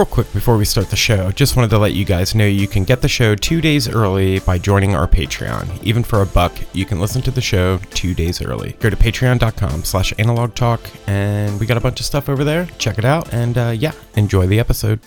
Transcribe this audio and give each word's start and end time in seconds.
Real 0.00 0.06
quick 0.06 0.32
before 0.32 0.56
we 0.56 0.64
start 0.64 0.88
the 0.88 0.96
show, 0.96 1.30
just 1.30 1.56
wanted 1.56 1.68
to 1.68 1.78
let 1.78 1.92
you 1.92 2.06
guys 2.06 2.34
know 2.34 2.46
you 2.46 2.66
can 2.66 2.84
get 2.84 3.02
the 3.02 3.08
show 3.08 3.34
two 3.34 3.60
days 3.60 3.86
early 3.86 4.38
by 4.38 4.56
joining 4.56 4.94
our 4.94 5.06
Patreon. 5.06 5.68
Even 5.84 6.02
for 6.02 6.22
a 6.22 6.26
buck, 6.26 6.54
you 6.72 6.86
can 6.86 6.98
listen 6.98 7.20
to 7.20 7.30
the 7.30 7.42
show 7.42 7.76
two 7.90 8.14
days 8.14 8.40
early. 8.40 8.72
Go 8.80 8.88
to 8.88 8.96
patreon.com 8.96 9.84
slash 9.84 10.14
analog 10.18 10.54
talk, 10.54 10.80
and 11.06 11.60
we 11.60 11.66
got 11.66 11.76
a 11.76 11.82
bunch 11.82 12.00
of 12.00 12.06
stuff 12.06 12.30
over 12.30 12.44
there. 12.44 12.64
Check 12.78 12.96
it 12.96 13.04
out, 13.04 13.30
and 13.34 13.58
uh, 13.58 13.74
yeah, 13.76 13.92
enjoy 14.16 14.46
the 14.46 14.58
episode. 14.58 15.00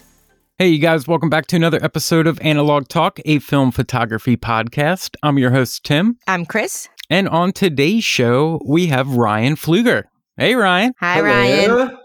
Hey, 0.59 0.67
you 0.67 0.77
guys, 0.77 1.07
welcome 1.07 1.31
back 1.31 1.47
to 1.47 1.55
another 1.55 1.83
episode 1.83 2.27
of 2.27 2.39
Analog 2.41 2.87
Talk, 2.87 3.19
a 3.25 3.39
film 3.39 3.71
photography 3.71 4.37
podcast. 4.37 5.15
I'm 5.23 5.39
your 5.39 5.49
host, 5.49 5.83
Tim. 5.83 6.19
I'm 6.27 6.45
Chris. 6.45 6.87
And 7.09 7.27
on 7.27 7.51
today's 7.51 8.03
show, 8.03 8.61
we 8.63 8.85
have 8.87 9.15
Ryan 9.15 9.55
Pfluger. 9.55 10.03
Hey, 10.37 10.53
Ryan. 10.53 10.93
Hi, 10.99 11.19
Ryan. 11.19 11.97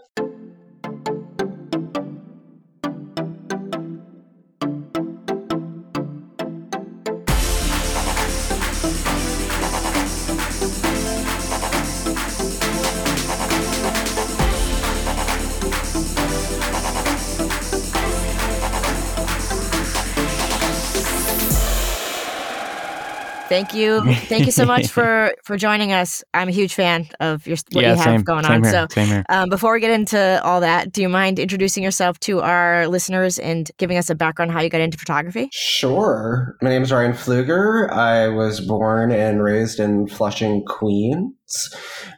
Thank 23.59 23.73
you. 23.73 24.01
Thank 24.13 24.45
you 24.45 24.53
so 24.53 24.63
much 24.65 24.87
for 24.95 25.33
for 25.43 25.57
joining 25.57 25.91
us. 25.91 26.23
I'm 26.33 26.47
a 26.47 26.51
huge 26.51 26.73
fan 26.73 27.09
of 27.19 27.45
your 27.45 27.57
what 27.73 27.81
Yeah, 27.83 27.89
you 27.91 27.95
have 27.97 28.05
same- 28.05 28.21
going 28.23 28.45
same 28.45 28.53
on. 28.53 28.63
here, 28.63 28.71
So, 28.71 28.87
same 28.89 29.07
here. 29.07 29.25
um, 29.27 29.49
before 29.49 29.73
we 29.73 29.81
get 29.81 29.91
into 29.91 30.41
all 30.45 30.61
that, 30.61 30.93
do 30.93 31.01
you 31.01 31.09
mind 31.09 31.39
introducing 31.39 31.83
yourself 31.83 32.17
to 32.21 32.39
our 32.39 32.87
listeners 32.87 33.37
and 33.37 33.69
giving 33.77 33.97
us 33.97 34.09
a 34.09 34.15
background 34.15 34.51
how 34.51 34.61
you 34.61 34.69
got 34.69 34.79
into 34.79 34.97
photography? 34.97 35.49
Sure. 35.51 36.55
My 36.61 36.69
name 36.69 36.83
is 36.83 36.91
Ryan 36.93 37.11
Pfluger. 37.11 37.91
I 37.91 38.29
was 38.29 38.61
born 38.61 39.11
and 39.11 39.43
raised 39.43 39.79
in 39.81 40.07
Flushing, 40.07 40.63
Queens. 40.65 41.75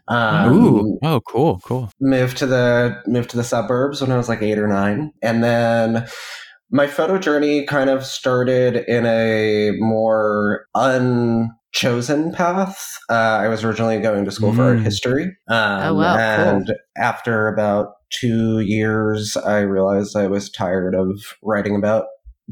Um, 0.07 0.53
Ooh, 0.53 0.99
oh, 1.01 1.21
cool, 1.21 1.59
cool. 1.65 1.89
moved 1.99 2.37
to 2.37 2.45
the 2.45 3.01
moved 3.07 3.31
to 3.31 3.37
the 3.37 3.43
suburbs 3.43 3.99
when 4.01 4.11
I 4.11 4.17
was 4.17 4.29
like 4.29 4.43
eight 4.43 4.59
or 4.59 4.67
nine, 4.67 5.11
and 5.23 5.43
then 5.43 6.05
my 6.71 6.87
photo 6.87 7.17
journey 7.17 7.65
kind 7.65 7.89
of 7.89 8.05
started 8.05 8.77
in 8.87 9.05
a 9.05 9.71
more 9.79 10.65
unchosen 10.75 12.31
path. 12.33 12.97
Uh, 13.09 13.13
I 13.43 13.47
was 13.47 13.63
originally 13.63 13.99
going 13.99 14.25
to 14.25 14.31
school 14.31 14.53
for 14.53 14.63
art 14.63 14.77
Mm. 14.79 14.83
history, 14.83 15.23
um, 15.49 15.81
Oh, 15.83 15.93
wow, 15.95 16.13
cool. 16.15 16.45
and 16.45 16.73
after 16.97 17.47
about 17.47 17.93
two 18.09 18.59
years, 18.59 19.37
I 19.37 19.59
realized 19.59 20.15
I 20.15 20.27
was 20.27 20.49
tired 20.49 20.95
of 20.95 21.09
writing 21.43 21.75
about 21.75 22.05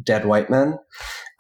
dead 0.04 0.26
white 0.26 0.50
men. 0.50 0.78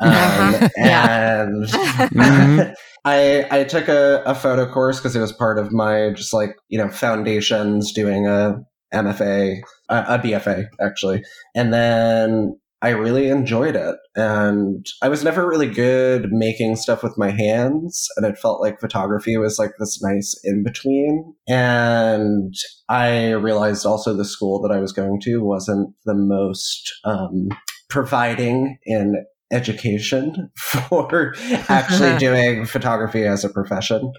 Um, 0.02 0.10
Uh-huh. 0.10 0.70
Yeah. 0.78 1.44
and 1.44 1.66
Mhm. 2.14 2.74
I 3.04 3.46
I 3.52 3.64
took 3.66 3.90
a, 3.90 4.24
a 4.26 4.34
photo 4.34 4.66
course 4.72 4.98
because 4.98 5.14
it 5.16 5.20
was 5.20 5.34
part 5.34 5.60
of 5.60 5.74
my 5.74 6.12
just 6.16 6.34
like 6.34 6.56
you 6.70 6.78
know 6.78 6.88
foundations 6.90 7.92
doing 7.92 8.26
a 8.26 8.56
MFA 8.94 9.62
a, 9.90 9.96
a 10.16 10.20
BFA 10.20 10.68
actually, 10.82 11.22
and 11.54 11.74
then 11.74 12.58
I 12.82 12.90
really 12.90 13.28
enjoyed 13.30 13.76
it. 13.76 13.98
And 14.16 14.86
I 15.02 15.10
was 15.10 15.24
never 15.24 15.48
really 15.48 15.70
good 15.70 16.32
making 16.32 16.78
stuff 16.78 17.04
with 17.04 17.18
my 17.18 17.30
hands, 17.30 18.08
and 18.16 18.26
it 18.26 18.38
felt 18.38 18.62
like 18.62 18.80
photography 18.80 19.38
was 19.38 19.60
like 19.60 19.72
this 19.80 20.02
nice 20.02 20.40
in 20.44 20.64
between. 20.64 21.34
And 21.48 22.54
I 22.88 23.32
realized 23.32 23.86
also 23.86 24.14
the 24.14 24.26
school 24.26 24.62
that 24.62 24.72
I 24.72 24.80
was 24.80 24.94
going 24.94 25.20
to 25.22 25.44
wasn't 25.44 25.94
the 26.06 26.16
most 26.16 26.94
um, 27.04 27.50
providing 27.90 28.78
in 28.86 29.26
education 29.52 30.50
for 30.58 31.34
actually 31.70 32.18
doing 32.18 32.66
photography 32.66 33.24
as 33.26 33.44
a 33.44 33.50
profession 33.50 34.12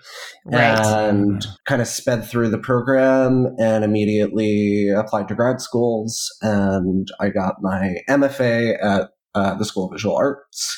Right. 0.44 0.78
and 0.78 1.46
kind 1.66 1.80
of 1.82 1.88
sped 1.88 2.24
through 2.24 2.48
the 2.50 2.58
program 2.58 3.54
and 3.58 3.84
immediately 3.84 4.88
applied 4.88 5.28
to 5.28 5.34
grad 5.34 5.60
schools 5.60 6.28
and 6.42 7.08
i 7.20 7.28
got 7.28 7.56
my 7.60 7.96
mfa 8.08 8.76
at 8.82 9.10
uh, 9.34 9.54
the 9.54 9.64
school 9.64 9.86
of 9.86 9.92
visual 9.92 10.16
arts 10.16 10.76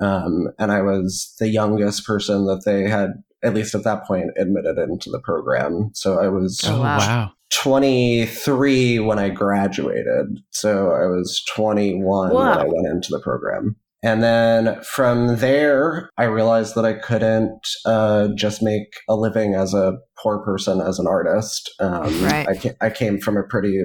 um, 0.00 0.48
and 0.58 0.72
i 0.72 0.80
was 0.80 1.34
the 1.38 1.48
youngest 1.48 2.06
person 2.06 2.46
that 2.46 2.62
they 2.64 2.88
had 2.88 3.10
at 3.44 3.54
least 3.54 3.74
at 3.74 3.84
that 3.84 4.04
point 4.06 4.30
admitted 4.38 4.78
into 4.78 5.10
the 5.10 5.20
program 5.20 5.90
so 5.92 6.18
i 6.20 6.28
was 6.28 6.60
Oh, 6.64 6.80
wow. 6.80 6.98
wow. 6.98 7.32
23 7.54 8.98
when 9.00 9.18
I 9.18 9.28
graduated. 9.28 10.38
So 10.50 10.90
I 10.92 11.04
was 11.06 11.42
21 11.54 12.34
when 12.34 12.46
I 12.48 12.64
went 12.64 12.86
into 12.88 13.08
the 13.10 13.20
program. 13.20 13.76
And 14.02 14.22
then 14.22 14.82
from 14.82 15.36
there, 15.36 16.10
I 16.18 16.24
realized 16.24 16.74
that 16.74 16.84
I 16.84 16.94
couldn't 16.94 17.60
uh, 17.86 18.28
just 18.36 18.62
make 18.62 18.94
a 19.08 19.14
living 19.14 19.54
as 19.54 19.74
a 19.74 19.94
poor 20.20 20.44
person, 20.44 20.80
as 20.80 20.98
an 20.98 21.06
artist. 21.06 21.70
Um, 21.80 22.22
Right. 22.24 22.48
I, 22.48 22.56
ca- 22.56 22.76
I 22.80 22.90
came 22.90 23.18
from 23.20 23.36
a 23.36 23.42
pretty, 23.44 23.78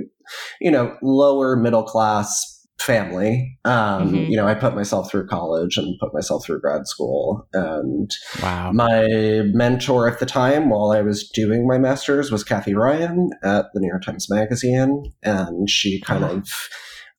you 0.59 0.71
know, 0.71 0.95
lower 1.03 1.55
middle 1.55 1.83
class 1.83 2.53
family. 2.79 3.57
Um, 3.65 4.11
Mhm. 4.13 4.29
You 4.29 4.37
know, 4.37 4.47
I 4.47 4.53
put 4.53 4.75
myself 4.75 5.09
through 5.09 5.27
college 5.27 5.77
and 5.77 5.97
put 5.99 6.13
myself 6.13 6.45
through 6.45 6.61
grad 6.61 6.87
school. 6.87 7.47
And 7.53 8.09
Wow. 8.41 8.71
my 8.71 9.07
mentor 9.53 10.07
at 10.07 10.19
the 10.19 10.25
time, 10.27 10.69
while 10.69 10.91
I 10.91 11.01
was 11.01 11.27
doing 11.29 11.67
my 11.67 11.77
master's, 11.79 12.31
was 12.31 12.43
Kathy 12.43 12.75
Ryan 12.75 13.31
at 13.43 13.65
the 13.73 13.79
New 13.79 13.87
York 13.87 14.03
Times 14.03 14.29
Magazine. 14.29 15.11
And 15.23 15.69
she 15.69 15.99
kind 16.01 16.23
Oh. 16.23 16.27
of 16.37 16.49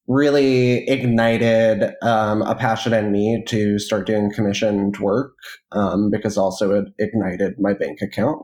really 0.09 0.89
ignited 0.89 1.93
um, 2.03 2.43
a 2.43 2.55
passion 2.55 2.93
in 2.93 3.13
me 3.13 3.45
to 3.47 3.79
start 3.79 4.07
doing 4.07 4.33
commissioned 4.33 4.99
work 4.99 5.35
um, 5.73 6.11
because 6.11 6.37
also 6.37 6.73
it 6.73 6.89
ignited 6.99 7.55
my 7.59 7.75
bank 7.75 8.01
account. 8.03 8.43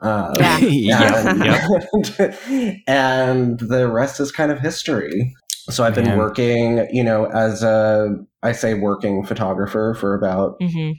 Um, 0.00 0.36
Yeah. 0.38 0.58
yeah. 0.60 1.26
and, 1.26 1.44
yeah. 1.44 2.76
and 2.86 3.58
the 3.58 3.88
rest 3.90 4.20
is 4.20 4.30
kind 4.30 4.52
of 4.52 4.60
history. 4.60 5.34
So 5.70 5.84
I've 5.84 5.94
been 5.94 6.04
Man. 6.04 6.18
working, 6.18 6.86
you 6.90 7.04
know, 7.04 7.26
as 7.26 7.62
a, 7.62 8.14
I 8.42 8.52
say 8.52 8.74
working 8.74 9.24
photographer 9.24 9.94
for 9.98 10.14
about 10.14 10.56
hmm 10.60 10.92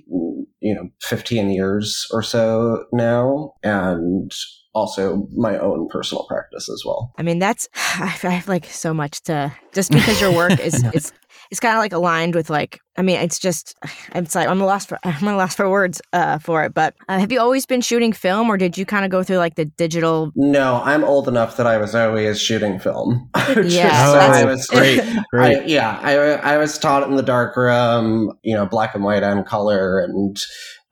you 0.61 0.75
know 0.75 0.89
15 1.01 1.49
years 1.51 2.07
or 2.11 2.21
so 2.21 2.85
now 2.91 3.53
and 3.63 4.31
also 4.73 5.27
my 5.35 5.57
own 5.57 5.87
personal 5.89 6.25
practice 6.27 6.69
as 6.69 6.83
well 6.85 7.11
I 7.17 7.23
mean, 7.23 7.39
that's 7.39 7.67
I 7.75 8.15
I 8.23 8.29
have 8.29 8.47
like 8.47 8.65
so 8.65 8.93
much 8.93 9.21
to 9.23 9.51
just 9.73 9.91
because 9.91 10.19
your 10.21 10.31
work 10.33 10.59
is 10.59 10.83
it's 10.93 11.11
it's 11.51 11.59
kind 11.59 11.73
of 11.73 11.79
like 11.79 11.93
aligned 11.93 12.35
with 12.35 12.49
like 12.51 12.79
I 12.97 13.01
mean, 13.01 13.17
it's 13.19 13.39
just 13.39 13.75
it's 14.15 14.35
like 14.35 14.47
I'm 14.47 14.59
lost 14.59 14.89
for 14.89 14.99
I'm 15.03 15.25
lost 15.25 15.57
for 15.57 15.69
words 15.69 16.01
uh, 16.13 16.37
for 16.37 16.63
it. 16.63 16.73
But 16.73 16.93
uh, 17.07 17.17
have 17.19 17.31
you 17.31 17.39
always 17.39 17.65
been 17.65 17.81
shooting 17.81 18.13
film, 18.13 18.49
or 18.49 18.57
did 18.57 18.77
you 18.77 18.85
kind 18.85 19.05
of 19.05 19.11
go 19.11 19.23
through 19.23 19.37
like 19.37 19.55
the 19.55 19.65
digital? 19.65 20.31
no 20.35 20.81
i'm 20.83 21.03
old 21.03 21.27
enough 21.27 21.57
that 21.57 21.65
i 21.67 21.77
was 21.77 21.95
always 21.95 22.39
shooting 22.39 22.77
film 22.79 23.29
Just 23.53 23.75
Yeah, 23.75 24.05
so 24.05 24.13
that's- 24.13 24.37
I 24.37 24.45
was, 24.45 24.67
great, 24.67 25.01
great. 25.31 25.57
I, 25.59 25.65
yeah 25.65 25.99
I, 26.01 26.53
I 26.53 26.57
was 26.57 26.77
taught 26.77 27.03
in 27.09 27.15
the 27.15 27.23
dark 27.23 27.55
room 27.57 28.33
you 28.43 28.53
know 28.55 28.65
black 28.65 28.93
and 28.95 29.03
white 29.03 29.23
and 29.23 29.45
color 29.45 29.99
and 29.99 30.37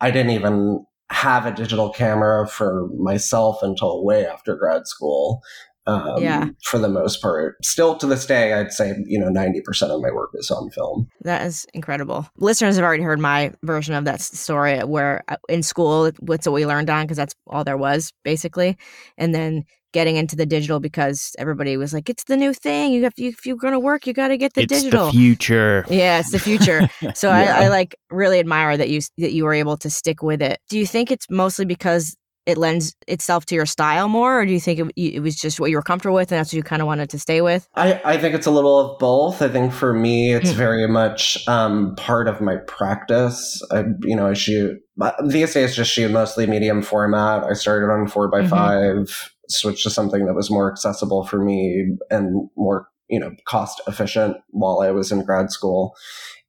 i 0.02 0.10
didn't 0.12 0.32
even 0.32 0.86
have 1.10 1.46
a 1.46 1.52
digital 1.52 1.90
camera 1.90 2.48
for 2.48 2.88
myself 2.98 3.64
until 3.64 4.04
way 4.04 4.26
after 4.26 4.56
grad 4.56 4.88
school 4.88 5.42
um, 5.86 6.22
Yeah. 6.22 6.50
for 6.66 6.80
the 6.80 6.90
most 6.90 7.22
part 7.22 7.56
still 7.64 7.96
to 7.98 8.06
this 8.06 8.26
day 8.26 8.54
i'd 8.54 8.74
say 8.74 8.94
you 9.06 9.18
know 9.18 9.30
90% 9.30 9.84
of 9.84 10.02
my 10.02 10.12
work 10.12 10.32
is 10.34 10.52
on 10.52 10.70
film 10.70 11.08
That 11.22 11.46
is 11.46 11.66
incredible. 11.74 12.28
Listeners 12.38 12.76
have 12.76 12.84
already 12.84 13.04
heard 13.04 13.20
my 13.22 13.54
version 13.64 13.96
of 13.96 14.04
that 14.06 14.20
story 14.22 14.80
where 14.80 15.24
uh, 15.30 15.38
in 15.48 15.64
school, 15.64 16.12
what's 16.20 16.46
what 16.46 16.54
we 16.56 16.66
learned 16.66 16.90
on 16.90 17.06
because 17.06 17.16
that's 17.18 17.36
all 17.48 17.64
there 17.64 17.78
was 17.78 18.12
basically, 18.26 18.78
and 19.18 19.34
then 19.34 19.64
getting 19.98 20.16
into 20.16 20.36
the 20.36 20.46
digital 20.46 20.80
because 20.80 21.36
everybody 21.40 21.76
was 21.76 21.92
like, 21.92 22.08
it's 22.08 22.26
the 22.26 22.38
new 22.38 22.54
thing. 22.54 22.92
You 22.92 23.06
have 23.06 23.14
you, 23.18 23.30
if 23.30 23.48
you're 23.48 23.56
going 23.56 23.74
to 23.74 23.80
work, 23.80 24.06
you 24.06 24.14
got 24.14 24.28
to 24.28 24.38
get 24.38 24.54
the 24.54 24.62
it's 24.62 24.72
digital. 24.72 25.08
The 25.08 25.14
future. 25.14 25.86
Yeah, 25.90 26.20
it's 26.20 26.32
the 26.32 26.38
future. 26.38 26.88
so 27.16 27.30
yeah. 27.30 27.58
I, 27.58 27.64
I 27.64 27.68
like 27.70 27.96
really 28.12 28.38
admire 28.38 28.78
that 28.78 28.90
you 28.90 29.02
that 29.18 29.34
you 29.34 29.44
were 29.44 29.56
able 29.56 29.76
to 29.78 29.90
stick 29.90 30.22
with 30.22 30.40
it. 30.40 30.60
Do 30.70 30.78
you 30.78 30.86
think 30.86 31.10
it's 31.10 31.26
mostly 31.32 31.66
because 31.66 32.16
it 32.46 32.60
lends 32.60 32.96
itself 33.08 33.48
to 33.48 33.56
your 33.56 33.66
style 33.66 34.08
more, 34.08 34.40
or 34.40 34.46
do 34.46 34.52
you 34.52 34.60
think 34.60 34.80
it, 34.80 35.16
it 35.16 35.20
was 35.20 35.36
just 35.36 35.60
what 35.60 35.72
you 35.72 35.78
were 35.78 35.82
comfortable 35.82 36.16
with 36.16 36.32
and 36.32 36.38
that's 36.38 36.50
what 36.50 36.58
you 36.58 36.64
kind 36.64 36.84
of 36.84 36.86
wanted 36.86 37.10
to 37.10 37.18
stay 37.18 37.42
with? 37.42 37.68
I, 37.74 38.00
I 38.06 38.18
think 38.20 38.36
it's 38.36 38.46
a 38.46 38.52
little 38.52 38.80
of 38.80 39.00
both. 39.00 39.42
I 39.42 39.50
think 39.50 39.74
for 39.74 39.94
me, 39.94 40.32
it's 40.32 40.52
mm. 40.52 40.58
very 40.58 40.88
much 40.88 41.46
um, 41.48 41.96
part 41.96 42.28
of 42.28 42.40
my 42.40 42.58
practice. 42.68 43.60
I, 43.72 43.86
you 44.04 44.16
know, 44.16 44.28
I 44.28 44.34
shoot 44.34 44.78
these 45.26 45.56
days, 45.56 45.76
just 45.76 45.92
shoot 45.92 46.12
mostly 46.12 46.46
medium 46.46 46.84
format. 46.84 47.44
I 47.44 47.54
started 47.54 47.92
on 47.92 48.08
4 48.08 48.28
by 48.30 48.42
mm-hmm. 48.42 48.50
5 48.50 49.34
switch 49.50 49.84
to 49.84 49.90
something 49.90 50.26
that 50.26 50.36
was 50.36 50.52
more 50.52 50.72
accessible 50.72 51.26
for 51.26 51.44
me 51.44 51.96
and 52.10 52.50
more 52.56 52.88
you 53.10 53.20
know 53.20 53.32
cost 53.46 53.82
efficient 53.88 54.38
while 54.50 54.82
i 54.82 54.92
was 54.92 55.12
in 55.12 55.24
grad 55.24 55.52
school 55.52 55.96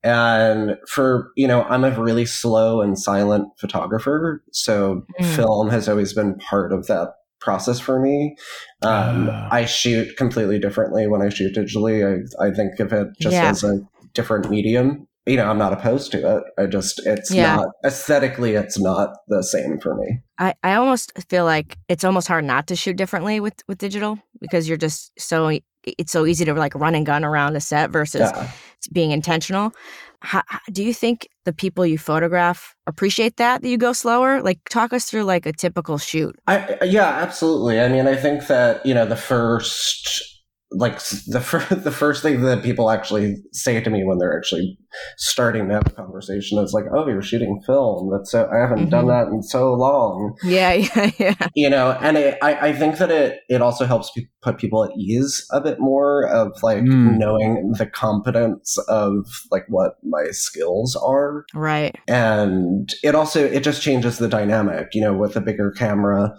and 0.02 0.76
for 0.88 1.30
you 1.36 1.46
know 1.46 1.62
i'm 1.64 1.84
a 1.84 1.90
really 2.00 2.26
slow 2.26 2.80
and 2.80 2.98
silent 2.98 3.48
photographer 3.58 4.42
so 4.52 5.02
mm. 5.20 5.36
film 5.36 5.68
has 5.70 5.88
always 5.88 6.12
been 6.12 6.36
part 6.36 6.72
of 6.72 6.86
that 6.86 7.08
process 7.40 7.78
for 7.78 8.00
me 8.00 8.36
um, 8.82 9.28
uh. 9.28 9.48
i 9.50 9.64
shoot 9.64 10.16
completely 10.16 10.58
differently 10.58 11.06
when 11.06 11.22
i 11.22 11.28
shoot 11.28 11.54
digitally 11.54 12.04
i, 12.04 12.46
I 12.46 12.50
think 12.52 12.78
of 12.80 12.92
it 12.92 13.08
just 13.20 13.34
yeah. 13.34 13.50
as 13.50 13.64
a 13.64 13.80
different 14.14 14.50
medium 14.50 15.07
you 15.28 15.36
know, 15.36 15.48
I'm 15.48 15.58
not 15.58 15.72
opposed 15.72 16.10
to 16.12 16.38
it. 16.38 16.44
I 16.58 16.66
just, 16.66 17.00
it's 17.06 17.32
Yeah. 17.32 17.56
not 17.56 17.66
aesthetically, 17.84 18.54
it's 18.54 18.78
not 18.78 19.10
the 19.28 19.42
same 19.42 19.78
for 19.78 19.94
me. 19.94 20.20
I, 20.38 20.54
I 20.62 20.74
almost 20.74 21.12
feel 21.28 21.44
like 21.44 21.76
it's 21.88 22.04
almost 22.04 22.28
hard 22.28 22.44
not 22.44 22.66
to 22.68 22.76
shoot 22.76 22.96
differently 22.96 23.40
with 23.40 23.54
with 23.68 23.78
digital 23.78 24.18
because 24.40 24.68
you're 24.68 24.78
just 24.78 25.12
so 25.20 25.58
it's 25.84 26.12
so 26.12 26.26
easy 26.26 26.44
to 26.44 26.54
like 26.54 26.74
run 26.74 26.94
and 26.94 27.06
gun 27.06 27.24
around 27.24 27.56
a 27.56 27.60
set 27.60 27.90
versus 27.90 28.30
Yeah. 28.34 28.50
being 28.92 29.10
intentional. 29.10 29.72
How, 30.20 30.42
do 30.72 30.82
you 30.82 30.92
think 30.92 31.28
the 31.44 31.52
people 31.52 31.86
you 31.86 31.96
photograph 31.98 32.74
appreciate 32.86 33.36
that 33.36 33.62
that 33.62 33.68
you 33.68 33.78
go 33.78 33.92
slower? 33.92 34.42
Like 34.42 34.58
talk 34.68 34.92
us 34.92 35.04
through 35.04 35.24
like 35.24 35.46
a 35.46 35.52
typical 35.52 35.96
shoot. 35.96 36.34
I, 36.46 36.78
yeah, 36.82 37.06
absolutely. 37.08 37.80
I 37.80 37.88
mean, 37.88 38.06
I 38.08 38.16
think 38.16 38.48
that, 38.48 38.84
you 38.84 38.94
know, 38.94 39.06
the 39.06 39.16
first, 39.16 40.27
like 40.70 40.98
the 41.26 41.40
first, 41.40 41.82
the 41.84 41.90
first 41.90 42.22
thing 42.22 42.42
that 42.42 42.62
people 42.62 42.90
actually 42.90 43.36
say 43.52 43.80
to 43.80 43.88
me 43.90 44.04
when 44.04 44.18
they're 44.18 44.36
actually 44.36 44.78
starting 45.16 45.68
to 45.68 45.74
have 45.74 45.86
a 45.86 45.90
conversation 45.90 46.58
is 46.58 46.72
like, 46.74 46.84
"Oh, 46.94 47.06
you're 47.08 47.22
shooting 47.22 47.60
film. 47.66 48.10
That's 48.12 48.30
so 48.32 48.48
I 48.52 48.58
haven't 48.58 48.90
done 48.90 49.06
Mhm. 49.06 49.08
that 49.08 49.32
in 49.32 49.42
so 49.42 49.72
long." 49.74 50.34
Yeah, 50.44 50.72
yeah, 50.96 51.10
yeah. 51.18 51.34
you 51.54 51.70
know 51.70 51.92
and 52.02 52.16
it, 52.18 52.38
I, 52.42 52.68
I 52.68 52.72
think 52.74 52.98
that 52.98 53.10
it 53.10 53.40
it 53.48 53.62
also 53.62 53.86
helps 53.86 54.10
pe- 54.14 54.26
put 54.42 54.58
people 54.58 54.84
at 54.84 54.90
ease 54.96 55.46
a 55.52 55.60
bit 55.60 55.78
more 55.80 56.26
of 56.28 56.52
like 56.62 56.78
Mm. 56.78 57.18
knowing 57.18 57.72
the 57.78 57.86
competence 57.86 58.76
of 58.88 59.26
like 59.50 59.64
what 59.68 59.94
my 60.04 60.26
skills 60.30 60.96
are 60.96 61.44
Right. 61.54 61.96
and 62.06 62.92
it 63.02 63.14
also 63.14 63.44
it 63.44 63.62
just 63.62 63.82
changes 63.82 64.18
the 64.18 64.28
dynamic 64.28 64.88
you 64.92 65.00
know 65.02 65.14
with 65.14 65.34
a 65.36 65.40
bigger 65.40 65.70
camera 65.70 66.32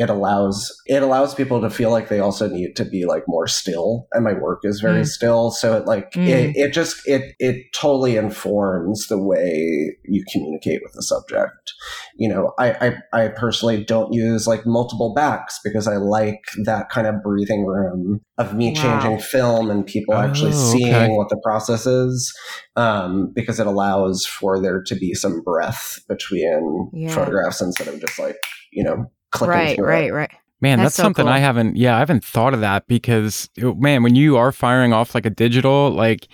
it 0.00 0.08
allows 0.08 0.72
it 0.86 1.02
allows 1.02 1.34
people 1.34 1.60
to 1.60 1.68
feel 1.68 1.90
like 1.90 2.08
they 2.08 2.20
also 2.20 2.48
need 2.48 2.74
to 2.74 2.86
be 2.86 3.04
like 3.04 3.22
more 3.28 3.46
still 3.46 4.08
and 4.12 4.24
my 4.24 4.32
work 4.32 4.60
is 4.64 4.80
very 4.80 5.02
Mm. 5.02 5.06
still 5.06 5.50
so 5.50 5.76
it 5.76 5.84
like 5.86 6.12
Mm. 6.12 6.26
it, 6.26 6.56
it 6.56 6.72
just 6.72 7.06
it 7.06 7.34
it 7.38 7.66
totally 7.74 8.16
informs 8.16 9.08
the 9.08 9.18
way 9.22 9.94
you 10.04 10.24
communicate 10.32 10.80
with 10.82 10.94
the 10.94 11.02
subject 11.02 11.74
you 12.16 12.28
know 12.30 12.52
I, 12.58 12.96
I 13.12 13.24
i 13.24 13.28
personally 13.28 13.84
don't 13.84 14.12
use 14.14 14.46
like 14.46 14.64
multiple 14.64 15.12
backs 15.14 15.60
because 15.62 15.86
i 15.86 15.96
like 15.96 16.40
that 16.64 16.88
kind 16.88 17.06
of 17.06 17.22
breathing 17.22 17.66
room 17.66 18.20
of 18.38 18.54
me 18.56 18.68
Wow. 18.74 18.80
changing 18.82 19.18
film 19.20 19.70
and 19.70 19.84
people 19.84 20.16
actually 20.16 20.52
Oh, 20.54 20.72
seeing 20.72 20.94
okay. 20.94 21.08
what 21.10 21.28
the 21.28 21.40
process 21.44 21.86
is 21.86 22.34
um, 22.76 23.32
because 23.34 23.60
it 23.60 23.66
allows 23.66 24.24
for 24.24 24.58
there 24.62 24.82
to 24.82 24.94
be 24.94 25.12
some 25.12 25.42
breath 25.42 25.98
between 26.08 26.90
Yeah. 26.94 27.14
photographs 27.14 27.60
instead 27.60 27.88
of 27.88 28.00
just 28.00 28.18
like 28.18 28.36
you 28.72 28.82
know 28.82 29.10
clicking 29.30 29.50
Right, 29.54 29.76
through 29.76 29.86
right, 29.86 30.08
it. 30.08 30.12
right. 30.12 30.30
Man, 30.62 30.78
That's 30.78 30.88
that's, 30.88 30.96
so 30.96 31.02
something 31.04 31.24
cool. 31.24 31.32
I 31.32 31.38
haven't. 31.38 31.76
Yeah, 31.76 31.96
I 31.96 32.00
haven't 32.00 32.22
thought 32.24 32.52
of 32.52 32.60
that 32.60 32.86
because 32.86 33.48
man, 33.58 34.02
when 34.02 34.14
you 34.14 34.36
are 34.36 34.52
firing 34.52 34.92
off 34.92 35.14
like 35.14 35.24
a 35.24 35.30
digital, 35.30 35.90
like 35.90 36.28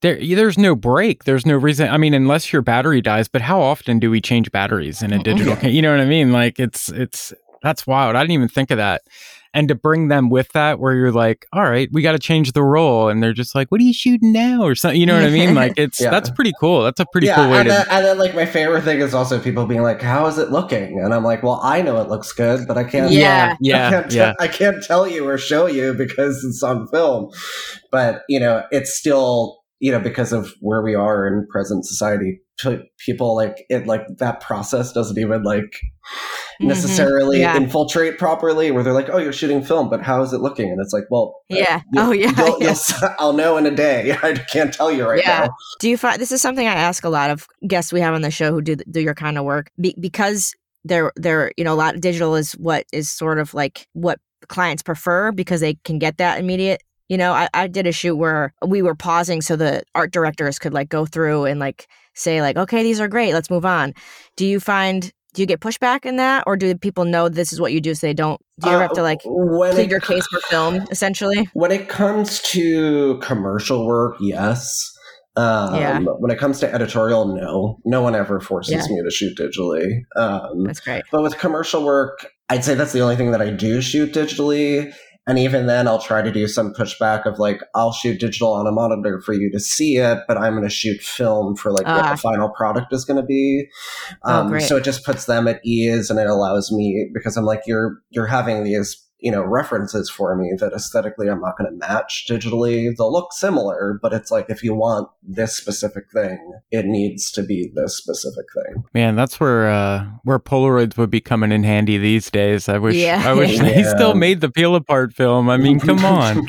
there, 0.00 0.16
there's 0.16 0.56
no 0.56 0.74
break. 0.74 1.24
There's 1.24 1.44
no 1.44 1.56
reason. 1.56 1.88
I 1.90 1.98
mean, 1.98 2.14
unless 2.14 2.52
your 2.54 2.62
battery 2.62 3.02
dies. 3.02 3.28
But 3.28 3.42
how 3.42 3.60
often 3.60 3.98
do 3.98 4.10
we 4.10 4.20
change 4.22 4.50
batteries 4.50 5.02
in 5.02 5.12
a 5.12 5.18
digital? 5.22 5.52
Yeah. 5.54 5.60
ca- 5.60 5.68
You 5.68 5.82
know 5.82 5.90
what 5.90 6.00
I 6.00 6.06
mean? 6.06 6.32
Like 6.32 6.58
it's 6.58 6.88
it's 6.88 7.34
that's 7.62 7.86
wild. 7.86 8.16
I 8.16 8.22
didn't 8.22 8.32
even 8.32 8.48
think 8.48 8.70
of 8.70 8.78
that. 8.78 9.02
And 9.56 9.68
to 9.68 9.74
bring 9.74 10.08
them 10.08 10.28
with 10.28 10.52
that, 10.52 10.78
where 10.78 10.94
you're 10.94 11.12
like, 11.12 11.46
all 11.50 11.62
right, 11.62 11.88
we 11.90 12.02
got 12.02 12.12
to 12.12 12.18
change 12.18 12.52
the 12.52 12.62
role 12.62 13.08
and 13.08 13.22
they're 13.22 13.32
just 13.32 13.54
like, 13.54 13.72
what 13.72 13.80
are 13.80 13.84
you 13.84 13.94
shooting 13.94 14.30
now, 14.30 14.62
or 14.62 14.74
something? 14.74 15.00
You 15.00 15.06
know 15.06 15.14
what 15.14 15.24
I 15.24 15.30
mean? 15.30 15.54
Like 15.54 15.78
it's 15.78 15.98
Yeah. 16.06 16.10
that's 16.10 16.28
pretty 16.28 16.52
cool. 16.60 16.82
That's 16.82 17.00
a 17.00 17.06
pretty 17.10 17.28
yeah, 17.28 17.36
cool 17.36 17.50
way 17.50 17.60
and, 17.60 17.68
to. 17.68 17.72
then, 17.72 17.86
and 17.90 18.04
then 18.04 18.18
like 18.18 18.34
my 18.34 18.44
favorite 18.44 18.82
thing 18.82 19.00
is 19.00 19.14
also 19.14 19.40
people 19.40 19.64
being 19.64 19.80
like, 19.80 20.02
"How 20.02 20.26
is 20.26 20.36
it 20.36 20.50
looking?" 20.50 21.00
And 21.00 21.14
I'm 21.14 21.24
like, 21.24 21.42
"Well, 21.42 21.58
I 21.62 21.80
know 21.80 22.00
it 22.02 22.08
looks 22.10 22.32
good, 22.34 22.68
but 22.68 22.76
I 22.76 22.84
can't. 22.84 23.10
Yeah. 23.10 23.52
I 23.54 23.56
yeah, 23.62 23.90
can't, 23.90 24.12
yeah. 24.12 24.34
I 24.38 24.46
can't 24.48 24.84
tell 24.84 25.08
you 25.08 25.26
or 25.26 25.38
show 25.38 25.66
you 25.66 25.94
because 25.94 26.44
it's 26.44 26.62
on 26.62 26.86
film. 26.88 27.30
But 27.90 28.24
you 28.28 28.38
know, 28.38 28.62
it's 28.70 28.94
still 28.94 29.62
you 29.80 29.90
know 29.90 30.00
because 30.00 30.34
of 30.34 30.52
where 30.60 30.82
we 30.82 30.94
are 30.94 31.26
in 31.26 31.46
present 31.50 31.86
society. 31.86 32.40
People 32.98 33.34
like 33.34 33.64
it 33.70 33.86
like 33.86 34.02
that 34.18 34.40
process 34.40 34.92
doesn't 34.92 35.18
even 35.18 35.44
like 35.44 35.80
Mhm. 36.60 36.66
necessarily 36.68 37.40
Yeah. 37.40 37.56
infiltrate 37.56 38.18
properly. 38.18 38.70
Where 38.70 38.82
they're 38.82 38.92
like, 38.92 39.08
"Oh, 39.10 39.18
you're 39.18 39.32
shooting 39.32 39.62
film, 39.62 39.88
but 39.90 40.02
how 40.02 40.22
is 40.22 40.32
it 40.32 40.40
looking?" 40.40 40.70
And 40.70 40.80
it's 40.80 40.92
like, 40.92 41.04
"Well, 41.10 41.34
Yeah. 41.48 41.80
you- 41.92 42.00
Oh, 42.00 42.12
yeah, 42.12 42.32
you'll- 42.38 42.56
yeah. 42.62 42.74
you'll- 42.74 43.10
I'll 43.18 43.32
know 43.32 43.56
in 43.56 43.66
a 43.66 43.70
day. 43.70 44.16
I 44.22 44.34
can't 44.34 44.72
tell 44.72 44.90
you 44.90 45.06
right 45.08 45.22
Yeah. 45.24 45.46
now." 45.46 45.56
Do 45.80 45.88
you 45.90 45.96
find 45.96 46.20
this 46.20 46.32
is 46.32 46.40
something 46.42 46.66
I 46.66 46.74
ask 46.74 47.04
a 47.04 47.08
lot 47.08 47.30
of 47.30 47.46
guests 47.66 47.92
we 47.92 48.00
have 48.00 48.14
on 48.14 48.22
the 48.22 48.30
show 48.30 48.52
who 48.52 48.62
do 48.62 48.76
do 48.90 49.00
your 49.00 49.14
kind 49.14 49.36
of 49.38 49.44
work 49.44 49.70
Be, 49.80 49.94
because 50.00 50.54
they're 50.84 51.12
they're 51.16 51.50
you 51.56 51.64
know 51.64 51.74
a 51.74 51.76
lot 51.76 51.94
of 51.94 52.00
digital 52.00 52.36
is 52.36 52.52
what 52.52 52.84
is 52.92 53.10
sort 53.10 53.38
of 53.38 53.52
like 53.54 53.86
what 53.92 54.18
clients 54.48 54.82
prefer 54.82 55.32
because 55.32 55.60
they 55.60 55.74
can 55.84 55.98
get 55.98 56.18
that 56.18 56.38
immediate. 56.38 56.80
You 57.08 57.16
know, 57.18 57.32
I, 57.32 57.48
I 57.54 57.66
did 57.68 57.86
a 57.86 57.92
shoot 57.92 58.16
where 58.16 58.52
we 58.66 58.82
were 58.82 58.94
pausing 58.96 59.40
so 59.40 59.54
the 59.56 59.82
art 59.94 60.12
directors 60.12 60.58
could 60.58 60.74
like 60.74 60.88
go 60.88 61.06
through 61.06 61.44
and 61.44 61.60
like 61.60 61.86
say 62.14 62.40
like, 62.42 62.56
okay, 62.56 62.82
these 62.82 62.98
are 63.00 63.06
great, 63.08 63.32
let's 63.32 63.50
move 63.50 63.64
on. 63.64 63.92
Do 64.36 64.44
you 64.46 64.58
find 64.58 65.12
do 65.36 65.42
you 65.42 65.46
get 65.46 65.60
pushback 65.60 66.06
in 66.06 66.16
that, 66.16 66.44
or 66.46 66.56
do 66.56 66.74
people 66.74 67.04
know 67.04 67.28
this 67.28 67.52
is 67.52 67.60
what 67.60 67.70
you 67.72 67.80
do 67.80 67.94
so 67.94 68.06
they 68.06 68.14
don't? 68.14 68.40
Do 68.58 68.68
you 68.70 68.74
ever 68.74 68.82
have 68.82 68.94
to 68.94 69.02
like 69.02 69.18
Uh, 69.26 69.30
when 69.30 69.72
plead 69.74 69.84
it 69.84 69.90
your 69.90 70.00
case 70.00 70.26
for 70.26 70.40
film 70.48 70.84
essentially? 70.90 71.46
When 71.52 71.70
it 71.70 71.88
comes 71.90 72.40
to 72.52 73.18
commercial 73.18 73.86
work, 73.86 74.16
yes. 74.18 74.92
Um, 75.36 75.74
Yeah. 75.74 75.98
When 76.00 76.30
it 76.30 76.38
comes 76.38 76.58
to 76.60 76.74
editorial, 76.74 77.26
no. 77.36 77.78
No 77.84 78.00
one 78.00 78.14
ever 78.14 78.40
forces 78.40 78.72
Yeah. 78.88 78.94
me 78.96 79.02
to 79.04 79.10
shoot 79.10 79.36
digitally. 79.36 80.00
Um, 80.16 80.64
That's 80.64 80.80
great. 80.80 81.02
but 81.12 81.22
with 81.22 81.36
commercial 81.36 81.84
work, 81.84 82.26
I'd 82.48 82.64
say 82.64 82.74
that's 82.74 82.92
the 82.92 83.00
only 83.00 83.16
thing 83.16 83.32
that 83.32 83.42
I 83.42 83.50
do 83.50 83.82
shoot 83.82 84.14
digitally. 84.14 84.94
And 85.28 85.38
even 85.40 85.66
then, 85.66 85.88
I'll 85.88 86.00
try 86.00 86.22
to 86.22 86.30
do 86.30 86.46
some 86.46 86.72
pushback 86.72 87.26
of 87.26 87.38
like, 87.40 87.60
I'll 87.74 87.92
shoot 87.92 88.20
digital 88.20 88.52
on 88.52 88.66
a 88.68 88.70
monitor 88.72 89.20
for 89.20 89.32
you 89.32 89.50
to 89.50 89.58
see 89.58 89.96
it, 89.96 90.18
but 90.28 90.36
I'm 90.38 90.52
going 90.52 90.62
to 90.62 90.70
shoot 90.70 91.00
film 91.00 91.56
for 91.56 91.72
like 91.72 91.84
what 91.86 92.04
Ah. 92.04 92.10
the 92.12 92.16
final 92.16 92.48
product 92.50 92.92
is 92.92 93.04
going 93.04 93.16
to 93.20 93.26
be. 93.26 93.66
Oh, 94.24 94.40
Um, 94.42 94.48
great. 94.48 94.62
so 94.62 94.76
it 94.76 94.84
just 94.84 95.04
puts 95.04 95.24
them 95.24 95.48
at 95.48 95.60
ease, 95.64 96.10
and 96.10 96.20
it 96.20 96.28
allows 96.28 96.70
me 96.70 97.10
because 97.12 97.36
I'm 97.36 97.44
like, 97.44 97.62
you're 97.66 97.96
you're 98.10 98.26
having 98.26 98.62
these 98.62 99.02
you 99.18 99.32
know 99.32 99.42
references 99.42 100.10
for 100.10 100.36
me 100.36 100.52
that 100.58 100.72
aesthetically 100.72 101.28
I'm 101.28 101.40
not 101.40 101.56
going 101.56 101.70
to 101.70 101.76
match 101.76 102.26
digitally. 102.28 102.94
They'll 102.96 103.12
look 103.12 103.32
similar, 103.32 103.98
but 104.02 104.12
it's 104.12 104.30
like 104.30 104.46
if 104.48 104.62
you 104.62 104.74
want 104.74 105.08
this 105.22 105.56
specific 105.56 106.04
thing, 106.12 106.52
it 106.70 106.84
needs 106.86 107.30
to 107.32 107.42
be 107.42 107.70
this 107.74 107.96
specific 107.96 108.44
thing. 108.54 108.84
Man, 108.94 109.16
that's 109.16 109.40
where 109.40 109.68
uh, 109.68 110.06
where 110.24 110.38
Polaroids 110.38 110.96
would 110.96 111.10
be 111.10 111.20
coming 111.20 111.52
in 111.52 111.64
handy 111.64 111.98
these 111.98 112.30
days. 112.30 112.68
I 112.68 112.78
wish 112.78 112.96
Yeah. 112.96 113.22
I 113.24 113.32
wish 113.32 113.58
they 113.60 113.82
still 113.84 114.14
made 114.14 114.40
the 114.40 114.50
peel 114.50 114.74
apart 114.74 115.12
film. 115.14 115.48
I 115.48 115.56
mean, 115.56 115.80
come 115.80 116.04
on. 116.04 116.48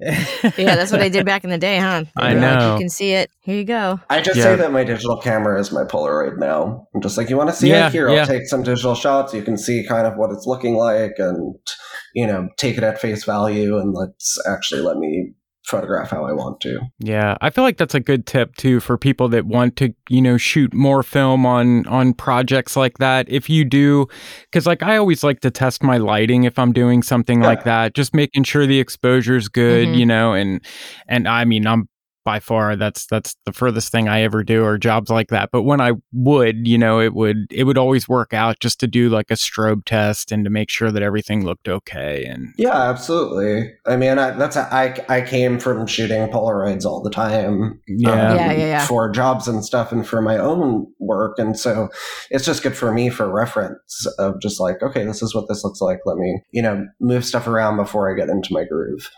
Yeah, 0.00 0.76
that's 0.76 0.92
what 0.92 1.00
they 1.00 1.08
did 1.10 1.26
back 1.26 1.44
in 1.44 1.50
the 1.50 1.58
day, 1.58 1.78
huh? 1.78 2.04
They 2.16 2.22
I 2.22 2.34
were 2.34 2.40
like, 2.40 2.58
know. 2.60 2.72
you 2.74 2.78
can 2.78 2.88
see 2.88 3.12
it. 3.12 3.30
Here 3.40 3.56
you 3.56 3.64
go. 3.64 3.98
I 4.08 4.20
just 4.20 4.36
Yeah. 4.38 4.44
say 4.44 4.56
that 4.56 4.72
my 4.72 4.84
digital 4.84 5.16
camera 5.16 5.58
is 5.58 5.72
my 5.72 5.84
Polaroid 5.84 6.38
now. 6.38 6.86
I'm 6.94 7.00
just 7.00 7.16
like, 7.18 7.28
you 7.30 7.36
want 7.36 7.50
to 7.50 7.56
see 7.56 7.70
Yeah, 7.70 7.86
it 7.88 7.92
here? 7.92 8.08
yeah. 8.08 8.20
I'll 8.20 8.26
take 8.26 8.46
some 8.46 8.62
digital 8.62 8.94
shots. 8.94 9.34
You 9.34 9.42
can 9.42 9.56
see 9.56 9.84
kind 9.88 10.06
of 10.06 10.14
what 10.16 10.30
it's 10.30 10.46
looking 10.46 10.74
like, 10.76 11.14
and 11.18 11.56
you 12.14 12.26
know, 12.26 12.48
take 12.56 12.76
it 12.78 12.84
at 12.84 13.00
face 13.00 13.24
value, 13.24 13.78
and 13.78 13.94
let's 13.94 14.38
actually 14.46 14.82
let 14.82 14.96
me 14.98 15.32
photograph 15.68 16.10
how 16.10 16.24
I 16.24 16.32
want 16.32 16.60
to. 16.62 16.80
Yeah, 16.98 17.36
I 17.40 17.50
feel 17.50 17.62
like 17.64 17.76
that's 17.76 17.94
a 17.94 18.00
good 18.00 18.26
tip 18.26 18.56
too 18.56 18.80
for 18.80 18.96
people 18.96 19.28
that 19.28 19.44
want 19.46 19.76
to, 19.76 19.94
you 20.08 20.22
know, 20.22 20.36
shoot 20.38 20.72
more 20.72 21.02
film 21.02 21.44
on 21.46 21.86
on 21.86 22.14
projects 22.14 22.76
like 22.76 22.98
that. 22.98 23.28
If 23.28 23.48
you 23.50 23.64
do 23.64 24.06
cuz 24.52 24.66
like 24.66 24.82
I 24.82 24.96
always 24.96 25.22
like 25.22 25.40
to 25.40 25.50
test 25.50 25.82
my 25.82 25.98
lighting 25.98 26.44
if 26.44 26.58
I'm 26.58 26.72
doing 26.72 27.02
something 27.02 27.40
Yeah. 27.42 27.46
like 27.48 27.64
that, 27.64 27.94
just 27.94 28.14
making 28.14 28.44
sure 28.44 28.66
the 28.66 28.80
exposure's 28.80 29.48
good, 29.48 29.88
Mhm. 29.88 29.96
you 29.98 30.06
know, 30.06 30.32
and 30.32 30.60
and 31.06 31.28
I 31.28 31.44
mean, 31.44 31.66
I'm 31.66 31.88
by 32.28 32.40
far 32.40 32.76
that's 32.76 33.06
that's 33.06 33.34
the 33.46 33.54
furthest 33.54 33.90
thing 33.90 34.06
I 34.06 34.20
ever 34.20 34.44
do 34.44 34.62
or 34.62 34.76
jobs 34.76 35.08
like 35.08 35.28
that. 35.28 35.48
But 35.50 35.62
when 35.62 35.80
I 35.80 35.92
would, 36.12 36.68
you 36.68 36.76
know, 36.76 37.00
it 37.00 37.14
would 37.14 37.46
it 37.50 37.64
would 37.64 37.78
always 37.78 38.06
work 38.06 38.34
out 38.34 38.60
just 38.60 38.78
to 38.80 38.86
do 38.86 39.08
like 39.08 39.30
a 39.30 39.34
strobe 39.34 39.86
test 39.86 40.30
and 40.30 40.44
to 40.44 40.50
make 40.50 40.68
sure 40.68 40.92
that 40.92 41.02
everything 41.02 41.46
looked 41.46 41.68
okay 41.68 42.26
and 42.26 42.52
Yeah, 42.58 42.76
absolutely. 42.76 43.72
I 43.86 43.96
mean, 43.96 44.18
I, 44.18 44.32
that's 44.32 44.58
I 44.58 45.02
I 45.08 45.22
came 45.22 45.58
from 45.58 45.86
shooting 45.86 46.28
Polaroids 46.28 46.84
all 46.84 47.02
the 47.02 47.08
time. 47.08 47.80
yeah. 47.86 48.34
Yeah, 48.34 48.52
yeah, 48.52 48.52
yeah. 48.52 48.86
For 48.86 49.08
jobs 49.08 49.48
and 49.48 49.64
stuff, 49.64 49.90
and 49.90 50.06
for 50.06 50.20
my 50.20 50.36
own 50.36 50.86
work, 50.98 51.38
and 51.38 51.58
so 51.58 51.88
it's 52.30 52.44
just 52.44 52.62
good 52.62 52.76
for 52.76 52.92
me 52.92 53.08
for 53.08 53.32
reference 53.32 54.06
of 54.18 54.38
just 54.42 54.60
like, 54.60 54.82
okay, 54.82 55.02
this 55.06 55.22
is 55.22 55.34
what 55.34 55.48
this 55.48 55.64
looks 55.64 55.80
like. 55.80 56.00
Let 56.04 56.18
me, 56.18 56.42
you 56.50 56.60
know, 56.60 56.86
move 57.00 57.24
stuff 57.24 57.46
around 57.46 57.78
before 57.78 58.12
I 58.12 58.18
get 58.18 58.28
into 58.28 58.52
my 58.52 58.64
groove. 58.64 59.10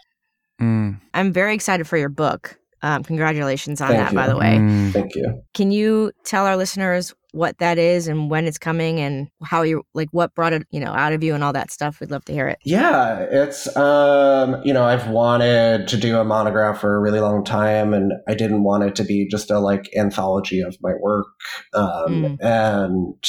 Mm, 0.61 1.00
I'm 1.12 1.33
very 1.33 1.55
excited 1.55 1.88
for 1.88 1.97
your 1.97 2.09
book. 2.09 2.60
Um, 2.83 3.03
congratulations 3.05 3.81
on 3.81 3.89
Thank 3.89 4.01
that, 4.01 4.13
you. 4.13 4.17
by 4.17 4.27
the 4.27 4.37
way. 4.37 4.57
mm. 4.59 4.93
Thank 4.93 5.15
you. 5.15 5.43
Can 5.55 5.71
you 5.71 6.13
tell 6.25 6.47
our 6.47 6.57
listeners 6.57 7.15
what 7.33 7.59
that 7.59 7.79
is 7.79 8.09
and 8.09 8.29
when 8.29 8.47
it's 8.47 8.59
coming 8.59 8.99
and 8.99 9.29
how 9.45 9.63
you 9.63 9.83
like 9.95 10.09
what 10.11 10.35
brought 10.35 10.53
it, 10.53 10.67
you 10.71 10.81
know, 10.81 10.91
out 10.93 11.13
of 11.13 11.23
you 11.23 11.35
and 11.35 11.45
all 11.45 11.53
that 11.53 11.71
stuff? 11.71 12.01
We'd 12.01 12.11
love 12.11 12.25
to 12.25 12.33
hear 12.33 12.49
it. 12.49 12.59
Yeah, 12.65 13.21
it's 13.31 13.75
um, 13.77 14.61
you 14.65 14.73
know, 14.73 14.83
I've 14.85 15.09
wanted 15.09 15.87
to 15.89 15.97
do 15.97 16.19
a 16.19 16.25
monograph 16.25 16.81
for 16.81 16.95
a 16.97 17.01
really 17.01 17.21
long 17.21 17.45
time 17.45 17.93
and 17.95 18.13
I 18.29 18.35
didn't 18.35 18.65
want 18.65 18.85
it 18.85 18.97
to 18.97 19.05
be 19.05 19.29
just 19.31 19.51
a 19.51 19.59
like 19.59 19.89
anthology 19.97 20.61
of 20.61 20.77
my 20.81 20.93
work. 21.01 21.27
Um 21.75 21.91
Mm. 22.11 22.37
and 22.41 23.25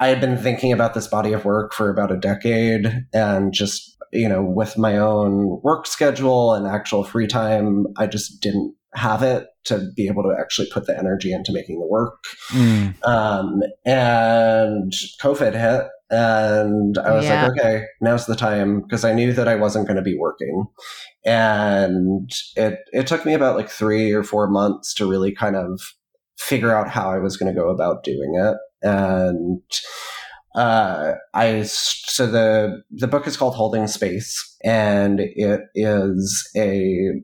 I 0.00 0.08
had 0.08 0.20
been 0.20 0.36
thinking 0.36 0.72
about 0.72 0.94
this 0.94 1.06
body 1.06 1.32
of 1.32 1.44
work 1.44 1.72
for 1.72 1.88
about 1.88 2.10
a 2.10 2.16
decade 2.18 3.04
and 3.14 3.52
just, 3.52 3.91
you 4.12 4.28
know, 4.28 4.42
with 4.42 4.76
my 4.78 4.98
own 4.98 5.60
work 5.62 5.86
schedule 5.86 6.52
and 6.54 6.66
actual 6.66 7.04
free 7.04 7.26
time, 7.26 7.86
I 7.96 8.06
just 8.06 8.40
didn't 8.40 8.74
have 8.94 9.22
it 9.22 9.46
to 9.64 9.90
be 9.96 10.06
able 10.06 10.22
to 10.22 10.36
actually 10.38 10.68
put 10.70 10.86
the 10.86 10.98
energy 10.98 11.32
into 11.32 11.52
making 11.52 11.80
the 11.80 11.86
work. 11.86 12.22
Mm. 12.50 12.94
Um, 13.06 13.62
and 13.86 14.92
COVID 15.22 15.54
hit, 15.54 15.88
and 16.10 16.98
I 16.98 17.14
was 17.14 17.24
Yeah. 17.24 17.46
like, 17.46 17.58
okay, 17.58 17.84
now's 18.02 18.26
the 18.26 18.36
time 18.36 18.82
because 18.82 19.04
I 19.04 19.14
knew 19.14 19.32
that 19.32 19.48
I 19.48 19.54
wasn't 19.54 19.86
going 19.86 19.96
to 19.96 20.02
be 20.02 20.18
working. 20.18 20.66
And 21.24 22.30
it 22.56 22.80
it 22.92 23.06
took 23.06 23.24
me 23.24 23.32
about 23.32 23.56
like 23.56 23.70
three 23.70 24.12
or 24.12 24.22
four 24.22 24.46
months 24.48 24.92
to 24.94 25.08
really 25.08 25.32
kind 25.32 25.56
of 25.56 25.80
figure 26.36 26.74
out 26.74 26.88
how 26.88 27.10
I 27.10 27.18
was 27.18 27.36
going 27.36 27.54
to 27.54 27.58
go 27.58 27.70
about 27.70 28.04
doing 28.04 28.34
it. 28.34 28.56
And 28.82 29.62
uh, 30.54 31.14
I 31.34 31.62
so 31.62 32.26
the 32.26 32.82
the 32.90 33.08
book 33.08 33.26
is 33.26 33.36
called 33.36 33.54
Holding 33.54 33.86
Space, 33.86 34.56
and 34.64 35.20
it 35.20 35.60
is 35.74 36.48
a 36.56 37.22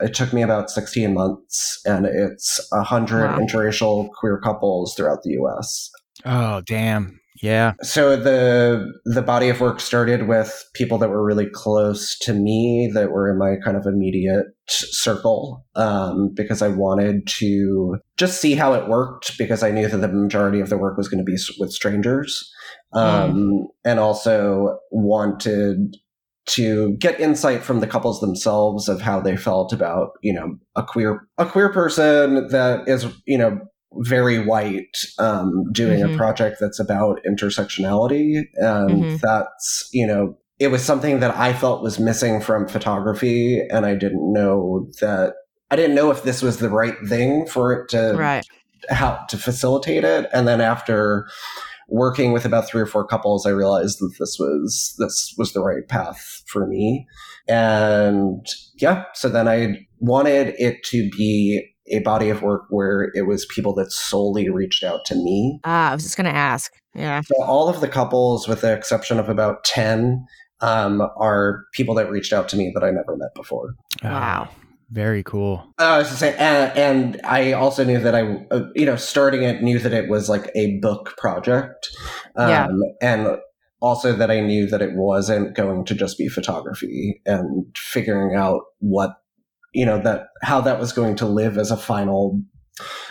it 0.00 0.14
took 0.14 0.32
me 0.32 0.42
about 0.42 0.70
16 0.70 1.14
months 1.14 1.80
and 1.84 2.06
it's 2.06 2.66
a 2.72 2.82
hundred 2.82 3.26
Wow. 3.26 3.38
interracial 3.38 4.08
queer 4.18 4.40
couples 4.40 4.94
throughout 4.94 5.22
the 5.22 5.38
US. 5.42 5.90
Oh, 6.24 6.60
damn. 6.62 7.20
Yeah. 7.42 7.72
So 7.82 8.16
the 8.16 8.92
the 9.04 9.22
body 9.22 9.48
of 9.48 9.60
work 9.60 9.80
started 9.80 10.28
with 10.28 10.64
people 10.74 10.98
that 10.98 11.08
were 11.08 11.24
really 11.24 11.48
close 11.52 12.16
to 12.20 12.34
me 12.34 12.90
that 12.94 13.10
were 13.10 13.30
in 13.32 13.38
my 13.38 13.56
kind 13.64 13.76
of 13.76 13.84
immediate 13.84 14.46
circle 14.68 15.66
um, 15.74 16.30
because 16.34 16.62
I 16.62 16.68
wanted 16.68 17.26
to 17.38 17.96
just 18.16 18.40
see 18.40 18.54
how 18.54 18.74
it 18.74 18.88
worked 18.88 19.36
because 19.38 19.64
I 19.64 19.72
knew 19.72 19.88
that 19.88 19.96
the 19.96 20.08
majority 20.08 20.60
of 20.60 20.68
the 20.68 20.78
work 20.78 20.96
was 20.96 21.08
going 21.08 21.24
to 21.24 21.28
be 21.28 21.36
with 21.58 21.72
strangers 21.72 22.48
um, 22.94 23.66
and 23.84 23.98
also 23.98 24.78
wanted 24.90 25.96
to 26.44 26.96
get 26.96 27.20
insight 27.20 27.62
from 27.62 27.80
the 27.80 27.86
couples 27.86 28.20
themselves 28.20 28.88
of 28.88 29.00
how 29.00 29.20
they 29.20 29.36
felt 29.36 29.72
about 29.72 30.10
you 30.22 30.32
know 30.32 30.56
a 30.74 30.82
queer 30.82 31.26
a 31.38 31.46
queer 31.46 31.72
person 31.72 32.48
that 32.48 32.86
is 32.88 33.06
you 33.26 33.38
know 33.38 33.58
very 33.98 34.44
white 34.44 34.96
um, 35.18 35.70
doing 35.72 36.02
a 36.02 36.08
Mhm. 36.08 36.16
project 36.16 36.56
that's 36.58 36.80
about 36.80 37.20
intersectionality 37.28 38.42
and 38.56 39.04
Mhm. 39.04 39.20
that's 39.20 39.88
you 39.92 40.06
know 40.06 40.36
it 40.58 40.68
was 40.68 40.82
something 40.84 41.20
that 41.20 41.36
i 41.36 41.52
felt 41.52 41.82
was 41.82 41.98
missing 42.00 42.40
from 42.40 42.66
photography 42.66 43.60
and 43.70 43.86
i 43.86 43.94
didn't 43.94 44.32
know 44.32 44.88
that 45.00 45.34
i 45.70 45.76
didn't 45.76 45.94
know 45.94 46.10
if 46.10 46.24
this 46.24 46.42
was 46.42 46.58
the 46.58 46.70
right 46.70 46.96
thing 47.06 47.46
for 47.46 47.72
it 47.72 47.88
to 47.90 48.14
Right. 48.16 48.44
how 48.88 49.24
to 49.28 49.36
facilitate 49.38 50.02
it 50.04 50.28
and 50.32 50.48
then 50.48 50.60
after 50.60 51.28
working 51.92 52.32
with 52.32 52.44
about 52.46 52.66
three 52.66 52.80
or 52.80 52.86
four 52.86 53.06
couples 53.06 53.44
i 53.46 53.50
realized 53.50 53.98
that 54.00 54.12
this 54.18 54.36
was 54.40 54.94
this 54.98 55.34
was 55.36 55.52
the 55.52 55.60
right 55.62 55.86
path 55.88 56.42
for 56.46 56.66
me 56.66 57.06
and 57.48 58.46
yeah 58.80 59.04
so 59.14 59.28
then 59.28 59.46
i 59.46 59.74
wanted 60.00 60.54
it 60.58 60.82
to 60.84 61.08
be 61.10 61.62
a 61.88 61.98
body 62.00 62.30
of 62.30 62.40
work 62.42 62.62
where 62.70 63.10
it 63.14 63.26
was 63.26 63.44
people 63.54 63.74
that 63.74 63.92
solely 63.92 64.48
reached 64.48 64.82
out 64.82 65.04
to 65.04 65.14
me 65.14 65.60
Ah, 65.64 65.90
I 65.90 65.94
was 65.94 66.02
just 66.04 66.16
gonna 66.16 66.30
ask. 66.30 66.72
Yeah. 66.94 67.20
so 67.22 67.34
all 67.44 67.68
of 67.68 67.80
the 67.80 67.88
couples 67.88 68.48
with 68.48 68.60
the 68.62 68.72
exception 68.72 69.18
of 69.18 69.28
about 69.28 69.64
10 69.64 70.24
um, 70.60 71.02
are 71.16 71.64
people 71.74 71.94
that 71.96 72.08
reached 72.10 72.32
out 72.32 72.48
to 72.50 72.56
me 72.56 72.70
that 72.74 72.84
i 72.84 72.90
never 72.90 73.16
met 73.16 73.34
before 73.34 73.74
Wow. 74.02 74.48
Very 74.92 75.22
cool. 75.22 75.64
Uh, 75.80 75.84
I 75.84 75.98
was 75.98 76.10
to 76.10 76.16
say, 76.16 76.36
and, 76.36 76.76
and 76.76 77.20
I 77.24 77.52
also 77.52 77.82
knew 77.82 77.98
that 77.98 78.14
I, 78.14 78.44
uh, 78.50 78.68
you 78.74 78.84
know, 78.84 78.96
starting 78.96 79.42
it, 79.42 79.62
knew 79.62 79.78
that 79.78 79.94
it 79.94 80.10
was 80.10 80.28
like 80.28 80.50
a 80.54 80.78
book 80.80 81.14
project, 81.16 81.88
um, 82.36 82.48
Yeah. 82.50 82.68
and 83.00 83.38
also 83.80 84.12
that 84.12 84.30
I 84.30 84.40
knew 84.40 84.66
that 84.66 84.82
it 84.82 84.90
wasn't 84.94 85.56
going 85.56 85.86
to 85.86 85.94
just 85.94 86.18
be 86.18 86.28
photography 86.28 87.22
and 87.24 87.64
figuring 87.74 88.36
out 88.36 88.60
what, 88.80 89.14
you 89.72 89.86
know, 89.86 89.98
that 90.02 90.26
how 90.42 90.60
that 90.60 90.78
was 90.78 90.92
going 90.92 91.16
to 91.16 91.26
live 91.26 91.56
as 91.56 91.70
a 91.70 91.76
final 91.78 92.42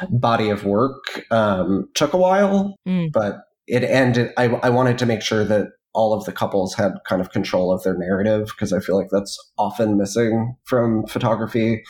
body 0.10 0.50
of 0.50 0.64
work 0.64 1.26
um, 1.32 1.90
took 1.96 2.14
a 2.14 2.18
while, 2.18 2.76
Mm. 2.88 3.12
but 3.12 3.40
it 3.68 3.84
ended. 3.84 4.32
I, 4.38 4.46
I 4.48 4.70
wanted 4.70 4.98
to 5.00 5.06
make 5.08 5.22
sure 5.24 5.44
that 5.46 5.68
all 5.94 6.14
of 6.14 6.26
the 6.26 6.32
couples 6.32 6.74
had 6.74 6.94
kind 7.08 7.22
of 7.22 7.32
control 7.32 7.72
of 7.72 7.84
their 7.84 7.98
narrative 7.98 8.48
because 8.48 8.74
I 8.74 8.80
feel 8.80 8.98
like 8.98 9.10
that's 9.12 9.38
often 9.58 9.98
missing 9.98 10.56
from 10.66 11.06
photography, 11.08 11.84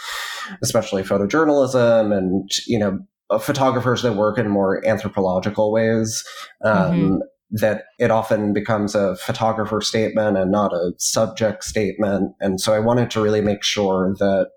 especially 0.62 1.04
photojournalism 1.04 2.16
and, 2.18 2.50
you 2.68 2.80
know, 2.80 3.00
uh, 3.30 3.38
photographers 3.38 4.02
that 4.02 4.14
work 4.14 4.38
in 4.38 4.50
more 4.50 4.86
anthropological 4.88 5.72
ways. 5.72 6.24
Um, 6.64 7.22
That 7.54 7.84
it 8.00 8.12
often 8.12 8.54
becomes 8.54 8.96
a 8.96 9.18
photographer 9.18 9.82
statement 9.82 10.38
and 10.38 10.52
not 10.52 10.72
a 10.72 10.94
subject 10.98 11.66
statement. 11.66 12.34
And 12.40 12.62
so 12.62 12.72
I 12.72 12.80
wanted 12.80 13.12
to 13.12 13.22
really 13.22 13.42
make 13.42 13.62
sure 13.62 14.16
that 14.20 14.52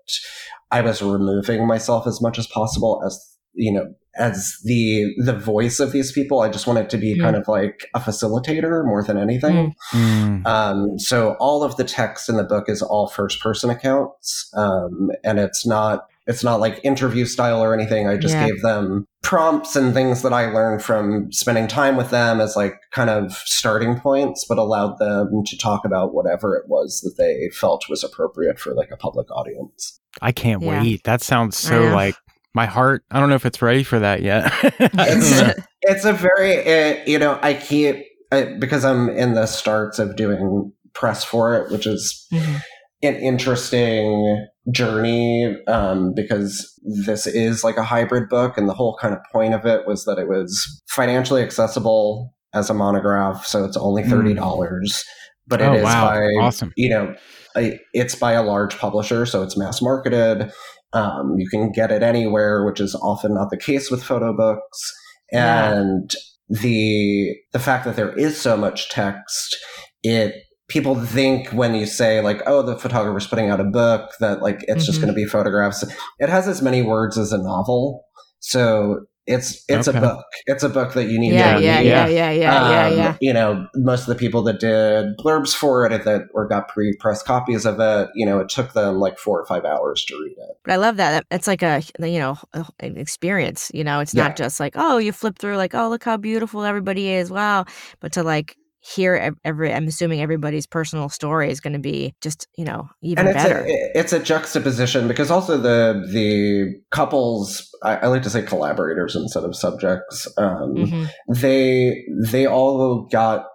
I 0.71 0.79
was 0.79 1.01
removing 1.01 1.67
myself 1.67 2.07
as 2.07 2.21
much 2.21 2.39
as 2.39 2.47
possible 2.47 3.03
as, 3.05 3.19
you 3.53 3.73
know, 3.73 3.87
as 4.17 4.57
the 4.63 5.13
the 5.17 5.33
voice 5.37 5.79
of 5.79 5.91
these 5.91 6.11
people. 6.11 6.41
I 6.41 6.49
just 6.49 6.67
wanted 6.67 6.89
to 6.91 6.97
be 6.97 7.15
Mm. 7.17 7.21
kind 7.21 7.35
of 7.35 7.47
like 7.47 7.87
a 7.93 7.99
facilitator 7.99 8.85
more 8.85 9.03
than 9.03 9.17
anything. 9.17 9.75
Mm. 9.91 10.45
Um, 10.45 10.99
so 10.99 11.35
all 11.39 11.63
of 11.63 11.75
the 11.77 11.83
text 11.83 12.29
in 12.29 12.37
the 12.37 12.43
book 12.43 12.69
is 12.69 12.81
all 12.81 13.07
first 13.07 13.41
person 13.41 13.69
accounts, 13.69 14.49
um, 14.55 15.11
and 15.23 15.39
it's 15.39 15.65
not 15.65 16.07
it's 16.27 16.43
not 16.43 16.59
like 16.59 16.79
interview 16.83 17.23
style 17.23 17.63
or 17.63 17.71
anything. 17.71 18.07
I 18.07 18.17
just 18.17 18.33
Yeah. 18.33 18.47
gave 18.47 18.63
them 18.63 19.05
prompts 19.21 19.75
and 19.75 19.93
things 19.93 20.23
that 20.23 20.33
I 20.33 20.51
learned 20.51 20.81
from 20.81 21.31
spending 21.31 21.67
time 21.67 21.95
with 21.97 22.09
them 22.09 22.41
as 22.41 22.55
like 22.55 22.79
kind 22.91 23.11
of 23.11 23.33
starting 23.45 23.99
points, 23.99 24.43
but 24.43 24.57
allowed 24.57 24.97
them 24.97 25.43
to 25.45 25.55
talk 25.55 25.85
about 25.85 26.15
whatever 26.15 26.55
it 26.57 26.63
was 26.67 27.01
that 27.01 27.15
they 27.21 27.51
felt 27.53 27.85
was 27.89 28.03
appropriate 28.03 28.59
for 28.59 28.73
like 28.73 28.89
a 28.91 28.97
public 28.97 29.27
audience. 29.29 29.99
I 30.19 30.31
can't 30.31 30.63
Yeah. 30.63 30.81
wait. 30.81 31.03
That 31.03 31.21
sounds 31.21 31.57
so 31.57 31.89
like 31.93 32.15
my 32.55 32.65
heart. 32.65 33.03
I 33.11 33.19
don't 33.19 33.29
know 33.29 33.35
if 33.35 33.45
it's 33.45 33.61
ready 33.61 33.83
for 33.83 33.99
that 33.99 34.21
yet. 34.23 34.51
It's- 34.79 35.55
it's 35.81 36.05
a 36.05 36.13
very 36.13 36.57
uh, 36.61 37.03
you 37.05 37.19
know 37.19 37.37
I 37.43 37.53
keep 37.53 38.03
uh, 38.31 38.45
because 38.59 38.83
I'm 38.85 39.09
in 39.09 39.33
the 39.35 39.45
starts 39.45 39.99
of 39.99 40.15
doing 40.15 40.71
press 40.93 41.23
for 41.23 41.55
it, 41.55 41.71
which 41.71 41.85
is 41.85 42.25
Mhm. 42.33 42.61
an 43.03 43.15
interesting 43.15 44.47
journey 44.71 45.55
um, 45.67 46.13
because 46.15 46.71
this 47.05 47.27
is 47.27 47.63
like 47.63 47.77
a 47.77 47.83
hybrid 47.83 48.29
book, 48.29 48.57
and 48.57 48.67
the 48.67 48.73
whole 48.73 48.97
kind 48.99 49.13
of 49.13 49.19
point 49.31 49.53
of 49.53 49.65
it 49.65 49.85
was 49.85 50.05
that 50.05 50.17
it 50.17 50.27
was 50.27 50.81
financially 50.87 51.43
accessible 51.43 52.33
as 52.53 52.69
a 52.69 52.73
monograph, 52.73 53.45
so 53.45 53.65
it's 53.65 53.77
only 53.77 54.03
thirty 54.03 54.33
dollars, 54.33 55.03
but 55.45 55.61
it 55.61 55.65
Oh, 55.65 55.73
is 55.73 55.83
wow. 55.83 56.07
by 56.07 56.19
Awesome. 56.41 56.71
you 56.77 56.89
know 56.89 57.13
I- 57.55 57.79
it's 57.93 58.15
by 58.15 58.31
a 58.33 58.43
large 58.43 58.77
publisher, 58.77 59.25
so 59.25 59.43
it's 59.43 59.57
mass 59.57 59.81
marketed. 59.81 60.51
Um, 60.95 61.35
you 61.37 61.47
can 61.49 61.71
get 61.71 61.91
it 61.91 62.01
anywhere, 62.01 62.65
which 62.65 62.79
is 62.79 62.95
often 62.95 63.33
not 63.33 63.49
the 63.51 63.57
case 63.57 63.91
with 63.91 64.03
photo 64.03 64.35
books. 64.35 64.93
Yeah. 65.31 65.73
And 65.73 66.09
the 66.49 67.35
the 67.51 67.59
fact 67.59 67.85
that 67.85 67.95
there 67.95 68.13
is 68.17 68.39
so 68.39 68.55
much 68.55 68.89
text, 68.89 69.55
it 70.03 70.33
people 70.67 70.95
think 70.95 71.49
when 71.49 71.75
you 71.75 71.85
say 71.85 72.21
like, 72.21 72.41
oh, 72.47 72.61
the 72.61 72.77
photographer's 72.77 73.27
putting 73.27 73.49
out 73.49 73.59
a 73.59 73.65
book 73.65 74.09
that 74.19 74.41
like 74.41 74.59
it's 74.67 74.85
just 74.85 74.97
Mhm. 74.99 75.03
going 75.03 75.13
to 75.13 75.21
be 75.21 75.25
photographs. 75.25 75.83
It 76.19 76.29
has 76.29 76.47
as 76.47 76.61
many 76.61 76.81
words 76.81 77.17
as 77.17 77.31
a 77.31 77.37
novel, 77.37 78.03
so 78.39 79.01
it's 79.27 79.63
it's 79.67 79.87
Okay. 79.87 79.97
a 79.97 80.01
book. 80.01 80.25
It's 80.45 80.63
a 80.63 80.69
book 80.69 80.93
that 80.93 81.05
you 81.05 81.19
need 81.19 81.33
Yeah, 81.33 81.55
to 81.55 81.61
yeah, 81.61 81.77
read. 81.79 81.85
yeah, 81.85 82.07
yeah, 82.07 82.31
yeah, 82.31 82.69
yeah, 82.69 82.87
Um, 82.87 82.97
yeah. 82.97 83.15
You 83.21 83.33
know, 83.33 83.67
most 83.75 84.01
of 84.01 84.07
the 84.07 84.15
people 84.15 84.43
that 84.43 84.59
did 84.59 85.17
blurbs 85.17 85.55
for 85.55 85.85
it 85.85 86.03
that 86.05 86.23
or 86.33 86.47
got 86.47 86.67
pre-press 86.67 87.23
copies 87.23 87.65
of 87.65 87.79
it, 87.79 88.09
you 88.13 88.25
know, 88.25 88.39
it 88.39 88.49
took 88.49 88.73
them 88.73 88.99
like 88.99 89.17
four 89.17 89.39
or 89.39 89.45
five 89.45 89.65
hours 89.65 90.05
to 90.05 90.15
read 90.21 90.37
it. 90.37 90.57
But 90.63 90.73
I 90.73 90.75
love 90.77 90.97
that. 90.97 91.25
It's 91.31 91.47
like 91.47 91.63
a 91.63 91.81
you 91.99 92.19
know 92.19 92.37
an 92.53 92.97
experience. 92.97 93.71
You 93.73 93.83
know, 93.83 93.99
it's 93.99 94.13
Yeah. 94.13 94.23
not 94.27 94.35
just 94.35 94.59
like 94.59 94.73
oh 94.75 94.97
you 94.97 95.11
flip 95.11 95.39
through 95.39 95.57
like 95.57 95.73
oh 95.73 95.89
look 95.89 96.03
how 96.03 96.17
beautiful 96.17 96.63
everybody 96.63 97.09
is 97.09 97.31
wow, 97.31 97.65
but 97.99 98.11
to 98.13 98.23
like 98.23 98.57
hear 98.93 99.33
every 99.43 99.73
I'm 99.73 99.87
assuming 99.87 100.21
everybody's 100.21 100.67
personal 100.67 101.09
story 101.09 101.49
is 101.49 101.59
going 101.59 101.73
to 101.73 101.79
be 101.79 102.13
just 102.21 102.47
you 102.57 102.65
know 102.65 102.87
even 103.01 103.25
and 103.27 103.35
it's 103.35 103.43
better. 103.43 103.65
a, 103.65 103.99
it's 103.99 104.13
a 104.13 104.19
juxtaposition 104.19 105.07
because 105.07 105.31
also 105.31 105.57
the 105.57 106.05
the 106.11 106.75
couples 106.91 107.67
I, 107.81 107.95
I 107.97 108.07
like 108.07 108.21
to 108.23 108.29
say 108.29 108.43
collaborators 108.43 109.15
instead 109.15 109.43
of 109.43 109.55
subjects 109.55 110.27
um, 110.37 110.75
Mhm. 110.75 111.07
they 111.29 112.03
they 112.29 112.45
all 112.45 113.07
got 113.11 113.45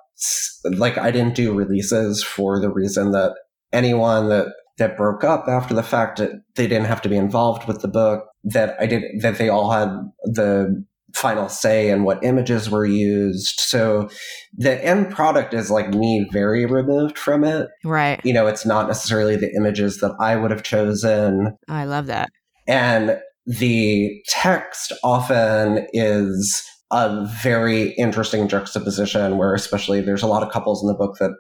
like 0.65 0.99
I 0.99 1.11
didn't 1.11 1.37
do 1.37 1.55
releases 1.55 2.23
for 2.25 2.61
the 2.61 2.71
reason 2.71 3.13
that 3.13 3.35
anyone 3.73 4.29
that 4.31 4.47
that 4.79 4.97
broke 4.97 5.23
up 5.25 5.45
after 5.47 5.75
the 5.75 5.83
fact 5.83 6.19
that 6.19 6.33
they 6.57 6.67
didn't 6.67 6.87
have 6.87 7.03
to 7.03 7.09
be 7.09 7.17
involved 7.17 7.69
with 7.69 7.83
the 7.83 7.89
book 7.89 8.25
that 8.45 8.77
I 8.81 8.87
did 8.87 9.03
that 9.21 9.39
they 9.39 9.49
all 9.49 9.71
had 9.71 9.89
the 10.25 10.85
final 11.15 11.49
say 11.49 11.91
in 11.91 12.05
what 12.05 12.23
images 12.25 12.71
were 12.71 12.85
used 12.87 13.59
so 13.61 14.09
the 14.57 14.85
end 14.85 15.11
product 15.11 15.53
is 15.55 15.71
like 15.71 15.89
me 15.95 16.29
very 16.33 16.67
removed 16.67 17.19
from 17.19 17.45
it 17.45 17.69
Right. 17.85 18.21
you 18.25 18.33
know 18.33 18.47
it's 18.47 18.65
not 18.67 18.87
necessarily 18.87 19.37
the 19.37 19.53
images 19.57 19.99
that 19.99 20.15
I 20.21 20.37
would 20.37 20.51
have 20.51 20.63
chosen 20.63 21.57
I 21.69 21.85
love 21.85 22.07
that. 22.07 22.29
and 22.69 23.19
the 23.47 24.23
text 24.29 24.93
often 25.03 25.87
is 25.93 26.63
a 26.93 27.25
very 27.43 27.91
interesting 27.93 28.49
juxtaposition 28.49 29.39
where 29.39 29.55
especially 29.55 30.01
there's 30.01 30.23
a 30.23 30.27
lot 30.27 30.43
of 30.43 30.51
couples 30.53 30.83
in 30.83 30.89
the 30.89 30.95
book 30.95 31.17
that 31.19 31.31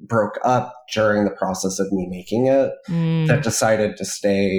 broke 0.00 0.38
up 0.44 0.74
during 0.94 1.24
the 1.24 1.30
process 1.30 1.78
of 1.80 1.90
me 1.92 2.06
making 2.08 2.46
it 2.46 2.70
Mm. 2.88 3.26
that 3.26 3.42
decided 3.42 3.96
to 3.96 4.04
stay 4.04 4.56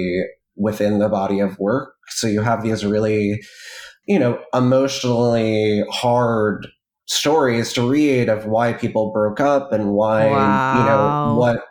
within 0.56 0.98
the 0.98 1.08
body 1.08 1.40
of 1.40 1.58
work. 1.58 1.94
So 2.08 2.26
you 2.26 2.42
have 2.42 2.62
these 2.62 2.84
really, 2.84 3.40
you 4.10 4.18
know, 4.18 4.42
emotionally 4.52 5.84
hard 5.88 6.66
stories 7.06 7.72
to 7.72 7.88
read 7.88 8.28
of 8.28 8.44
why 8.44 8.72
people 8.72 9.12
broke 9.12 9.38
up 9.38 9.70
and 9.70 9.92
why, 9.92 10.24
you 10.26 10.84
know, 10.84 11.36
what 11.38 11.64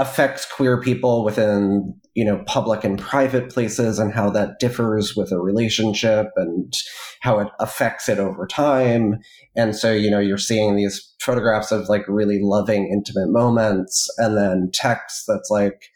affects 0.00 0.44
queer 0.44 0.80
people 0.80 1.22
within, 1.22 1.94
you 2.14 2.24
know, 2.24 2.42
public 2.46 2.82
and 2.82 2.98
private 2.98 3.48
places 3.48 4.00
and 4.00 4.12
how 4.12 4.28
that 4.28 4.58
differs 4.58 5.14
with 5.14 5.30
a 5.30 5.38
relationship 5.38 6.30
and 6.34 6.72
how 7.20 7.38
it 7.38 7.46
affects 7.60 8.08
it 8.08 8.18
over 8.18 8.44
time. 8.44 9.20
And 9.54 9.76
so, 9.76 9.92
you 9.92 10.10
know, 10.10 10.18
you're 10.18 10.36
seeing 10.36 10.74
these 10.74 11.14
photographs 11.20 11.70
of 11.70 11.88
like 11.88 12.02
really 12.08 12.40
loving, 12.42 12.88
intimate 12.92 13.30
moments 13.30 14.08
and 14.18 14.36
then 14.36 14.70
text 14.72 15.26
that's 15.28 15.48
like, 15.48 15.90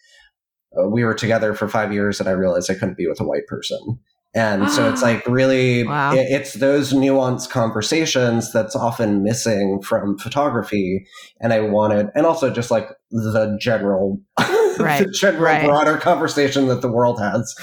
uh, 0.78 0.87
we 0.87 1.02
were 1.02 1.14
together 1.14 1.54
for 1.54 1.66
five 1.66 1.92
years 1.92 2.20
and 2.20 2.28
I 2.28 2.32
realized 2.32 2.70
I 2.70 2.75
couldn't 2.75 2.96
be 2.96 3.08
with 3.08 3.18
a 3.18 3.25
white 3.25 3.48
person. 3.48 3.98
And 4.35 4.70
so 4.70 4.88
it's 4.90 5.02
like 5.02 5.26
really, 5.26 5.85
Wow. 5.85 6.12
it- 6.14 6.28
it's 6.30 6.54
those 6.54 6.92
nuanced 6.92 7.50
conversations 7.50 8.52
that's 8.52 8.76
often 8.76 9.23
missing 9.23 9.80
from 9.82 10.18
photography. 10.18 11.06
And 11.40 11.52
I 11.52 11.61
wanted, 11.61 12.08
and 12.14 12.26
also 12.26 12.50
just 12.50 12.70
like 12.70 12.88
the 13.11 13.56
general, 13.61 14.20
Right, 14.78 15.04
the 15.04 15.11
general 15.11 15.42
right. 15.42 15.64
broader 15.64 15.97
conversation 15.97 16.68
that 16.68 16.82
the 16.82 16.92
world 16.92 17.18
has. 17.20 17.54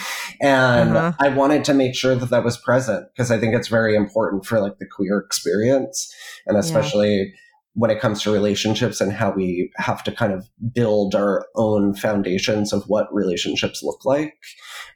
And 0.41 0.97
Uh-huh. 0.97 1.13
I 1.19 1.29
wanted 1.29 1.63
to 1.65 1.73
make 1.73 1.95
sure 1.95 2.13
that 2.15 2.29
that 2.29 2.43
was 2.43 2.57
present 2.57 3.07
because 3.13 3.31
I 3.31 3.37
think 3.39 3.55
it's 3.55 3.69
very 3.69 3.95
important 3.95 4.45
for 4.45 4.59
like 4.59 4.79
the 4.79 4.85
queer 4.85 5.19
experience 5.19 6.13
and 6.45 6.57
especially 6.57 7.33
when 7.77 7.91
it 7.91 7.99
comes 7.99 8.21
to 8.23 8.31
relationships 8.31 9.01
and 9.01 9.11
how 9.13 9.31
we 9.31 9.69
have 9.77 10.01
to 10.05 10.11
kind 10.11 10.31
of 10.33 10.47
build 10.73 11.13
our 11.13 11.45
own 11.55 11.93
foundations 11.93 12.71
of 12.73 12.83
what 12.87 13.13
relationships 13.13 13.81
look 13.83 14.03
like. 14.05 14.33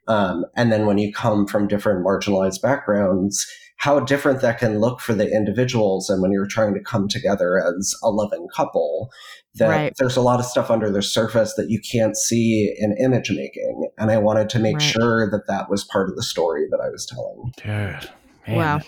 Um, 0.09 0.45
and 0.55 0.71
then 0.71 0.85
when 0.85 0.97
you 0.97 1.13
come 1.13 1.45
from 1.45 1.67
different 1.67 2.05
marginalized 2.05 2.61
backgrounds, 2.61 3.45
how 3.77 3.99
different 4.01 4.41
that 4.41 4.59
can 4.59 4.79
look 4.79 4.99
for 4.99 5.13
the 5.13 5.31
individuals. 5.31 6.09
And 6.09 6.21
when 6.21 6.31
you're 6.33 6.47
trying 6.47 6.73
to 6.73 6.81
come 6.81 7.07
together 7.07 7.57
as 7.57 7.95
a 8.03 8.09
loving 8.09 8.47
couple, 8.53 9.09
that 9.55 9.69
Right. 9.69 9.93
there's 9.97 10.17
a 10.17 10.21
lot 10.21 10.39
of 10.39 10.45
stuff 10.45 10.69
under 10.69 10.91
the 10.91 11.01
surface 11.01 11.53
that 11.53 11.69
you 11.69 11.79
can't 11.79 12.17
see 12.17 12.75
in 12.77 12.97
image 12.97 13.31
making. 13.31 13.89
And 13.97 14.11
I 14.11 14.17
wanted 14.17 14.49
to 14.49 14.59
make 14.59 14.75
Right. 14.75 14.83
sure 14.83 15.31
that 15.31 15.47
that 15.47 15.69
was 15.69 15.85
part 15.85 16.09
of 16.09 16.15
the 16.17 16.23
story 16.23 16.67
that 16.71 16.81
I 16.81 16.89
was 16.89 17.05
telling. 17.05 17.53
Dude, 17.55 18.09
man, 18.47 18.57
Wow. 18.57 18.79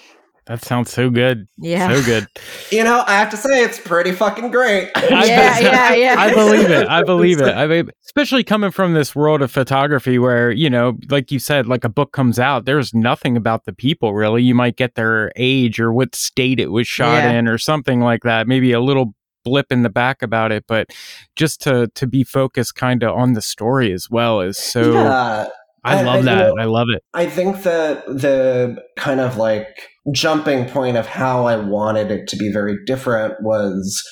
That 0.52 0.66
sounds 0.66 0.92
so 0.92 1.10
good. 1.10 1.48
Yeah. 1.58 1.88
So 1.96 2.04
good. 2.04 2.28
You 2.72 2.86
know, 2.86 3.04
I 3.06 3.16
have 3.18 3.30
to 3.32 3.38
say, 3.38 3.66
it's 3.66 3.82
pretty 3.82 4.14
fucking 4.14 4.50
great. 4.50 4.92
I 4.96 5.26
Yeah, 5.26 5.60
yeah, 5.60 5.94
yeah. 5.94 6.16
I 6.18 6.34
believe 6.34 6.70
it. 6.70 6.88
I 6.88 7.04
believe 7.14 7.42
it. 7.42 7.54
I 7.54 7.68
mean, 7.68 7.90
especially 8.06 8.46
coming 8.46 8.72
from 8.72 8.94
this 8.94 9.14
world 9.14 9.42
of 9.42 9.52
photography 9.52 10.18
where, 10.18 10.52
you 10.52 10.70
know, 10.70 10.98
like 11.10 11.32
you 11.34 11.40
said, 11.40 11.68
like 11.68 11.84
a 11.84 11.90
book 11.90 12.14
comes 12.14 12.40
out, 12.40 12.64
there's 12.64 12.94
nothing 12.94 13.36
about 13.36 13.66
the 13.66 13.74
people 13.74 14.14
really. 14.14 14.42
You 14.42 14.56
might 14.56 14.78
get 14.78 14.96
their 14.96 15.34
age 15.36 15.82
or 15.82 15.92
what 15.92 16.16
state 16.16 16.62
it 16.62 16.72
was 16.72 16.88
shot 16.88 17.18
Yeah. 17.24 17.32
in 17.32 17.48
or 17.50 17.58
something 17.58 18.00
like 18.00 18.24
that. 18.24 18.48
Maybe 18.48 18.72
a 18.72 18.80
little 18.80 19.14
blip 19.44 19.70
in 19.70 19.82
the 19.82 19.90
back 19.90 20.22
about 20.22 20.54
it, 20.54 20.64
but 20.68 20.92
just 21.36 21.60
to 21.64 21.90
to 21.96 22.08
be 22.08 22.24
focused 22.24 22.76
kind 22.76 23.04
of 23.04 23.18
on 23.18 23.34
the 23.34 23.42
story 23.42 23.92
as 23.92 24.10
well 24.10 24.40
is 24.40 24.58
so 24.58 24.94
yeah. 24.94 25.48
I 25.84 26.00
I- 26.00 26.02
love 26.04 26.16
I- 26.16 26.22
that. 26.22 26.50
you 26.50 26.56
know- 26.56 26.62
I 26.62 26.66
love 26.66 26.88
it. 26.94 27.04
I 27.14 27.26
think 27.26 27.64
that 27.64 28.06
the 28.06 28.78
kind 28.98 29.20
of 29.20 29.38
like 29.38 29.68
jumping 30.12 30.68
point 30.68 30.98
of 30.98 31.08
how 31.08 31.46
I 31.46 31.56
wanted 31.58 32.12
it 32.12 32.28
to 32.30 32.38
be 32.38 32.52
very 32.52 32.76
different 32.86 33.36
was 33.42 34.04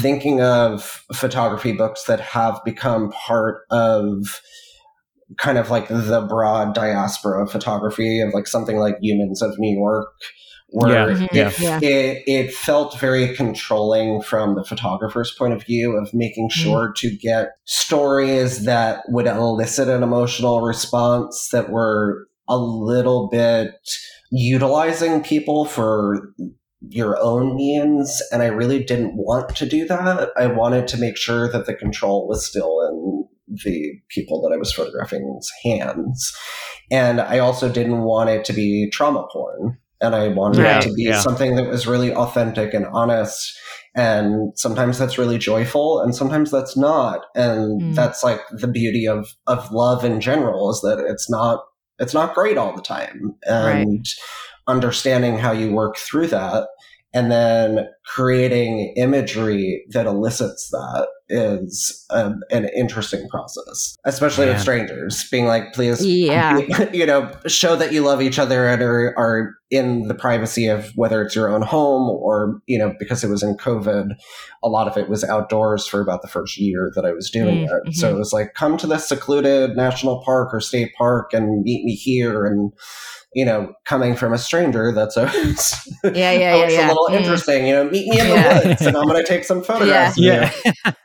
thinking 0.00 0.40
of 0.40 1.02
photography 1.12 1.72
books 1.72 2.04
that 2.04 2.20
have 2.20 2.60
become 2.64 3.10
part 3.10 3.62
of 3.70 4.40
kind 5.38 5.58
of 5.58 5.70
like 5.70 5.88
the 5.88 6.26
broad 6.28 6.74
diaspora 6.74 7.42
of 7.44 7.50
photography 7.50 8.20
of 8.20 8.32
like 8.34 8.46
something 8.46 8.78
like 8.78 8.96
Humans 9.00 9.42
of 9.42 9.58
New 9.58 9.76
York 9.78 10.08
where 10.72 11.10
Yeah, 11.10 11.24
it, 11.24 11.32
yeah. 11.32 11.52
Yeah. 11.58 11.78
it 11.82 12.22
it 12.26 12.54
felt 12.54 12.98
very 12.98 13.34
controlling 13.34 14.22
from 14.22 14.54
the 14.54 14.64
photographer's 14.64 15.32
point 15.32 15.52
of 15.52 15.64
view 15.64 15.96
of 15.96 16.14
making 16.14 16.48
mm. 16.48 16.52
sure 16.52 16.92
to 16.96 17.16
get 17.16 17.50
stories 17.64 18.64
that 18.64 19.02
would 19.08 19.26
elicit 19.26 19.88
an 19.88 20.02
emotional 20.02 20.62
response 20.62 21.48
that 21.52 21.70
were 21.70 22.26
a 22.48 22.56
little 22.56 23.28
bit 23.28 23.72
utilizing 24.30 25.22
people 25.22 25.64
for 25.64 26.32
your 26.88 27.20
own 27.20 27.54
means 27.56 28.22
and 28.32 28.42
i 28.42 28.46
really 28.46 28.82
didn't 28.82 29.14
want 29.14 29.54
to 29.54 29.68
do 29.68 29.86
that. 29.86 30.30
I 30.36 30.46
wanted 30.46 30.88
to 30.88 30.98
make 30.98 31.16
sure 31.16 31.50
that 31.50 31.66
the 31.66 31.74
control 31.74 32.26
was 32.26 32.46
still 32.46 32.80
in 32.88 33.24
the 33.64 33.92
people 34.08 34.40
that 34.42 34.54
i 34.54 34.56
was 34.56 34.72
photographing's 34.72 35.48
hands. 35.64 36.32
And 36.92 37.20
i 37.20 37.38
also 37.38 37.70
didn't 37.70 38.02
want 38.02 38.30
it 38.30 38.44
to 38.46 38.52
be 38.52 38.88
trauma 38.90 39.26
porn 39.32 39.78
and 40.00 40.14
i 40.14 40.28
wanted 40.28 40.62
Right, 40.62 40.84
it 40.84 40.88
to 40.88 40.94
be 40.94 41.04
yeah. 41.04 41.20
something 41.20 41.54
that 41.56 41.68
was 41.68 41.86
really 41.86 42.12
authentic 42.14 42.74
and 42.74 42.86
honest 42.92 43.58
and 43.94 44.52
sometimes 44.58 44.98
that's 44.98 45.18
really 45.18 45.38
joyful 45.38 46.00
and 46.00 46.14
sometimes 46.14 46.50
that's 46.50 46.76
not 46.76 47.26
and 47.34 47.80
Mm. 47.82 47.94
that's 47.94 48.22
like 48.22 48.40
the 48.52 48.68
beauty 48.68 49.06
of 49.06 49.28
of 49.46 49.70
love 49.72 50.04
in 50.04 50.20
general 50.20 50.70
is 50.70 50.80
that 50.82 50.98
it's 51.08 51.28
not 51.30 51.60
it's 51.98 52.14
not 52.14 52.34
great 52.34 52.56
all 52.56 52.74
the 52.74 52.82
time 52.82 53.34
and 53.46 54.06
understanding 54.66 55.38
how 55.38 55.52
you 55.52 55.72
work 55.72 55.96
through 55.96 56.28
that 56.28 56.68
and 57.12 57.30
then 57.32 57.86
creating 58.06 58.92
imagery 58.96 59.84
that 59.90 60.06
elicits 60.06 60.68
that 60.70 61.08
is 61.30 62.04
um, 62.10 62.40
an 62.50 62.68
interesting 62.76 63.28
process 63.28 63.96
especially 64.04 64.46
with 64.46 64.60
strangers 64.60 65.28
being 65.30 65.46
like 65.46 65.72
please 65.72 66.04
Yeah. 66.04 66.58
you 66.92 67.06
know 67.06 67.30
show 67.46 67.76
that 67.76 67.92
you 67.92 68.02
love 68.02 68.20
each 68.20 68.38
other 68.38 68.66
and 68.66 68.82
are, 68.82 69.14
are 69.16 69.54
in 69.70 70.08
the 70.08 70.14
privacy 70.14 70.66
of 70.66 70.90
whether 70.96 71.22
it's 71.22 71.36
your 71.36 71.48
own 71.48 71.62
home 71.62 72.10
or 72.10 72.60
you 72.66 72.76
know 72.76 72.92
because 72.98 73.22
it 73.22 73.28
was 73.30 73.42
in 73.42 73.56
covid 73.56 74.10
a 74.64 74.68
lot 74.68 74.88
of 74.88 74.96
it 74.96 75.08
was 75.08 75.22
outdoors 75.22 75.86
for 75.86 76.00
about 76.00 76.22
the 76.22 76.28
first 76.28 76.58
year 76.58 76.90
that 76.96 77.04
i 77.06 77.12
was 77.12 77.30
doing 77.30 77.66
Mm, 77.68 77.86
it. 77.86 77.94
So 77.94 78.10
it 78.14 78.18
was 78.18 78.32
like 78.32 78.54
come 78.54 78.76
to 78.78 78.86
this 78.86 79.08
secluded 79.08 79.76
national 79.76 80.22
park 80.24 80.52
or 80.52 80.60
state 80.60 80.92
park 80.98 81.32
and 81.32 81.62
meet 81.62 81.84
me 81.84 81.94
here 81.94 82.44
and 82.44 82.72
you 83.34 83.44
know 83.44 83.72
coming 83.84 84.16
from 84.16 84.32
a 84.32 84.38
stranger 84.38 84.92
that's 84.92 85.16
always 85.16 85.74
Yeah, 86.04 86.10
yeah, 86.12 86.32
yeah, 86.32 86.52
always 86.54 86.72
yeah. 86.74 86.86
a 86.86 86.88
little 86.88 87.08
Mm. 87.10 87.20
interesting 87.20 87.66
you 87.66 87.74
know 87.74 87.84
meet 87.84 88.08
me 88.08 88.20
in 88.20 88.28
the 88.28 88.34
Yeah. 88.34 88.66
woods 88.68 88.82
and 88.82 88.96
i'm 88.96 89.06
going 89.06 89.22
to 89.22 89.28
take 89.28 89.44
some 89.44 89.62
photographs 89.62 90.18
of 90.18 90.24
Yeah. 90.24 90.50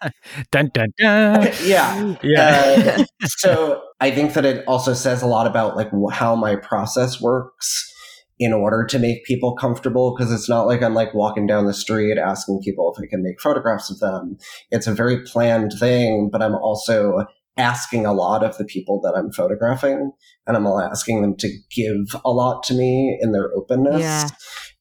dun 0.52 0.72
dun 0.74 0.90
dun. 0.98 1.50
yeah 1.64 2.16
Yeah. 2.24 2.96
uh, 2.98 3.04
so 3.26 3.82
I 4.02 4.12
think 4.12 4.34
that 4.34 4.46
it 4.46 4.66
also 4.68 4.94
says 4.94 5.22
a 5.22 5.28
lot 5.28 5.48
about 5.48 5.76
like 5.78 5.90
how 6.12 6.36
my 6.36 6.56
process 6.58 7.22
works 7.22 7.92
in 8.40 8.52
order 8.52 8.86
to 8.86 9.00
make 9.00 9.24
people 9.24 9.56
comfortable 9.56 10.14
because 10.14 10.32
it's 10.34 10.50
not 10.50 10.68
like 10.68 10.84
I'm 10.84 10.94
like 10.94 11.14
walking 11.14 11.48
down 11.48 11.66
the 11.66 11.74
street 11.74 12.18
asking 12.18 12.60
people 12.64 12.94
if 12.94 13.02
I 13.02 13.08
can 13.10 13.24
make 13.24 13.40
photographs 13.40 13.90
of 13.90 14.00
them. 14.00 14.38
It's 14.72 14.88
a 14.88 14.94
very 14.94 15.24
planned 15.24 15.72
thing, 15.80 16.30
but 16.30 16.42
I'm 16.42 16.56
also 16.56 17.26
asking 17.58 18.06
a 18.06 18.13
lot 18.13 18.44
of 18.44 18.58
the 18.58 18.65
people 18.65 19.00
that 19.02 19.13
I'm 19.15 19.32
photographing 19.32 20.12
and 20.46 20.58
I'm 20.58 20.68
asking 20.68 21.22
them 21.22 21.36
to 21.38 21.50
give 21.74 22.20
a 22.26 22.32
lot 22.32 22.63
to 22.63 22.74
me 22.74 23.18
in 23.22 23.32
their 23.32 23.52
openness. 23.56 24.02
Yeah. 24.02 24.30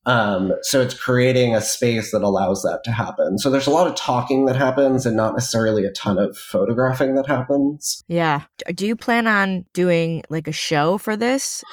Um, 0.07 0.53
so 0.63 0.83
it's 0.83 0.99
creating 0.99 1.55
a 1.55 1.61
space 1.61 2.11
that 2.11 2.23
allows 2.23 2.63
that 2.63 2.81
to 2.85 2.93
happen. 2.93 3.39
So 3.39 3.51
there's 3.51 3.67
a 3.67 3.71
lot 3.71 3.87
of 3.87 3.95
talking 3.95 4.45
that 4.47 4.57
happens 4.57 5.07
and 5.07 5.17
not 5.17 5.33
necessarily 5.33 5.85
a 5.87 5.93
ton 5.93 6.19
of 6.19 6.37
photographing 6.37 7.15
that 7.15 7.27
happens. 7.27 8.03
Yeah. 8.07 8.43
Do 8.75 8.87
you 8.87 8.97
plan 8.97 9.27
on 9.27 9.65
doing 9.73 10.23
like 10.29 10.47
a 10.47 10.53
show 10.53 10.99
for 10.99 11.17
this? 11.17 11.65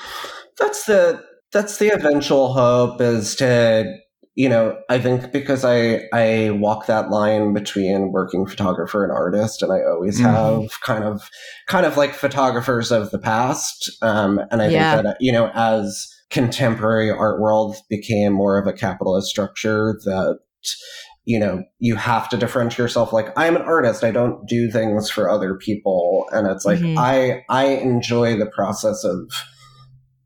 That's 0.59 0.85
the 0.85 1.21
that's 1.51 1.77
the 1.77 1.89
eventual 1.89 2.53
hope 2.53 3.01
is 3.01 3.35
to 3.35 3.93
you 4.35 4.47
know 4.47 4.77
I 4.89 4.97
think 4.99 5.31
because 5.31 5.65
I 5.65 6.03
I 6.13 6.51
walk 6.51 6.85
that 6.87 7.09
line 7.09 7.53
between 7.53 8.11
working 8.11 8.45
photographer 8.45 9.03
and 9.03 9.11
artist 9.11 9.61
and 9.61 9.71
I 9.71 9.79
always 9.83 10.19
Mhm. 10.19 10.23
have 10.23 10.81
kind 10.81 11.03
of 11.03 11.29
kind 11.67 11.85
of 11.85 11.97
like 11.97 12.13
photographers 12.13 12.91
of 12.91 13.11
the 13.11 13.19
past 13.19 13.91
um, 14.01 14.39
and 14.51 14.61
I 14.61 14.67
Yeah. 14.69 14.91
think 14.91 15.05
that 15.05 15.17
you 15.19 15.31
know 15.31 15.51
as 15.53 16.07
contemporary 16.29 17.11
art 17.11 17.41
world 17.41 17.75
became 17.89 18.31
more 18.31 18.57
of 18.57 18.65
a 18.67 18.73
capitalist 18.73 19.27
structure 19.27 19.99
that 20.05 20.39
you 21.25 21.37
know 21.37 21.63
you 21.79 21.95
have 21.95 22.29
to 22.29 22.37
differentiate 22.37 22.79
yourself 22.79 23.13
like 23.13 23.27
i'm 23.37 23.55
an 23.55 23.61
artist 23.61 24.03
i 24.03 24.09
don't 24.11 24.47
do 24.47 24.71
things 24.71 25.09
for 25.09 25.29
other 25.29 25.55
people 25.55 26.25
and 26.31 26.47
it's 26.47 26.65
like 26.65 26.79
Mhm. 26.79 26.97
i 26.97 27.43
i 27.49 27.65
enjoy 27.65 28.35
the 28.37 28.47
process 28.47 29.03
of 29.03 29.31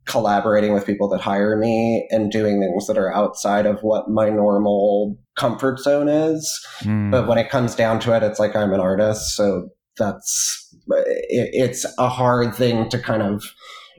collaborating 0.06 0.72
with 0.72 0.86
people 0.86 1.08
that 1.08 1.20
hire 1.20 1.56
me 1.56 2.06
and 2.10 2.30
doing 2.30 2.60
things 2.60 2.86
that 2.86 2.96
are 2.98 3.12
outside 3.12 3.66
of 3.66 3.80
what 3.80 4.08
my 4.08 4.28
normal 4.30 5.16
comfort 5.36 5.78
zone 5.78 6.08
is 6.08 6.50
Mm. 6.82 7.10
but 7.10 7.26
when 7.26 7.38
it 7.38 7.50
comes 7.50 7.74
down 7.74 7.98
to 8.00 8.16
it 8.16 8.22
it's 8.22 8.38
like 8.38 8.54
i'm 8.56 8.72
an 8.72 8.80
artist 8.80 9.34
so 9.36 9.68
that's 9.98 10.62
it, 10.88 11.50
it's 11.52 11.84
a 11.98 12.08
hard 12.08 12.54
thing 12.54 12.88
to 12.90 12.98
kind 12.98 13.22
of 13.22 13.44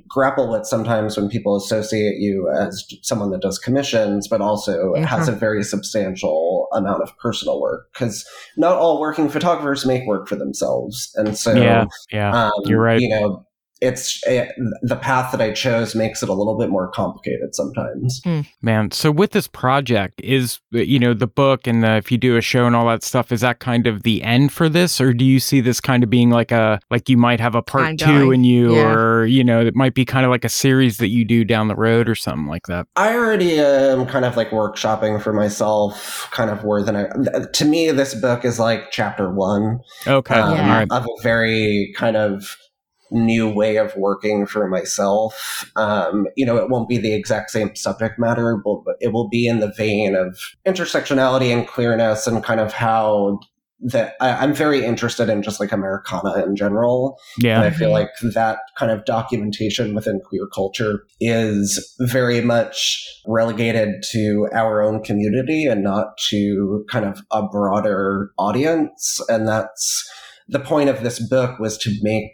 grapple 0.08 0.50
with 0.50 0.66
sometimes 0.66 1.18
when 1.18 1.28
people 1.28 1.56
associate 1.58 2.16
you 2.18 2.50
as 2.58 2.86
someone 3.02 3.30
that 3.32 3.42
does 3.42 3.60
commissions, 3.60 4.26
but 4.28 4.40
also 4.40 4.94
Mhm. 4.94 5.04
has 5.04 5.28
a 5.28 5.34
very 5.34 5.64
substantial 5.64 6.68
amount 6.72 7.02
of 7.02 7.12
personal 7.18 7.60
work. 7.60 7.88
Because 7.92 8.26
not 8.56 8.78
all 8.78 9.02
working 9.02 9.28
photographers 9.28 9.86
make 9.86 10.08
work 10.08 10.30
for 10.30 10.36
themselves, 10.38 11.12
and 11.16 11.38
so 11.38 11.52
yeah, 11.54 11.86
yeah. 12.12 12.46
um, 12.46 12.52
you're 12.64 12.80
right. 12.80 13.02
You 13.02 13.10
know, 13.10 13.46
it's 13.82 14.22
eh, 14.28 14.48
the 14.82 14.96
path 14.96 15.32
that 15.32 15.42
I 15.42 15.52
chose 15.52 15.94
makes 15.96 16.24
it 16.24 16.30
a 16.30 16.34
little 16.34 16.58
bit 16.58 16.70
more 16.70 16.90
complicated 16.90 17.54
sometimes. 17.54 18.22
Man, 18.62 18.92
so 18.92 19.12
with 19.12 19.32
this 19.32 19.48
project, 19.48 20.20
is 20.24 20.60
you 20.72 21.00
know 21.00 21.14
the 21.14 21.28
book 21.28 21.68
and 21.68 21.84
the, 21.84 21.98
if 21.98 22.12
you 22.12 22.18
do 22.18 22.38
a 22.38 22.42
show 22.42 22.66
and 22.66 22.76
all 22.76 22.88
that 22.88 23.04
stuff, 23.04 23.32
is 23.32 23.42
that 23.42 23.60
kind 23.60 23.86
of 23.88 24.04
the 24.04 24.24
end 24.24 24.52
for 24.52 24.68
this, 24.70 25.00
or 25.00 25.14
do 25.14 25.24
you 25.26 25.40
see 25.40 25.62
this 25.62 25.80
kind 25.80 26.04
of 26.04 26.10
being 26.10 26.30
like 26.30 26.52
a 26.52 26.80
like 26.90 27.08
you 27.10 27.18
might 27.18 27.40
have 27.40 27.56
a 27.56 27.62
part 27.62 27.98
two 28.00 28.06
Ongoing. 28.06 28.34
in 28.40 28.44
you, 28.44 28.76
Yeah. 28.76 28.94
or 28.94 29.26
you 29.26 29.44
know 29.44 29.62
it 29.62 29.76
might 29.76 29.94
be 29.94 30.06
kind 30.06 30.26
of 30.26 30.32
like 30.32 30.46
a 30.46 30.50
series 30.50 30.98
that 30.98 31.10
you 31.10 31.24
do 31.26 31.44
down 31.44 31.68
the 31.68 31.76
road 31.76 32.10
or 32.10 32.16
something 32.16 32.48
like 32.48 32.66
that? 32.68 32.88
I 32.96 33.14
already 33.16 33.60
am 33.60 34.06
kind 34.08 34.26
of 34.26 34.36
like 34.36 34.50
workshopping 34.50 35.22
for 35.22 35.34
myself, 35.34 36.28
kind 36.32 36.50
of 36.50 36.64
more 36.64 36.82
than 36.84 36.96
I. 36.96 37.06
To 37.54 37.66
me, 37.66 37.92
this 37.92 38.16
book 38.16 38.44
is 38.46 38.60
like 38.60 38.92
chapter 38.92 39.32
one 39.32 39.80
Okay, 40.08 40.36
um, 40.36 40.56
Yeah. 40.56 40.64
all 40.64 40.70
right. 40.80 40.88
of 40.92 41.06
a 41.06 41.22
very 41.24 41.94
kind 41.96 42.16
of 42.18 42.56
new 43.12 43.50
way 43.50 43.78
of 43.78 43.96
working 43.96 44.46
for 44.46 44.68
myself. 44.68 45.70
Um, 45.76 46.28
you 46.36 46.46
know, 46.46 46.58
it 46.58 46.70
won't 46.70 46.90
be 46.90 46.98
the 46.98 47.14
exact 47.14 47.52
same 47.52 47.76
subject 47.76 48.20
matter, 48.20 48.58
but 48.64 48.78
but 48.86 48.96
it 49.02 49.12
will 49.12 49.28
be 49.30 49.48
in 49.48 49.60
the 49.60 49.72
vein 49.72 50.16
of 50.16 50.40
intersectionality 50.66 51.52
and 51.52 51.68
queerness 51.68 52.28
and 52.28 52.44
kind 52.44 52.60
of 52.60 52.74
how 52.74 53.40
that 53.80 54.16
I, 54.20 54.32
I'm 54.32 54.54
very 54.56 54.84
interested 54.84 55.30
in 55.30 55.44
just 55.44 55.60
like 55.60 55.72
Americana 55.72 56.44
in 56.44 56.56
general. 56.56 57.20
And 57.36 57.44
Yeah, 57.46 57.62
I 57.62 57.70
feel 57.70 57.90
Mhm. 57.90 57.94
like 57.94 58.10
that 58.34 58.58
kind 58.78 58.92
of 58.92 59.06
documentation 59.06 59.94
within 59.94 60.20
queer 60.20 60.48
culture 60.54 61.04
is 61.20 61.96
very 62.00 62.42
much 62.42 63.06
relegated 63.28 64.02
to 64.14 64.48
our 64.52 64.82
own 64.82 65.04
community 65.04 65.66
and 65.66 65.84
not 65.84 66.18
to 66.30 66.86
kind 66.90 67.06
of 67.06 67.22
a 67.32 67.44
broader 67.48 68.32
audience. 68.40 69.20
And 69.30 69.48
that's 69.48 70.10
the 70.48 70.60
point 70.60 70.90
of 70.90 71.04
this 71.04 71.20
book 71.20 71.60
was 71.60 71.78
to 71.80 71.92
make 72.02 72.34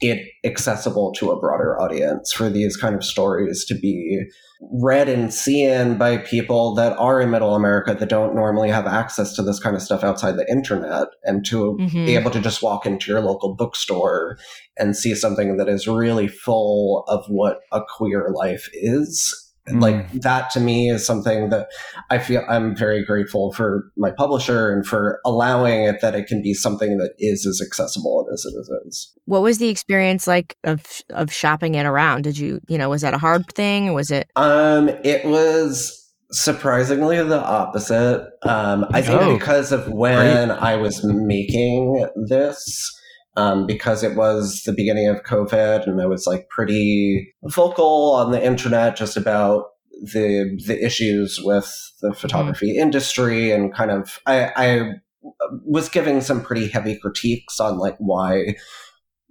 it 0.00 0.28
accessible 0.44 1.12
to 1.12 1.30
a 1.30 1.40
broader 1.40 1.80
audience 1.80 2.32
for 2.32 2.50
these 2.50 2.76
kind 2.76 2.94
of 2.94 3.02
stories 3.02 3.64
to 3.64 3.74
be 3.74 4.24
read 4.72 5.08
and 5.08 5.32
seen 5.32 5.96
by 5.96 6.18
people 6.18 6.74
that 6.74 6.96
are 6.98 7.20
in 7.20 7.30
middle 7.30 7.54
America 7.54 7.94
that 7.94 8.08
don't 8.08 8.34
normally 8.34 8.70
have 8.70 8.86
access 8.86 9.34
to 9.34 9.42
this 9.42 9.58
kind 9.58 9.74
of 9.76 9.82
stuff 9.82 10.02
outside 10.04 10.36
the 10.36 10.50
internet 10.50 11.08
and 11.24 11.44
to 11.46 11.76
Mhm. 11.80 12.06
be 12.06 12.14
able 12.14 12.30
to 12.30 12.40
just 12.40 12.62
walk 12.62 12.84
into 12.86 13.10
your 13.10 13.20
local 13.20 13.54
bookstore 13.54 14.36
and 14.78 14.96
see 14.96 15.14
something 15.14 15.56
that 15.56 15.68
is 15.68 15.86
really 15.88 16.28
full 16.28 17.04
of 17.08 17.24
what 17.28 17.60
a 17.72 17.80
queer 17.96 18.30
life 18.34 18.68
is. 18.72 19.45
Mm. 19.68 19.80
Like 19.80 20.12
that 20.22 20.50
to 20.50 20.60
me 20.60 20.90
is 20.90 21.04
something 21.04 21.50
that 21.50 21.68
I 22.10 22.18
feel 22.18 22.44
I'm 22.48 22.76
very 22.76 23.04
grateful 23.04 23.52
for 23.52 23.90
my 23.96 24.10
publisher 24.10 24.72
and 24.72 24.86
for 24.86 25.20
allowing 25.24 25.84
it 25.84 26.00
that 26.02 26.14
it 26.14 26.26
can 26.26 26.40
be 26.40 26.54
something 26.54 26.98
that 26.98 27.14
is 27.18 27.46
as 27.46 27.60
accessible 27.66 28.28
as 28.32 28.44
it 28.44 28.54
is. 28.86 29.12
What 29.24 29.42
was 29.42 29.58
the 29.58 29.68
experience 29.68 30.26
like 30.26 30.56
of 30.64 31.02
of 31.10 31.32
shopping 31.32 31.74
it 31.74 31.84
around? 31.86 32.22
Did 32.22 32.38
you, 32.38 32.60
you 32.68 32.78
know, 32.78 32.90
was 32.90 33.02
that 33.02 33.14
a 33.14 33.18
hard 33.18 33.52
thing? 33.52 33.92
Was 33.92 34.10
it 34.10 34.28
Um, 34.36 34.88
it 35.02 35.24
was 35.24 36.02
surprisingly 36.30 37.22
the 37.22 37.42
opposite. 37.42 38.28
Um, 38.42 38.86
I 38.90 39.02
think 39.02 39.20
Oh, 39.20 39.34
because 39.38 39.72
of 39.72 39.88
when 39.88 40.50
I 40.50 40.76
was 40.76 41.00
making 41.04 42.06
this, 42.28 42.95
um, 43.36 43.66
because 43.66 44.02
it 44.02 44.16
was 44.16 44.62
the 44.64 44.72
beginning 44.72 45.08
of 45.08 45.22
COVID, 45.24 45.86
and 45.86 46.00
I 46.00 46.06
was 46.06 46.26
like 46.26 46.48
pretty 46.48 47.32
vocal 47.44 48.12
on 48.12 48.32
the 48.32 48.44
internet 48.44 48.96
just 48.96 49.16
about 49.16 49.64
the 50.12 50.58
the 50.66 50.84
issues 50.84 51.40
with 51.42 51.72
the 52.02 52.12
photography 52.14 52.76
industry, 52.76 53.50
and 53.50 53.74
kind 53.74 53.90
of 53.90 54.18
I, 54.26 54.50
I 54.56 54.90
was 55.64 55.88
giving 55.88 56.20
some 56.20 56.42
pretty 56.42 56.68
heavy 56.68 56.98
critiques 56.98 57.58
on 57.60 57.78
like 57.78 57.96
why 57.98 58.54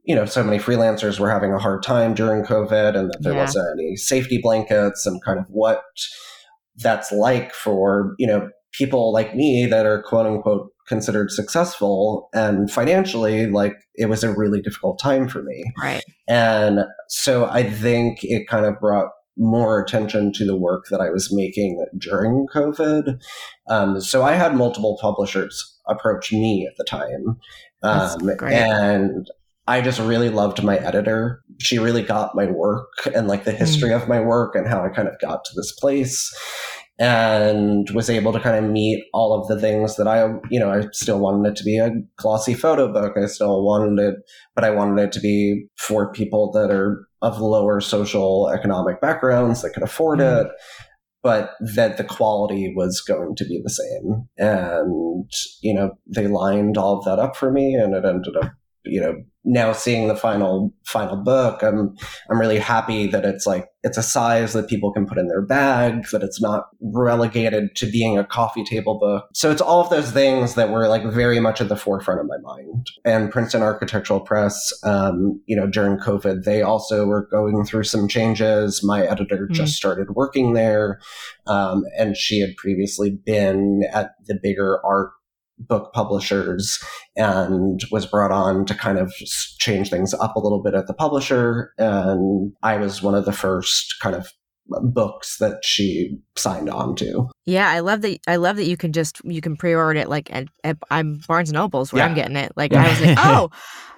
you 0.08 0.13
know, 0.15 0.26
so 0.26 0.44
many 0.44 0.60
freelancers 0.60 1.20
were 1.20 1.32
having 1.32 1.52
a 1.52 1.58
hard 1.58 1.82
time 1.82 2.13
during 2.13 2.44
COVID 2.44 2.96
and 2.96 3.10
that 3.10 3.24
there 3.24 3.34
Yeah. 3.34 3.39
wasn't 3.39 3.68
any 3.80 3.96
safety 3.96 4.39
blankets 4.39 5.04
and 5.08 5.20
kind 5.24 5.39
of 5.39 5.46
what 5.50 5.82
that's 6.78 7.12
like 7.12 7.52
for, 7.54 8.13
you 8.20 8.28
know, 8.28 8.50
people 8.72 9.12
like 9.12 9.36
me 9.36 9.65
that 9.65 9.88
are 9.88 10.04
quote 10.04 10.28
unquote 10.28 10.70
considered 10.88 11.32
successful 11.32 12.30
and 12.34 12.71
financially, 12.71 13.48
like 13.48 13.74
it 13.95 14.08
was 14.08 14.24
a 14.24 14.36
really 14.36 14.62
difficult 14.62 15.00
time 15.00 15.28
for 15.28 15.43
me. 15.43 15.63
right? 15.82 16.04
And 16.28 16.86
so 17.08 17.45
I 17.45 17.69
think 17.69 18.19
it 18.24 18.48
kind 18.48 18.65
of 18.65 18.80
brought 18.80 19.10
more 19.38 19.82
attention 19.82 20.32
to 20.32 20.45
the 20.45 20.56
work 20.56 20.86
that 20.89 21.02
I 21.02 21.10
was 21.10 21.34
making 21.34 21.84
during 21.98 22.48
COVID. 22.54 23.19
Um, 23.67 24.00
so 24.00 24.24
I 24.24 24.34
had 24.34 24.56
multiple 24.56 24.98
publishers 25.02 25.78
approach 25.88 26.32
me 26.32 26.67
at 26.69 26.78
the 26.78 26.86
time. 26.86 27.38
Um, 27.84 28.30
and 28.54 29.30
I 29.67 29.82
just 29.82 30.00
really 30.00 30.30
loved 30.30 30.63
my 30.63 30.78
editor. 30.78 31.41
She 31.60 31.80
really 31.80 32.04
got 32.04 32.36
my 32.36 32.45
work 32.45 32.88
and 33.13 33.28
like 33.28 33.43
the 33.43 33.52
history 33.52 33.91
of 33.93 34.08
my 34.08 34.19
work 34.19 34.56
and 34.56 34.67
how 34.67 34.84
I 34.84 34.89
kind 34.89 35.08
of 35.08 35.19
got 35.19 35.43
to 35.43 35.52
this 35.56 35.71
place 35.71 36.34
and 36.98 37.90
was 37.94 38.10
able 38.10 38.32
to 38.32 38.40
kind 38.40 38.64
of 38.64 38.72
meet 38.72 39.04
all 39.14 39.40
of 39.40 39.48
the 39.48 39.60
things 39.60 39.98
that 39.98 40.08
I, 40.08 40.28
you 40.50 40.60
know, 40.60 40.72
I 40.72 40.88
still 40.92 41.20
wanted 41.20 41.50
it 41.50 41.56
to 41.58 41.64
be 41.64 41.78
a 41.78 41.92
glossy 42.18 42.54
photo 42.54 42.92
book. 42.92 43.14
I 43.22 43.26
still 43.26 43.64
wanted 43.66 44.02
it, 44.02 44.16
but 44.56 44.64
I 44.64 44.70
wanted 44.70 45.02
it 45.04 45.12
to 45.14 45.20
be 45.20 45.66
for 45.78 46.12
people 46.14 46.52
that 46.54 46.72
are 46.72 47.06
of 47.22 47.40
lower 47.40 47.82
social 47.82 48.50
economic 48.50 49.02
backgrounds 49.02 49.62
that 49.62 49.72
could 49.72 49.84
afford 49.84 50.20
Mhm. 50.20 50.46
it, 50.46 50.52
but 51.22 51.52
that 51.76 51.98
the 51.98 52.04
quality 52.04 52.74
was 52.76 53.02
going 53.02 53.36
to 53.36 53.46
be 53.46 53.60
the 53.62 53.70
same. 53.70 54.30
And, 54.38 55.30
you 55.62 55.74
know, 55.74 55.92
they 56.08 56.28
lined 56.28 56.78
all 56.78 57.00
of 57.00 57.06
that 57.06 57.20
up 57.20 57.36
for 57.36 57.52
me 57.52 57.74
and 57.74 57.94
it 57.94 58.06
ended 58.06 58.36
up, 58.42 58.52
you 58.86 59.02
know, 59.02 59.16
now 59.46 59.72
seeing 59.72 60.08
the 60.08 60.16
final 60.16 60.74
final 60.86 61.16
book, 61.16 61.62
I'm 61.62 61.96
I'm 62.30 62.40
really 62.40 62.60
happy 62.60 63.08
that 63.08 63.24
it's 63.26 63.46
like 63.46 63.68
it's 63.84 63.98
a 63.98 64.04
size 64.04 64.54
that 64.54 64.68
people 64.68 64.92
can 64.92 65.06
put 65.06 65.20
in 65.20 65.28
their 65.28 65.44
bag, 65.44 66.08
that 66.12 66.24
it's 66.24 66.42
not 66.42 66.70
relegated 66.82 67.76
to 67.76 67.86
being 67.86 68.18
a 68.18 68.26
coffee 68.26 68.64
table 68.64 68.98
book. 68.98 69.28
So 69.34 69.52
it's 69.52 69.62
all 69.62 69.80
of 69.82 69.92
those 69.92 70.12
things 70.12 70.56
that 70.56 70.72
were 70.72 70.88
like 70.88 71.04
very 71.06 71.40
much 71.40 71.62
at 71.62 71.70
the 71.70 71.76
forefront 71.76 72.20
of 72.20 72.26
my 72.26 72.38
mind. 72.42 72.88
And 73.06 73.32
Princeton 73.32 73.62
Architectural 73.62 74.22
Press, 74.22 74.74
um, 74.84 75.40
you 75.46 75.56
know, 75.56 75.68
during 75.68 75.98
COVID, 76.00 76.44
they 76.44 76.64
also 76.64 77.06
were 77.06 77.28
going 77.28 77.64
through 77.66 77.84
some 77.84 78.08
changes. 78.08 78.84
My 78.84 79.06
editor 79.06 79.48
Mm. 79.52 79.54
just 79.54 79.74
started 79.76 80.16
working 80.16 80.54
there, 80.54 81.00
um, 81.46 81.84
and 81.98 82.18
she 82.18 82.40
had 82.40 82.56
previously 82.58 83.12
been 83.26 83.84
at 83.94 84.12
the 84.26 84.40
bigger 84.42 84.80
art 84.84 85.12
book 85.58 85.94
publishers 85.94 86.84
and 87.15 87.80
was 87.91 88.06
brought 88.06 88.32
on 88.32 88.65
to 88.65 88.76
kind 88.76 88.98
of 89.00 89.13
change 89.60 89.89
things 89.89 90.13
up 90.15 90.36
a 90.36 90.39
little 90.39 90.62
bit 90.62 90.74
at 90.74 90.88
the 90.88 90.94
publisher. 90.94 91.72
And 91.78 92.54
I 92.63 92.78
was 92.78 93.02
one 93.02 93.15
of 93.15 93.26
the 93.26 93.32
first 93.32 93.96
kind 94.02 94.15
of 94.15 94.28
books 94.68 95.38
that 95.38 95.63
she 95.63 96.18
signed 96.36 96.70
on 96.70 96.96
to. 96.96 97.28
Yeah, 97.46 97.70
I 97.70 97.80
love 97.82 98.02
that. 98.02 98.18
I 98.28 98.38
love 98.38 98.56
that 98.58 98.65
you 98.65 98.78
can 98.78 98.91
just 98.94 99.22
you 99.24 99.39
can 99.39 99.56
pre-order 99.56 100.00
it 100.00 100.10
like 100.10 100.34
at, 100.34 100.48
at 100.63 100.78
I'm 100.89 101.22
Barnes 101.28 101.50
and 101.50 101.56
Nobles 101.56 101.94
where 101.94 102.02
Yeah. 102.04 102.08
I'm 102.10 102.15
getting 102.15 102.36
it. 102.36 102.52
Like 102.56 102.72
Yeah. 102.72 102.84
I 102.84 102.89
was 102.89 103.02
like, 103.02 103.18
oh, 103.22 103.50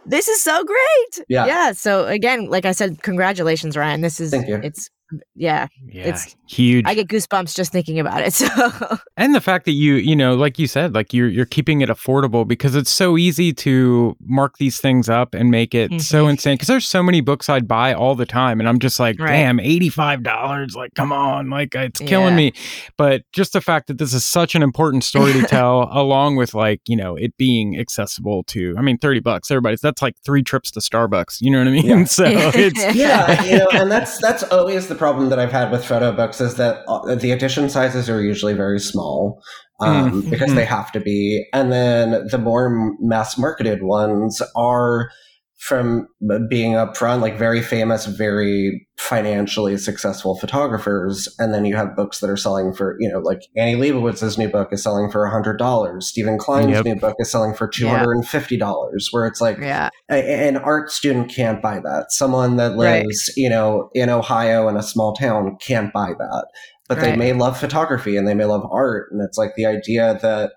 this 0.06 0.28
is 0.28 0.42
so 0.42 0.64
great. 0.64 1.26
Yeah. 1.30 1.46
yeah. 1.46 1.72
So 1.72 2.06
again, 2.08 2.50
like 2.50 2.66
I 2.66 2.74
said, 2.74 3.02
congratulations, 3.02 3.78
Ryan. 3.78 4.02
This 4.02 4.20
is 4.20 4.32
Thank 4.32 4.48
you. 4.48 4.60
it's 4.62 4.90
yeah. 5.36 5.68
Yeah, 5.86 6.04
It's- 6.04 6.36
huge. 6.48 6.86
I 6.88 6.94
get 6.94 7.08
goosebumps 7.08 7.56
just 7.56 7.72
thinking 7.72 8.00
about 8.00 8.22
it. 8.22 8.34
So 8.38 8.98
and 9.18 9.34
the 9.34 9.42
fact 9.42 9.66
that 9.66 9.72
you, 9.72 9.96
you 9.96 10.16
know, 10.16 10.36
like 10.36 10.60
you 10.60 10.68
said, 10.68 10.94
like 10.94 11.14
you're 11.14 11.28
you're 11.28 11.46
keeping 11.46 11.82
it 11.82 11.90
affordable 11.90 12.48
because 12.48 12.76
it's 12.76 12.90
so 12.92 13.18
easy 13.18 13.52
to 13.54 14.16
mark 14.26 14.58
these 14.58 14.80
things 14.80 15.10
up 15.10 15.34
and 15.34 15.50
make 15.50 15.74
it 15.74 16.02
so 16.02 16.26
Mhm. 16.26 16.32
insane. 16.32 16.56
Because 16.56 16.68
there's 16.68 16.88
so 16.88 17.02
many 17.02 17.22
books 17.22 17.50
I'd 17.50 17.68
buy 17.68 17.94
all 17.94 18.16
the 18.16 18.26
time, 18.26 18.60
and 18.60 18.68
I'm 18.70 18.80
just 18.80 19.00
like, 19.00 19.20
Right. 19.20 19.32
damn, 19.32 19.60
eighty 19.60 19.90
five 19.90 20.24
dollars, 20.24 20.76
like, 20.76 20.94
come 20.96 21.12
on, 21.12 21.50
like 21.50 21.74
it's 21.76 22.00
killing 22.02 22.34
Yeah. 22.34 22.52
me. 22.52 22.54
But 22.98 23.24
just 23.34 23.54
the 23.54 23.62
fact 23.62 23.88
that 23.88 23.98
this 23.98 24.14
is 24.14 24.26
such 24.26 24.54
an 24.56 24.62
important 24.64 25.04
story 25.04 25.34
to 25.34 25.42
tell, 25.48 25.90
along 25.92 26.36
with 26.36 26.54
like 26.54 26.82
you 26.88 26.96
know 26.98 27.16
it 27.16 27.36
being 27.38 27.80
accessible 27.80 28.44
to, 28.46 28.76
I 28.78 28.82
mean, 28.82 28.98
thirty 28.98 29.20
bucks, 29.20 29.50
everybody's 29.52 29.82
that's 29.82 30.02
like 30.02 30.16
three 30.26 30.44
trips 30.44 30.70
to 30.72 30.80
Starbucks. 30.80 31.38
You 31.42 31.52
know 31.52 31.60
what 31.60 31.68
I 31.68 31.72
mean? 31.82 31.86
Yeah. 31.86 32.04
So 32.06 32.24
it's 32.28 32.96
yeah, 32.96 33.44
you 33.44 33.58
know, 33.60 33.68
and 33.72 33.90
that's 33.92 34.20
that's 34.20 34.44
always 34.44 34.88
the 34.88 34.96
problem 34.98 35.30
that 35.30 35.40
I've 35.40 35.52
had 35.52 35.72
with 35.72 35.86
photo 35.86 36.12
books 36.12 36.42
is 36.42 36.56
that 36.56 36.84
uh, 36.88 37.16
the 37.16 37.32
edition 37.32 37.70
sizes 37.70 38.10
are 38.10 38.22
usually 38.22 38.54
very 38.54 38.80
small 38.80 39.42
um, 39.80 40.24
Mm. 40.24 40.30
because 40.30 40.54
they 40.56 40.66
have 40.66 40.92
to 40.94 41.00
be, 41.00 41.46
and 41.54 41.72
then 41.72 42.28
the 42.32 42.38
more 42.38 42.96
mass 43.00 43.38
marketed 43.38 43.84
ones 43.84 44.42
are 44.56 45.10
from 45.58 46.08
being 46.50 46.74
upfront, 46.74 47.22
like 47.22 47.38
very 47.38 47.64
famous, 47.64 48.06
very 48.06 48.88
financially 48.98 49.76
successful 49.78 50.38
photographers. 50.38 51.28
And 51.40 51.52
then 51.52 51.66
you 51.66 51.76
have 51.76 51.96
books 51.96 52.20
that 52.20 52.30
are 52.30 52.38
selling 52.38 52.74
for, 52.74 52.96
you 53.00 53.10
know, 53.10 53.20
like 53.20 53.42
Annie 53.56 53.76
Leibovitz's 53.76 54.38
new 54.38 54.50
book 54.50 54.70
is 54.72 54.84
selling 54.84 55.10
for 55.10 55.28
$100. 55.28 56.04
Steven 56.04 56.38
Klein's 56.38 56.70
yep. 56.70 56.86
new 56.86 56.96
book 56.96 57.16
is 57.18 57.32
selling 57.32 57.56
for 57.56 57.68
$250, 57.68 58.60
yeah. 58.60 59.00
where 59.12 59.26
it's 59.26 59.42
like 59.42 59.58
yeah. 59.58 59.90
a, 60.12 60.48
an 60.48 60.58
art 60.58 60.92
student 60.92 61.32
can't 61.34 61.62
buy 61.62 61.80
that. 61.80 62.12
Someone 62.12 62.58
that 62.58 62.76
lives, 62.76 63.30
right. 63.30 63.38
you 63.38 63.50
know, 63.50 63.90
in 63.96 64.10
Ohio 64.10 64.68
in 64.68 64.78
a 64.78 64.84
small 64.84 65.14
town 65.16 65.58
can't 65.60 65.92
buy 65.92 66.14
that. 66.18 66.48
But 66.88 67.00
right. 67.00 67.12
they 67.12 67.16
may 67.16 67.34
love 67.34 67.60
photography 67.60 68.16
and 68.16 68.28
they 68.28 68.36
may 68.36 68.46
love 68.46 68.66
art. 68.72 69.10
And 69.12 69.22
it's 69.22 69.40
like 69.40 69.56
the 69.56 69.66
idea 69.66 70.20
that, 70.22 70.52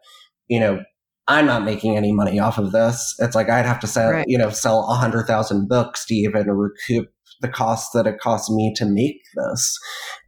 you 0.46 0.60
know, 0.60 0.82
I'm 1.30 1.46
not 1.46 1.64
making 1.64 1.96
any 1.96 2.12
money 2.12 2.40
off 2.40 2.58
of 2.58 2.72
this. 2.72 3.14
It's 3.20 3.36
like 3.36 3.48
I'd 3.48 3.64
have 3.64 3.78
to 3.80 3.86
sell, 3.86 4.10
right. 4.10 4.24
you 4.28 4.36
know, 4.36 4.50
sell 4.50 4.84
a 4.90 4.94
hundred 4.94 5.26
thousand 5.28 5.68
books 5.68 6.04
to 6.06 6.14
even 6.14 6.50
recoup 6.50 7.08
the 7.40 7.48
cost 7.48 7.92
that 7.94 8.06
it 8.06 8.18
cost 8.18 8.50
me 8.50 8.74
to 8.76 8.84
make 8.84 9.22
this. 9.34 9.78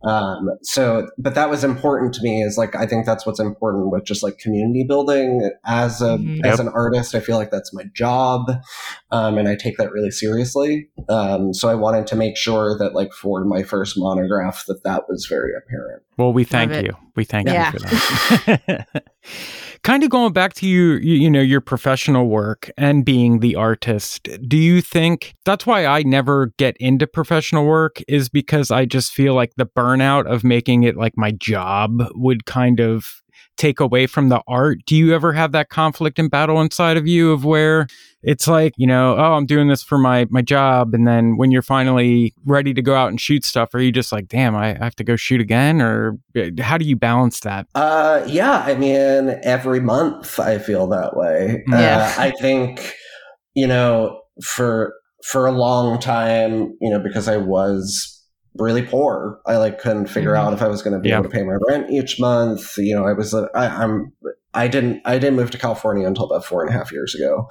Um, 0.04 0.48
so, 0.62 1.08
but 1.18 1.34
that 1.34 1.50
was 1.50 1.64
important 1.64 2.14
to 2.14 2.22
me 2.22 2.42
is 2.42 2.56
like, 2.56 2.74
I 2.76 2.86
think 2.86 3.04
that's 3.04 3.26
what's 3.26 3.40
important 3.40 3.90
with 3.90 4.04
just 4.04 4.22
like 4.22 4.38
community 4.38 4.84
building 4.86 5.50
as 5.66 6.00
a, 6.00 6.16
mm-hmm. 6.16 6.44
as 6.44 6.58
yep. 6.58 6.60
an 6.60 6.68
artist. 6.68 7.14
I 7.16 7.20
feel 7.20 7.36
like 7.36 7.50
that's 7.50 7.74
my 7.74 7.84
job. 7.94 8.50
Um, 9.10 9.38
and 9.38 9.48
I 9.48 9.56
take 9.56 9.76
that 9.78 9.90
really 9.90 10.12
seriously. 10.12 10.88
Um, 11.08 11.52
so 11.52 11.68
I 11.68 11.74
wanted 11.74 12.06
to 12.08 12.16
make 12.16 12.36
sure 12.36 12.78
that 12.78 12.94
like 12.94 13.12
for 13.12 13.44
my 13.44 13.64
first 13.64 13.98
monograph 13.98 14.64
that 14.66 14.84
that 14.84 15.08
was 15.08 15.26
very 15.26 15.52
apparent. 15.56 16.04
Well, 16.16 16.32
we 16.32 16.44
thank 16.44 16.72
you. 16.84 16.96
We 17.16 17.24
thank 17.24 17.48
yeah. 17.48 17.72
you 17.72 17.78
for 17.78 17.86
that. 18.56 19.02
kind 19.82 20.04
of 20.04 20.10
going 20.10 20.32
back 20.32 20.54
to 20.54 20.66
you, 20.66 20.94
you 20.94 21.30
know, 21.30 21.40
your 21.40 21.60
professional 21.60 22.28
work 22.28 22.70
and 22.76 23.04
being 23.04 23.40
the 23.40 23.56
artist, 23.56 24.28
do 24.46 24.56
you 24.56 24.80
think 24.80 25.34
that's 25.44 25.66
why 25.66 25.86
I 25.86 26.02
never 26.02 26.52
get 26.58 26.76
into 26.78 27.06
professional 27.06 27.66
work 27.66 28.00
is 28.06 28.28
because 28.28 28.70
I 28.70 28.84
just 28.84 29.12
feel 29.12 29.34
like 29.34 29.52
the 29.56 29.66
burnout 29.66 30.26
of 30.26 30.44
making 30.44 30.84
it 30.84 30.96
like 30.96 31.14
my 31.16 31.32
job 31.32 32.04
would 32.14 32.46
kind 32.46 32.80
of 32.80 33.21
take 33.62 33.79
away 33.79 34.09
from 34.09 34.29
the 34.29 34.42
art. 34.48 34.81
Do 34.87 34.96
you 34.96 35.14
ever 35.14 35.33
have 35.33 35.53
that 35.53 35.68
conflict 35.68 36.18
and 36.18 36.29
battle 36.29 36.61
inside 36.61 36.96
of 36.96 37.07
you 37.07 37.31
of 37.31 37.44
where 37.44 37.87
it's 38.25 38.48
like, 38.48 38.75
you 38.77 38.88
know, 38.88 39.16
oh, 39.16 39.35
I'm 39.35 39.46
doing 39.46 39.68
this 39.68 39.85
for 39.85 39.98
my 39.98 40.27
my 40.31 40.42
job 40.42 40.94
and 40.94 41.07
then 41.07 41.37
when 41.37 41.53
you're 41.53 41.62
finally 41.62 42.35
ready 42.44 42.75
to 42.75 42.83
go 42.83 42.96
out 42.96 43.11
and 43.11 43.20
shoot 43.20 43.44
stuff, 43.44 43.72
are 43.72 43.81
you 43.81 43.92
just 43.92 44.11
like, 44.11 44.27
damn, 44.27 44.57
I 44.57 44.75
have 44.75 44.96
to 44.96 45.05
go 45.05 45.14
shoot 45.14 45.40
again 45.40 45.81
or 45.81 46.18
uh, 46.37 46.51
how 46.61 46.77
do 46.77 46.85
you 46.85 46.96
balance 46.96 47.38
that? 47.40 47.68
Uh 47.77 48.25
yeah, 48.27 48.64
I 48.66 48.75
mean, 48.75 49.38
every 49.44 49.79
month 49.79 50.40
I 50.40 50.59
feel 50.59 50.88
that 50.88 51.16
way. 51.16 51.62
Mm. 51.68 51.81
Yeah. 51.81 52.14
Uh, 52.18 52.20
I 52.20 52.31
think 52.33 52.94
you 53.55 53.68
know, 53.68 54.22
for 54.42 54.92
for 55.25 55.46
a 55.46 55.53
long 55.53 56.01
time, 56.01 56.77
you 56.81 56.90
know, 56.90 56.98
because 56.98 57.29
I 57.29 57.37
was 57.37 58.21
really 58.56 58.82
poor. 58.82 59.40
I 59.46 59.56
like 59.56 59.80
couldn't 59.80 60.06
figure 60.06 60.32
mm-hmm. 60.32 60.48
out 60.48 60.52
if 60.52 60.62
I 60.62 60.68
was 60.68 60.82
going 60.82 60.94
to 60.94 61.00
be 61.00 61.10
able 61.10 61.24
to 61.24 61.28
pay 61.28 61.42
my 61.42 61.56
rent 61.68 61.90
each 61.90 62.20
month. 62.20 62.76
You 62.76 62.94
know, 62.94 63.06
I 63.06 63.12
was 63.12 63.34
I, 63.34 63.48
I'm 63.54 64.12
I 64.54 64.68
didn't 64.68 65.00
I 65.04 65.18
didn't 65.18 65.36
move 65.36 65.50
to 65.52 65.58
California 65.58 66.06
until 66.06 66.26
about 66.26 66.44
four 66.44 66.62
and 66.62 66.68
a 66.68 66.76
half 66.76 66.92
years 66.92 67.14
ago. 67.14 67.48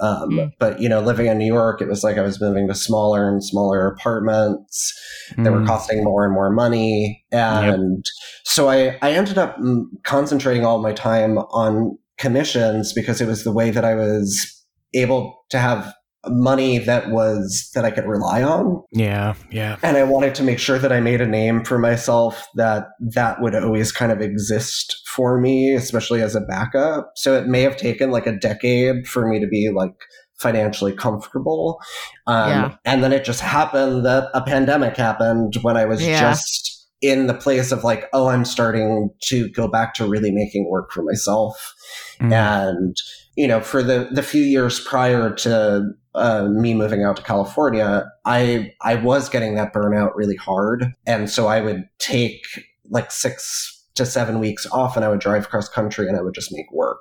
Um, 0.00 0.30
mm. 0.30 0.52
But 0.58 0.80
you 0.80 0.88
know, 0.88 1.00
living 1.00 1.26
in 1.26 1.38
New 1.38 1.46
York, 1.46 1.80
it 1.80 1.88
was 1.88 2.04
like 2.04 2.18
I 2.18 2.22
was 2.22 2.40
moving 2.40 2.68
to 2.68 2.74
smaller 2.74 3.28
and 3.28 3.42
smaller 3.42 3.86
apartments 3.86 4.98
mm. 5.32 5.44
that 5.44 5.52
were 5.52 5.60
mm. 5.60 5.66
costing 5.66 6.04
more 6.04 6.24
and 6.24 6.34
more 6.34 6.50
money, 6.50 7.24
and 7.32 7.96
yep. 7.96 8.12
so 8.44 8.68
I 8.68 8.98
I 9.00 9.12
ended 9.12 9.38
up 9.38 9.56
mm, 9.56 9.84
concentrating 10.02 10.66
all 10.66 10.82
my 10.82 10.92
time 10.92 11.38
on 11.38 11.98
commissions 12.18 12.92
because 12.92 13.20
it 13.20 13.26
was 13.26 13.44
the 13.44 13.52
way 13.52 13.70
that 13.70 13.84
I 13.84 13.94
was 13.94 14.64
able 14.94 15.44
to 15.50 15.58
have 15.58 15.94
money 16.28 16.78
that 16.78 17.10
was 17.10 17.70
that 17.74 17.84
I 17.84 17.90
could 17.90 18.06
rely 18.06 18.42
on. 18.42 18.82
Yeah, 18.92 19.34
yeah. 19.50 19.76
And 19.82 19.96
I 19.96 20.04
wanted 20.04 20.34
to 20.36 20.42
make 20.42 20.58
sure 20.58 20.78
that 20.78 20.92
I 20.92 21.00
made 21.00 21.20
a 21.20 21.26
name 21.26 21.64
for 21.64 21.78
myself 21.78 22.46
that 22.54 22.88
that 23.00 23.40
would 23.40 23.54
always 23.54 23.90
kind 23.92 24.12
of 24.12 24.20
exist 24.20 25.02
for 25.06 25.40
me, 25.40 25.74
especially 25.74 26.22
as 26.22 26.34
a 26.34 26.40
backup. 26.40 27.12
So 27.16 27.36
it 27.36 27.46
may 27.46 27.62
have 27.62 27.76
taken 27.76 28.10
like 28.10 28.26
a 28.26 28.36
decade 28.36 29.06
for 29.08 29.26
me 29.26 29.40
to 29.40 29.46
be 29.46 29.70
like 29.74 29.94
financially 30.38 30.92
comfortable. 30.92 31.80
Um, 32.26 32.48
yeah. 32.50 32.76
and 32.84 33.02
then 33.02 33.12
it 33.12 33.24
just 33.24 33.40
happened 33.40 34.04
that 34.04 34.28
a 34.34 34.42
pandemic 34.42 34.96
happened 34.96 35.56
when 35.62 35.76
I 35.76 35.86
was 35.86 36.04
yeah. 36.04 36.20
just 36.20 36.71
in 37.02 37.26
the 37.26 37.34
place 37.34 37.72
of 37.72 37.84
like, 37.84 38.08
oh, 38.12 38.28
I'm 38.28 38.44
starting 38.44 39.10
to 39.24 39.48
go 39.50 39.68
back 39.68 39.92
to 39.94 40.06
really 40.06 40.30
making 40.30 40.70
work 40.70 40.92
for 40.92 41.02
myself. 41.02 41.74
Mm. 42.20 42.32
And 42.32 42.96
you 43.36 43.48
know, 43.48 43.60
for 43.60 43.82
the 43.82 44.08
the 44.12 44.22
few 44.22 44.42
years 44.42 44.80
prior 44.80 45.34
to 45.34 45.90
uh, 46.14 46.48
me 46.48 46.74
moving 46.74 47.02
out 47.02 47.16
to 47.16 47.22
California, 47.22 48.04
I 48.24 48.72
I 48.80 48.94
was 48.96 49.28
getting 49.28 49.54
that 49.56 49.74
burnout 49.74 50.12
really 50.14 50.36
hard, 50.36 50.94
and 51.06 51.28
so 51.28 51.48
I 51.48 51.60
would 51.60 51.88
take 51.98 52.42
like 52.90 53.10
six 53.10 53.68
to 53.94 54.06
seven 54.06 54.38
weeks 54.38 54.66
off, 54.70 54.96
and 54.96 55.04
I 55.04 55.08
would 55.08 55.20
drive 55.20 55.48
cross 55.48 55.68
country, 55.68 56.08
and 56.08 56.16
I 56.16 56.22
would 56.22 56.34
just 56.34 56.52
make 56.52 56.70
work, 56.72 57.00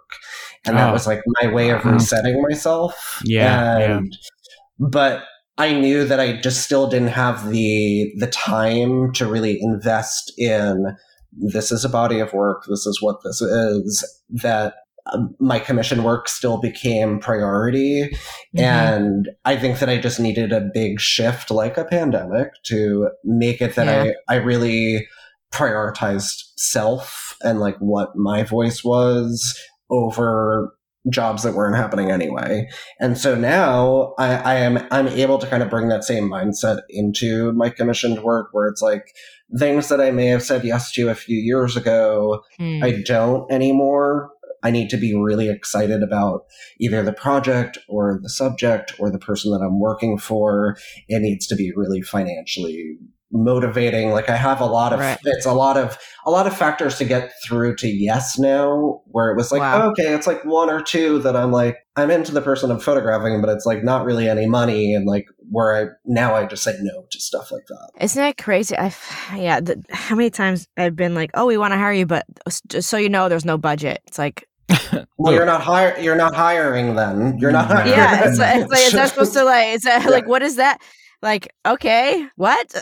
and 0.66 0.78
that 0.78 0.90
oh. 0.90 0.94
was 0.94 1.06
like 1.06 1.22
my 1.42 1.52
way 1.52 1.70
of 1.70 1.86
resetting 1.86 2.42
myself. 2.42 3.22
Yeah, 3.26 3.78
and, 3.78 4.12
yeah. 4.12 4.88
but 4.90 5.24
I 5.58 5.74
knew 5.74 6.06
that 6.06 6.20
I 6.20 6.38
just 6.38 6.64
still 6.64 6.88
didn't 6.88 7.10
have 7.10 7.50
the 7.50 8.12
the 8.18 8.28
time 8.28 9.12
to 9.14 9.26
really 9.26 9.60
invest 9.62 10.34
in 10.38 10.96
this 11.32 11.72
is 11.72 11.86
a 11.86 11.90
body 11.90 12.20
of 12.20 12.34
work. 12.34 12.66
This 12.68 12.86
is 12.86 13.02
what 13.02 13.18
this 13.24 13.42
is. 13.42 14.06
That 14.30 14.76
um, 15.12 15.36
my 15.40 15.60
commission 15.60 16.04
work 16.04 16.28
still 16.28 16.60
became 16.60 17.20
priority. 17.20 18.10
Mm-hmm. 18.56 18.60
And 18.60 19.30
I 19.46 19.58
think 19.58 19.80
that 19.80 19.90
I 19.90 19.98
just 19.98 20.20
needed 20.20 20.52
a 20.52 20.70
big 20.74 21.00
shift 21.00 21.52
like 21.52 21.78
a 21.78 21.86
pandemic 21.86 22.52
to 22.64 23.10
make 23.24 23.62
it 23.62 23.76
that 23.76 23.88
yeah. 23.88 24.14
I, 24.30 24.36
I 24.36 24.38
really 24.38 25.08
prioritized 25.52 26.44
self 26.56 27.36
and 27.42 27.60
like 27.60 27.78
what 27.80 28.16
my 28.16 28.44
voice 28.44 28.84
was 28.84 29.60
over 29.90 30.76
jobs 31.10 31.44
that 31.44 31.56
weren't 31.56 31.76
happening 31.76 32.12
anyway. 32.12 32.70
And 33.00 33.18
so 33.18 33.36
now 33.36 34.14
I, 34.20 34.36
I 34.36 34.56
am 34.56 34.88
I'm 34.92 35.08
able 35.08 35.40
to 35.40 35.48
kind 35.48 35.64
of 35.64 35.70
bring 35.70 35.90
that 35.90 36.04
same 36.04 36.30
mindset 36.30 36.82
into 36.90 37.52
my 37.54 37.70
commissioned 37.70 38.24
work 38.24 38.50
where 38.52 38.68
it's 38.68 38.82
like 38.82 39.14
things 39.58 39.90
that 39.90 40.00
I 40.00 40.12
may 40.12 40.28
have 40.28 40.44
said 40.44 40.64
yes 40.64 40.92
to 40.94 41.10
a 41.10 41.16
few 41.16 41.38
years 41.38 41.76
ago, 41.76 42.44
hmm. 42.58 42.84
I 42.84 43.02
don't 43.06 43.52
anymore. 43.52 44.32
I 44.64 44.70
need 44.70 44.92
to 44.92 44.98
be 44.98 45.16
really 45.16 45.50
excited 45.50 46.04
about 46.04 46.46
either 46.80 47.02
the 47.02 47.14
project 47.14 47.80
or 47.88 48.20
the 48.22 48.30
subject 48.30 48.94
or 49.00 49.10
the 49.10 49.18
person 49.18 49.52
that 49.52 49.66
I'm 49.66 49.80
working 49.80 50.20
for. 50.20 50.78
It 51.08 51.20
needs 51.22 51.48
to 51.48 51.56
be 51.56 51.74
really 51.76 52.02
financially 52.02 52.98
motivating 53.32 54.12
like 54.12 54.30
i 54.30 54.36
have 54.36 54.60
a 54.60 54.66
lot 54.66 54.92
of 54.92 55.00
right. 55.00 55.18
it's 55.24 55.46
a 55.46 55.54
lot 55.54 55.78
of 55.78 55.98
a 56.26 56.32
lot 56.32 56.46
of 56.46 56.56
factors 56.56 56.98
to 56.98 57.06
get 57.06 57.32
through 57.46 57.76
to 57.76 57.88
yes 57.88 58.38
now 58.38 59.02
where 59.06 59.32
it 59.32 59.38
was 59.38 59.52
like 59.52 59.62
wow. 59.62 59.90
okay 59.90 60.14
it's 60.14 60.28
like 60.28 60.44
one 60.44 60.70
or 60.70 60.82
two 60.82 61.20
that 61.20 61.36
i'm 61.36 61.52
like 61.52 61.78
i'm 61.96 62.12
into 62.12 62.32
the 62.32 62.42
person 62.42 62.70
i'm 62.70 62.80
photographing 62.80 63.40
but 63.40 63.50
it's 63.50 63.66
like 63.66 63.84
not 63.84 64.06
really 64.06 64.28
any 64.28 64.48
money 64.48 64.94
and 64.94 65.06
like 65.06 65.28
where 65.50 65.76
i 65.76 65.86
now 66.06 66.36
i 66.36 66.46
just 66.46 66.64
say 66.64 66.76
no 66.82 67.06
to 67.10 67.20
stuff 67.20 67.52
like 67.52 67.66
that 67.68 67.90
isn't 68.02 68.22
that 68.22 68.38
crazy 68.38 68.78
i 68.78 68.94
yeah 69.36 69.62
the, 69.62 69.82
how 69.92 70.16
many 70.16 70.30
times 70.30 70.68
i've 70.78 70.96
been 70.96 71.16
like 71.16 71.32
oh 71.34 71.46
we 71.46 71.58
want 71.58 71.72
to 71.72 71.78
hire 71.78 71.94
you 71.94 72.06
but 72.06 72.26
just 72.68 72.90
so 72.90 72.98
you 72.98 73.10
know 73.10 73.30
there's 73.30 73.46
no 73.46 73.58
budget 73.58 74.02
it's 74.08 74.18
like 74.18 74.46
well, 75.18 75.34
you're 75.34 75.46
not 75.46 75.62
hiring. 75.62 76.04
You're 76.04 76.16
not 76.16 76.34
hiring. 76.34 76.96
Then 76.96 77.38
you're 77.40 77.52
not. 77.52 77.68
Mm, 77.68 77.74
hiring. 77.74 77.90
Yeah, 77.90 78.30
it's 78.30 78.40
like, 78.40 78.62
it's 78.62 78.72
like 78.72 78.80
is 78.82 78.92
that 78.94 79.10
supposed 79.10 79.34
to 79.34 79.44
like? 79.44 79.68
Is 79.74 79.82
that 79.82 80.04
yeah. 80.04 80.10
like 80.10 80.28
what 80.28 80.42
is 80.42 80.56
that? 80.56 80.82
Like 81.22 81.54
okay, 81.66 82.28
what? 82.36 82.74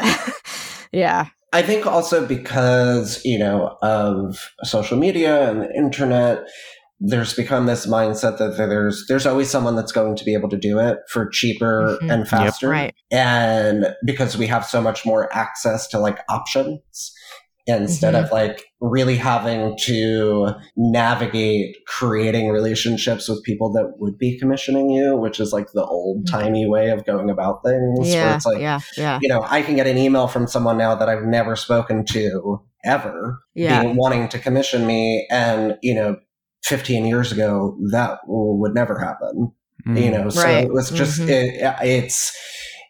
yeah. 0.92 1.28
I 1.52 1.64
think 1.64 1.88
also 1.88 2.26
because 2.26 3.24
you 3.26 3.40
know 3.40 3.78
of 3.82 4.38
social 4.64 4.98
media 4.98 5.50
and 5.50 5.62
the 5.62 5.74
internet, 5.76 6.48
there's 7.00 7.34
become 7.34 7.66
this 7.66 7.86
mindset 7.88 8.38
that 8.38 8.58
there's 8.58 9.06
there's 9.08 9.26
always 9.26 9.50
someone 9.50 9.76
that's 9.76 9.92
going 9.92 10.16
to 10.16 10.26
be 10.26 10.34
able 10.34 10.50
to 10.50 10.58
do 10.58 10.80
it 10.80 10.98
for 11.10 11.28
cheaper 11.30 11.98
mm-hmm. 12.02 12.12
and 12.12 12.28
faster, 12.28 12.68
yep, 12.68 12.72
right? 12.72 12.96
And 13.12 13.88
because 14.06 14.38
we 14.38 14.48
have 14.48 14.66
so 14.66 14.82
much 14.82 15.06
more 15.06 15.34
access 15.36 15.88
to 15.88 16.00
like 16.00 16.20
options, 16.30 17.14
instead 17.78 18.14
mm-hmm. 18.14 18.26
of 18.26 18.32
like 18.32 18.66
really 18.82 19.16
having 19.16 19.78
to 19.78 20.50
navigate 20.78 21.76
creating 21.88 22.50
relationships 22.50 23.28
with 23.28 23.44
people 23.44 23.72
that 23.74 23.94
would 23.98 24.18
be 24.18 24.38
commissioning 24.40 24.90
you, 24.90 25.16
which 25.16 25.40
is 25.40 25.52
like 25.52 25.72
the 25.74 25.84
old 25.84 26.28
timey 26.28 26.64
mm-hmm. 26.64 26.72
way 26.72 26.90
of 26.90 27.06
going 27.06 27.30
about 27.30 27.64
things. 27.64 28.14
Yeah, 28.14 28.26
where 28.26 28.36
it's 28.36 28.46
like, 28.46 28.60
yeah, 28.60 28.80
yeah. 28.98 29.20
you 29.22 29.30
know, 29.30 29.44
I 29.48 29.62
can 29.62 29.76
get 29.76 29.88
an 29.88 29.98
email 29.98 30.28
from 30.28 30.48
someone 30.48 30.78
now 30.78 30.96
that 30.96 31.10
I've 31.10 31.24
never 31.24 31.56
spoken 31.56 32.06
to 32.06 32.62
ever, 32.86 33.40
yeah. 33.54 33.82
being, 33.82 33.96
wanting 33.96 34.30
to 34.30 34.40
commission 34.40 34.86
me. 34.86 35.28
And, 35.30 35.78
you 35.82 35.94
know, 35.94 36.18
15 36.64 37.06
years 37.06 37.32
ago, 37.32 37.78
that 37.92 38.20
would 38.28 38.74
never 38.74 39.00
happen. 39.00 39.52
Mm. 39.88 40.04
You 40.04 40.12
know, 40.12 40.30
so 40.30 40.44
right. 40.44 40.64
it 40.66 40.74
was 40.74 40.90
just, 40.92 41.22
mm-hmm. 41.22 41.30
it, 41.30 41.76
it's, 41.84 42.36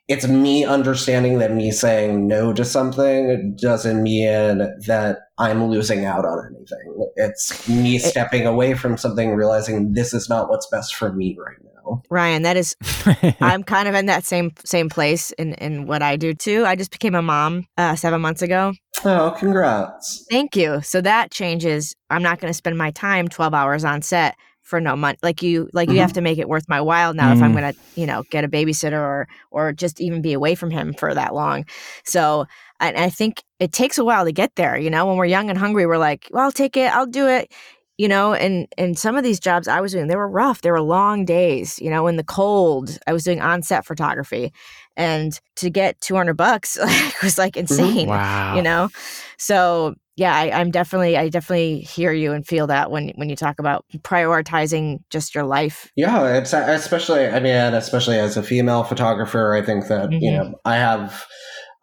it's 0.10 0.28
me 0.28 0.66
understanding 0.66 1.38
that 1.38 1.54
me 1.54 1.70
saying 1.72 2.28
no 2.28 2.52
to 2.52 2.66
something 2.66 3.56
doesn't 3.62 4.02
mean 4.02 4.58
that 4.88 5.20
I'm 5.38 5.66
losing 5.66 6.04
out 6.04 6.26
on 6.26 6.48
anything. 6.48 7.12
It's 7.16 7.70
me 7.70 8.00
stepping 8.00 8.48
away 8.48 8.74
from 8.74 8.98
something, 8.98 9.36
realizing 9.36 9.94
this 9.94 10.16
is 10.16 10.28
not 10.28 10.50
what's 10.50 10.68
best 10.72 10.96
for 10.96 11.14
me 11.14 11.38
right 11.40 11.58
now. 11.64 12.02
Ryan, 12.10 12.42
that 12.42 12.58
is, 12.58 12.76
I'm 13.40 13.62
kind 13.64 13.88
of 13.88 13.94
in 13.94 14.08
that 14.08 14.26
same 14.26 14.52
same 14.66 14.90
place 14.90 15.30
in 15.34 15.54
in 15.56 15.86
what 15.86 16.02
I 16.02 16.16
do 16.16 16.34
too. 16.34 16.66
I 16.66 16.76
just 16.76 16.92
became 16.92 17.14
a 17.14 17.22
mom 17.22 17.68
uh, 17.78 17.96
seven 17.96 18.20
months 18.20 18.42
ago. 18.42 18.74
Oh, 19.06 19.36
congrats! 19.38 20.26
Thank 20.30 20.56
you. 20.56 20.82
So 20.82 21.02
that 21.02 21.32
changes. 21.32 21.96
I'm 22.10 22.24
not 22.24 22.40
going 22.40 22.50
to 22.50 22.58
spend 22.58 22.78
my 22.78 22.90
time 22.92 23.28
12 23.28 23.54
hours 23.54 23.86
on 23.86 24.02
set 24.02 24.36
for 24.70 24.80
no 24.80 24.96
money 24.96 25.18
like 25.24 25.42
you 25.42 25.68
like 25.74 25.88
mm-hmm. 25.88 25.96
you 25.96 26.02
have 26.02 26.14
to 26.14 26.22
make 26.22 26.38
it 26.38 26.48
worth 26.48 26.70
my 26.70 26.80
while 26.80 27.14
now 27.14 27.32
mm. 27.32 27.36
if 27.36 27.42
i'm 27.42 27.52
mm. 27.52 27.56
gonna 27.56 27.74
you 27.96 28.06
know 28.06 28.24
get 28.30 28.44
a 28.44 28.48
babysitter 28.48 29.00
or 29.00 29.28
or 29.50 29.74
just 29.74 30.00
even 30.00 30.22
be 30.22 30.32
away 30.32 30.54
from 30.54 30.70
him 30.70 30.94
for 30.94 31.14
that 31.14 31.34
long 31.34 31.66
so 32.06 32.46
I, 32.80 33.06
I 33.06 33.10
think 33.10 33.44
it 33.60 33.72
takes 33.72 33.98
a 33.98 34.06
while 34.06 34.26
to 34.26 34.32
get 34.32 34.56
there 34.56 34.78
you 34.78 34.92
know 34.92 35.08
when 35.08 35.18
we're 35.18 35.26
young 35.26 35.50
and 35.50 35.58
hungry 35.58 35.88
we're 35.88 35.98
like 35.98 36.30
well 36.32 36.46
i'll 36.46 36.52
take 36.52 36.78
it 36.78 36.94
i'll 36.96 37.08
do 37.08 37.28
it 37.28 37.52
you 37.98 38.08
know 38.08 38.34
and 38.34 38.68
and 38.78 38.98
some 38.98 39.18
of 39.18 39.24
these 39.24 39.40
jobs 39.40 39.68
i 39.68 39.82
was 39.82 39.92
doing 39.92 40.08
they 40.08 40.16
were 40.16 40.30
rough 40.30 40.62
they 40.62 40.72
were 40.72 40.82
long 40.82 41.26
days 41.26 41.80
you 41.80 41.90
know 41.90 42.06
in 42.06 42.16
the 42.16 42.24
cold 42.24 42.98
i 43.08 43.14
was 43.14 43.24
doing 43.24 43.42
on-set 43.42 43.86
photography 43.86 44.54
and 44.96 45.40
to 45.56 45.70
get 45.70 46.00
200 46.02 46.36
bucks 46.36 46.78
like, 46.84 47.22
was 47.24 47.38
like 47.40 47.54
mm-hmm. 47.54 47.62
insane 47.62 48.08
wow. 48.08 48.56
you 48.56 48.62
know 48.62 48.90
so 49.38 49.96
yeah, 50.20 50.36
I, 50.36 50.60
am 50.60 50.70
definitely 50.70 51.16
I 51.18 51.30
definitely 51.30 51.80
hear 51.80 52.12
you 52.12 52.34
and 52.34 52.46
feel 52.46 52.68
that 52.68 52.92
when 52.92 53.14
when 53.16 53.30
you 53.30 53.38
talk 53.38 53.58
about 53.58 53.86
prioritizing 54.00 55.00
just 55.10 55.34
your 55.34 55.46
life. 55.46 55.90
Yeah, 55.96 56.36
it's 56.36 56.52
especially 56.52 57.26
I 57.26 57.40
mean, 57.40 57.74
especially 57.74 58.20
as 58.20 58.36
a 58.36 58.44
female 58.44 58.84
photographer, 58.84 59.56
I 59.56 59.62
think 59.62 59.88
that 59.88 60.10
mm-hmm. 60.10 60.22
you 60.22 60.32
know 60.32 60.56
I 60.66 60.76
have. 60.76 61.26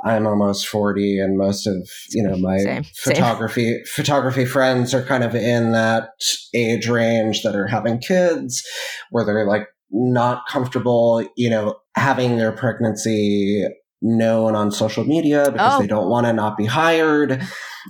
I'm 0.04 0.26
almost 0.26 0.68
40 0.68 1.20
and 1.20 1.38
most 1.38 1.66
of, 1.66 1.88
you 2.10 2.22
know, 2.22 2.36
my 2.36 2.58
Same. 2.58 2.84
photography 2.94 3.72
Same. 3.72 3.84
photography 3.86 4.44
friends 4.44 4.92
are 4.92 5.02
kind 5.02 5.24
of 5.24 5.34
in 5.34 5.72
that 5.72 6.10
age 6.54 6.86
range 6.86 7.42
that 7.42 7.56
are 7.56 7.66
having 7.66 7.98
kids 7.98 8.62
where 9.10 9.24
they're 9.24 9.46
like 9.46 9.68
not 9.90 10.46
comfortable, 10.48 11.26
you 11.34 11.48
know, 11.48 11.76
having 11.96 12.36
their 12.36 12.52
pregnancy 12.52 13.66
known 14.02 14.54
on 14.54 14.70
social 14.70 15.04
media 15.04 15.50
because 15.50 15.74
oh. 15.74 15.80
they 15.80 15.86
don't 15.86 16.08
want 16.08 16.26
to 16.26 16.32
not 16.32 16.56
be 16.56 16.66
hired 16.66 17.42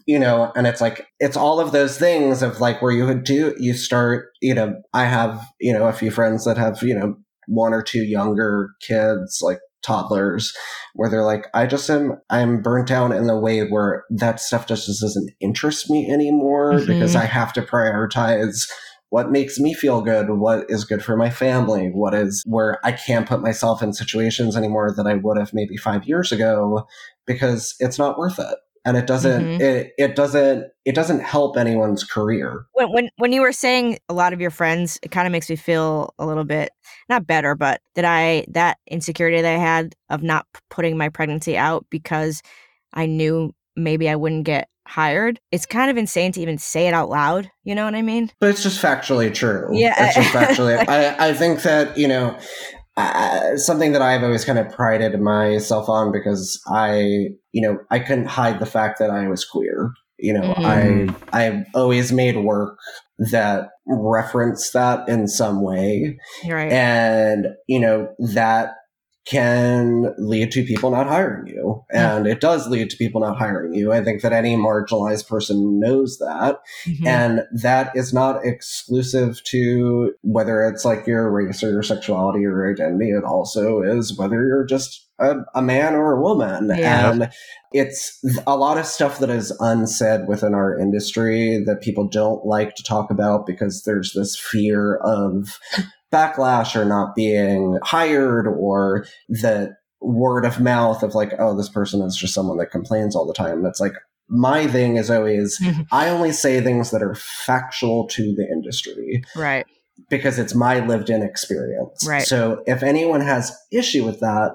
you 0.06 0.18
know 0.18 0.52
and 0.54 0.66
it's 0.66 0.80
like 0.80 1.06
it's 1.18 1.36
all 1.36 1.58
of 1.58 1.72
those 1.72 1.98
things 1.98 2.42
of 2.42 2.60
like 2.60 2.80
where 2.80 2.92
you 2.92 3.04
would 3.04 3.24
do 3.24 3.54
you 3.58 3.74
start 3.74 4.28
you 4.40 4.54
know 4.54 4.74
i 4.94 5.04
have 5.04 5.44
you 5.60 5.72
know 5.72 5.86
a 5.86 5.92
few 5.92 6.10
friends 6.10 6.44
that 6.44 6.56
have 6.56 6.82
you 6.82 6.94
know 6.94 7.16
one 7.48 7.72
or 7.72 7.82
two 7.82 8.04
younger 8.04 8.70
kids 8.80 9.40
like 9.42 9.58
toddlers 9.82 10.52
where 10.94 11.08
they're 11.08 11.24
like 11.24 11.46
i 11.54 11.66
just 11.66 11.88
am 11.90 12.12
i'm 12.30 12.60
burnt 12.60 12.90
out 12.90 13.12
in 13.12 13.26
the 13.26 13.38
way 13.38 13.60
where 13.68 14.04
that 14.10 14.40
stuff 14.40 14.66
just 14.66 14.86
doesn't 14.86 15.30
interest 15.40 15.90
me 15.90 16.10
anymore 16.10 16.72
mm-hmm. 16.72 16.86
because 16.86 17.14
i 17.14 17.24
have 17.24 17.52
to 17.52 17.62
prioritize 17.62 18.68
what 19.16 19.30
makes 19.30 19.58
me 19.58 19.72
feel 19.72 20.02
good, 20.02 20.28
what 20.28 20.66
is 20.68 20.84
good 20.84 21.02
for 21.02 21.16
my 21.16 21.30
family, 21.30 21.88
what 21.88 22.12
is 22.12 22.42
where 22.46 22.78
I 22.84 22.92
can't 22.92 23.26
put 23.26 23.40
myself 23.40 23.82
in 23.82 23.94
situations 23.94 24.58
anymore 24.58 24.92
that 24.94 25.06
I 25.06 25.14
would 25.14 25.38
have 25.38 25.54
maybe 25.54 25.78
five 25.78 26.06
years 26.06 26.32
ago 26.32 26.86
because 27.24 27.74
it's 27.80 27.98
not 27.98 28.18
worth 28.18 28.38
it. 28.38 28.58
And 28.84 28.94
it 28.94 29.06
doesn't 29.06 29.42
mm-hmm. 29.42 29.62
it, 29.62 29.92
it 29.96 30.16
doesn't 30.16 30.66
it 30.84 30.94
doesn't 30.94 31.20
help 31.20 31.56
anyone's 31.56 32.04
career. 32.04 32.66
When 32.74 32.92
when 32.92 33.08
when 33.16 33.32
you 33.32 33.40
were 33.40 33.52
saying 33.52 34.00
a 34.10 34.12
lot 34.12 34.34
of 34.34 34.40
your 34.42 34.50
friends, 34.50 34.98
it 35.02 35.12
kind 35.12 35.26
of 35.26 35.32
makes 35.32 35.48
me 35.48 35.56
feel 35.56 36.12
a 36.18 36.26
little 36.26 36.44
bit 36.44 36.72
not 37.08 37.26
better, 37.26 37.54
but 37.54 37.80
that 37.94 38.04
I 38.04 38.44
that 38.48 38.76
insecurity 38.86 39.40
that 39.40 39.50
I 39.50 39.58
had 39.58 39.94
of 40.10 40.22
not 40.22 40.46
putting 40.68 40.98
my 40.98 41.08
pregnancy 41.08 41.56
out 41.56 41.86
because 41.88 42.42
I 42.92 43.06
knew 43.06 43.54
maybe 43.76 44.10
I 44.10 44.16
wouldn't 44.16 44.44
get 44.44 44.68
hired. 44.86 45.40
It's 45.52 45.66
kind 45.66 45.90
of 45.90 45.96
insane 45.96 46.32
to 46.32 46.40
even 46.40 46.58
say 46.58 46.86
it 46.86 46.94
out 46.94 47.08
loud. 47.08 47.50
You 47.64 47.74
know 47.74 47.84
what 47.84 47.94
I 47.94 48.02
mean? 48.02 48.30
But 48.40 48.50
it's 48.50 48.62
just 48.62 48.82
factually 48.82 49.32
true. 49.32 49.68
Yeah. 49.72 49.94
It's 50.06 50.14
just 50.16 50.30
factually. 50.30 50.78
I, 50.88 51.28
I 51.28 51.32
think 51.34 51.62
that, 51.62 51.96
you 51.98 52.08
know, 52.08 52.38
uh, 52.96 53.56
something 53.56 53.92
that 53.92 54.02
I've 54.02 54.22
always 54.22 54.44
kind 54.44 54.58
of 54.58 54.70
prided 54.72 55.20
myself 55.20 55.88
on 55.88 56.12
because 56.12 56.60
I, 56.66 57.28
you 57.52 57.60
know, 57.60 57.78
I 57.90 57.98
couldn't 57.98 58.26
hide 58.26 58.58
the 58.58 58.66
fact 58.66 58.98
that 59.00 59.10
I 59.10 59.28
was 59.28 59.44
queer. 59.44 59.92
You 60.18 60.32
know, 60.32 60.54
mm-hmm. 60.54 61.26
I 61.30 61.46
I've 61.46 61.66
always 61.74 62.10
made 62.10 62.36
work 62.38 62.78
that 63.18 63.68
referenced 63.86 64.72
that 64.72 65.06
in 65.08 65.28
some 65.28 65.62
way. 65.62 66.18
Right. 66.48 66.72
And, 66.72 67.48
you 67.66 67.80
know, 67.80 68.14
that 68.34 68.70
can 69.26 70.14
lead 70.18 70.52
to 70.52 70.64
people 70.64 70.90
not 70.90 71.08
hiring 71.08 71.48
you. 71.48 71.84
And 71.90 72.28
it 72.28 72.40
does 72.40 72.68
lead 72.68 72.90
to 72.90 72.96
people 72.96 73.20
not 73.20 73.36
hiring 73.36 73.74
you. 73.74 73.92
I 73.92 74.02
think 74.02 74.22
that 74.22 74.32
any 74.32 74.54
marginalized 74.54 75.26
person 75.26 75.80
knows 75.80 76.18
that. 76.18 76.60
Mm-hmm. 76.86 77.06
And 77.06 77.42
that 77.52 77.90
is 77.96 78.14
not 78.14 78.44
exclusive 78.44 79.42
to 79.44 80.14
whether 80.22 80.64
it's 80.64 80.84
like 80.84 81.08
your 81.08 81.28
race 81.30 81.64
or 81.64 81.70
your 81.70 81.82
sexuality 81.82 82.38
or 82.38 82.50
your 82.50 82.70
identity. 82.70 83.10
It 83.10 83.24
also 83.24 83.82
is 83.82 84.16
whether 84.16 84.46
you're 84.46 84.64
just 84.64 85.08
a, 85.18 85.38
a 85.56 85.62
man 85.62 85.94
or 85.94 86.12
a 86.12 86.20
woman. 86.20 86.68
Yeah. 86.68 87.10
And 87.10 87.32
it's 87.72 88.22
a 88.46 88.56
lot 88.56 88.78
of 88.78 88.86
stuff 88.86 89.18
that 89.18 89.30
is 89.30 89.50
unsaid 89.58 90.28
within 90.28 90.54
our 90.54 90.78
industry 90.78 91.62
that 91.66 91.80
people 91.80 92.06
don't 92.06 92.46
like 92.46 92.76
to 92.76 92.82
talk 92.84 93.10
about 93.10 93.44
because 93.44 93.82
there's 93.82 94.12
this 94.12 94.38
fear 94.38 94.96
of 94.96 95.58
backlash 96.12 96.76
or 96.76 96.84
not 96.84 97.14
being 97.14 97.78
hired 97.82 98.46
or 98.46 99.06
the 99.28 99.76
word 100.00 100.44
of 100.44 100.60
mouth 100.60 101.02
of 101.02 101.14
like, 101.14 101.32
oh, 101.38 101.56
this 101.56 101.68
person 101.68 102.02
is 102.02 102.16
just 102.16 102.34
someone 102.34 102.58
that 102.58 102.70
complains 102.70 103.16
all 103.16 103.26
the 103.26 103.34
time. 103.34 103.62
That's 103.62 103.80
like, 103.80 103.94
my 104.28 104.66
thing 104.66 104.96
is 104.96 105.10
always, 105.10 105.60
I 105.92 106.08
only 106.08 106.32
say 106.32 106.60
things 106.60 106.90
that 106.90 107.02
are 107.02 107.14
factual 107.14 108.06
to 108.08 108.34
the 108.34 108.46
industry. 108.46 109.22
Right. 109.34 109.66
Because 110.10 110.38
it's 110.38 110.54
my 110.54 110.84
lived 110.84 111.10
in 111.10 111.22
experience. 111.22 112.06
Right. 112.06 112.22
So 112.22 112.62
if 112.66 112.82
anyone 112.82 113.20
has 113.20 113.56
issue 113.72 114.04
with 114.04 114.20
that, 114.20 114.54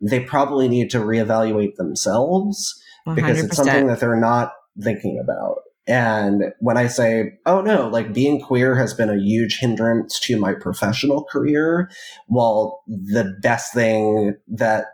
they 0.00 0.20
probably 0.20 0.68
need 0.68 0.90
to 0.90 0.98
reevaluate 0.98 1.76
themselves 1.76 2.80
100%. 3.06 3.14
because 3.16 3.42
it's 3.42 3.56
something 3.56 3.86
that 3.86 4.00
they're 4.00 4.16
not 4.16 4.52
thinking 4.82 5.18
about. 5.22 5.56
And 5.86 6.52
when 6.58 6.76
I 6.76 6.88
say, 6.88 7.38
oh 7.46 7.60
no, 7.60 7.88
like 7.88 8.12
being 8.12 8.40
queer 8.40 8.74
has 8.74 8.92
been 8.92 9.10
a 9.10 9.18
huge 9.18 9.58
hindrance 9.58 10.18
to 10.20 10.38
my 10.38 10.52
professional 10.52 11.24
career, 11.24 11.90
well, 12.28 12.82
the 12.86 13.36
best 13.40 13.72
thing 13.72 14.34
that 14.48 14.86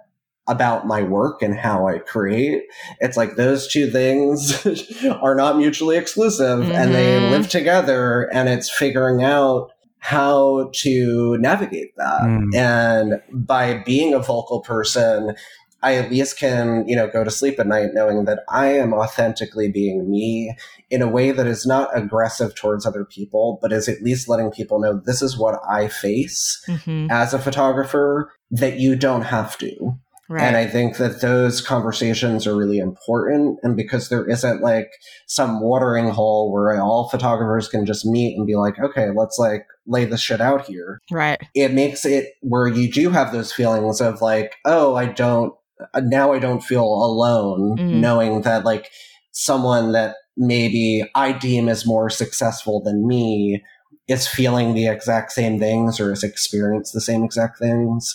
about 0.48 0.86
my 0.86 1.02
work 1.02 1.40
and 1.40 1.56
how 1.56 1.86
I 1.86 1.98
create, 1.98 2.64
it's 3.00 3.16
like 3.16 3.36
those 3.36 3.68
two 3.68 3.90
things 3.90 4.66
are 5.22 5.34
not 5.34 5.56
mutually 5.56 5.96
exclusive 5.96 6.60
mm-hmm. 6.60 6.72
and 6.72 6.94
they 6.94 7.18
mm-hmm. 7.18 7.30
live 7.30 7.48
together 7.48 8.28
and 8.32 8.48
it's 8.48 8.70
figuring 8.70 9.22
out 9.22 9.70
how 10.02 10.68
to 10.74 11.38
navigate 11.38 11.96
that. 11.96 12.22
Mm. 12.22 12.54
And 12.56 13.22
by 13.32 13.84
being 13.86 14.12
a 14.12 14.18
vocal 14.18 14.60
person, 14.60 15.36
I 15.82 15.96
at 15.96 16.10
least 16.10 16.38
can, 16.38 16.86
you 16.86 16.94
know, 16.94 17.08
go 17.08 17.24
to 17.24 17.30
sleep 17.30 17.58
at 17.58 17.66
night 17.66 17.90
knowing 17.92 18.24
that 18.26 18.40
I 18.48 18.68
am 18.68 18.94
authentically 18.94 19.70
being 19.70 20.10
me 20.10 20.56
in 20.90 21.02
a 21.02 21.08
way 21.08 21.32
that 21.32 21.46
is 21.46 21.66
not 21.66 21.96
aggressive 21.96 22.54
towards 22.54 22.86
other 22.86 23.04
people, 23.04 23.58
but 23.60 23.72
is 23.72 23.88
at 23.88 24.02
least 24.02 24.28
letting 24.28 24.50
people 24.50 24.80
know 24.80 25.00
this 25.04 25.22
is 25.22 25.36
what 25.36 25.60
I 25.68 25.88
face 25.88 26.62
mm-hmm. 26.68 27.08
as 27.10 27.34
a 27.34 27.38
photographer 27.38 28.32
that 28.50 28.78
you 28.78 28.94
don't 28.94 29.22
have 29.22 29.58
to. 29.58 29.98
Right. 30.28 30.44
And 30.44 30.56
I 30.56 30.66
think 30.66 30.96
that 30.96 31.20
those 31.20 31.60
conversations 31.60 32.46
are 32.46 32.56
really 32.56 32.78
important. 32.78 33.58
And 33.62 33.76
because 33.76 34.08
there 34.08 34.26
isn't 34.26 34.62
like 34.62 34.88
some 35.26 35.60
watering 35.60 36.08
hole 36.08 36.50
where 36.50 36.80
all 36.80 37.10
photographers 37.10 37.68
can 37.68 37.84
just 37.84 38.06
meet 38.06 38.36
and 38.36 38.46
be 38.46 38.54
like, 38.54 38.78
okay, 38.78 39.08
let's 39.14 39.38
like 39.38 39.66
lay 39.86 40.06
this 40.06 40.22
shit 40.22 40.40
out 40.40 40.64
here. 40.64 41.00
Right. 41.10 41.38
It 41.54 41.72
makes 41.72 42.06
it 42.06 42.32
where 42.40 42.66
you 42.66 42.90
do 42.90 43.10
have 43.10 43.32
those 43.32 43.52
feelings 43.52 44.00
of 44.00 44.22
like, 44.22 44.54
oh, 44.64 44.94
I 44.94 45.06
don't 45.06 45.52
now 45.96 46.32
I 46.32 46.38
don't 46.38 46.62
feel 46.62 46.84
alone 46.84 47.76
mm-hmm. 47.76 48.00
knowing 48.00 48.42
that 48.42 48.64
like 48.64 48.90
someone 49.32 49.92
that 49.92 50.16
maybe 50.36 51.04
I 51.14 51.32
deem 51.32 51.68
as 51.68 51.86
more 51.86 52.10
successful 52.10 52.82
than 52.82 53.06
me 53.06 53.62
is 54.08 54.26
feeling 54.26 54.74
the 54.74 54.88
exact 54.88 55.32
same 55.32 55.58
things 55.58 56.00
or 56.00 56.10
has 56.10 56.22
experienced 56.22 56.92
the 56.92 57.00
same 57.00 57.24
exact 57.24 57.58
things. 57.58 58.14